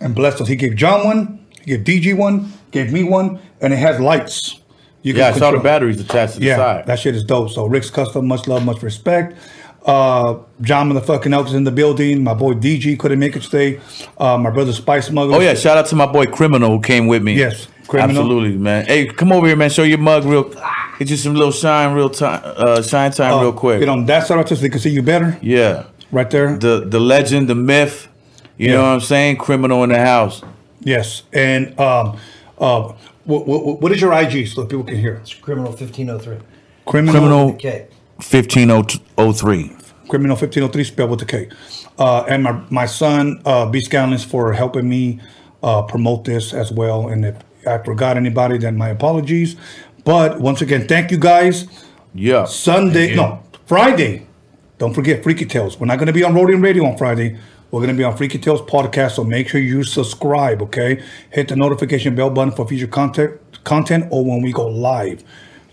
[0.00, 0.48] and blessed us.
[0.48, 4.56] He gave John one, he gave DG one, gave me one, and it has lights.
[5.02, 6.86] You yeah, I saw the batteries attached to the Yeah, side.
[6.86, 7.50] that shit is dope.
[7.50, 9.34] So Rick's Custom, much love, much respect.
[9.86, 12.22] Uh, John motherfucking Elks is in the building.
[12.22, 13.80] My boy DG couldn't make it today.
[14.18, 15.38] Uh, my brother Spice Smugglers.
[15.38, 17.32] Oh yeah, shout out to my boy Criminal who came with me.
[17.34, 18.10] Yes, Criminal.
[18.22, 18.84] absolutely, man.
[18.84, 19.70] Hey, come over here, man.
[19.70, 20.52] Show your mug real.
[20.98, 23.80] Get you some little shine, real time, uh, shine time, Uh, real quick.
[23.80, 25.38] Get on that side so they can see you better.
[25.40, 26.58] yeah, Right there.
[26.58, 28.06] the the legend, the myth.
[28.58, 28.74] You Yeah.
[28.74, 29.36] know what I'm saying?
[29.36, 30.42] Criminal in the house.
[30.80, 31.22] Yes.
[31.32, 32.18] And um,
[32.58, 32.92] uh,
[33.24, 35.14] what, what, what is your IG so people can hear?
[35.14, 36.38] It's criminal 1503.
[36.86, 37.12] Criminal.
[37.14, 37.88] Criminal Okay.
[38.16, 39.76] 1503.
[40.08, 41.48] Criminal 1503 spelled with a K.
[41.98, 43.80] Uh, and my, my son, uh, B.
[43.80, 45.20] Scanlons, for helping me
[45.62, 47.08] uh, promote this as well.
[47.08, 47.36] And if
[47.66, 49.56] I forgot anybody, then my apologies.
[50.04, 51.66] But once again, thank you guys.
[52.14, 52.44] Yeah.
[52.46, 54.26] Sunday, no, Friday.
[54.78, 55.78] Don't forget Freaky Tales.
[55.78, 57.38] We're not going to be on Roadium Radio on Friday.
[57.70, 59.12] We're going to be on Freaky Tales podcast.
[59.12, 61.02] So make sure you subscribe, okay?
[61.30, 65.22] Hit the notification bell button for future content, content or when we go live.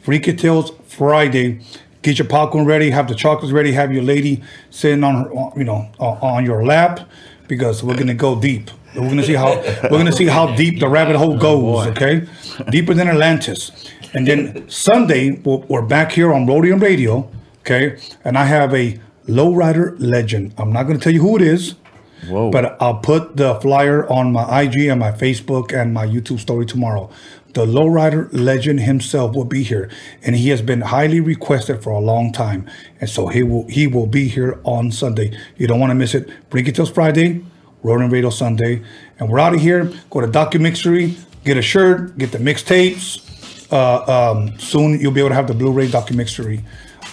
[0.03, 1.59] Freaky Tales Friday.
[2.03, 2.91] Get your popcorn ready.
[2.91, 3.71] Have the chocolates ready.
[3.71, 7.09] Have your lady sitting on her, you know, on on your lap
[7.47, 8.69] because we're going to go deep.
[8.95, 11.87] We're going to see how we're going to see how deep the rabbit hole goes.
[11.87, 12.27] Oh, okay,
[12.69, 13.71] deeper than Atlantis.
[14.13, 17.29] And then Sunday we're, we're back here on Roadium Radio.
[17.61, 20.53] Okay, and I have a lowrider legend.
[20.57, 21.75] I'm not going to tell you who it is.
[22.25, 22.51] Whoa.
[22.51, 26.65] But I'll put the flyer on my IG and my Facebook and my YouTube story
[26.65, 27.09] tomorrow.
[27.53, 29.89] The lowrider legend himself will be here,
[30.21, 33.87] and he has been highly requested for a long time, and so he will he
[33.87, 35.35] will be here on Sunday.
[35.57, 36.29] You don't want to miss it.
[36.49, 37.43] Bring it till Friday,
[37.83, 38.83] Rolling Radio Sunday,
[39.17, 39.91] and we're out of here.
[40.09, 43.23] Go to Documixery, get a shirt, get the mixtapes.
[43.71, 46.63] Uh, um, soon you'll be able to have the Blu-ray Documixery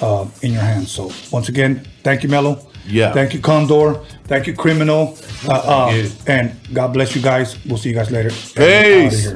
[0.00, 0.91] uh, in your hands.
[0.91, 2.66] So once again, thank you, Mello.
[2.87, 3.13] Yeah.
[3.13, 3.95] Thank you, Condor.
[4.25, 5.17] Thank you, Criminal.
[5.49, 7.57] Uh, uh, and God bless you guys.
[7.65, 8.31] We'll see you guys later.
[8.31, 9.33] Peace.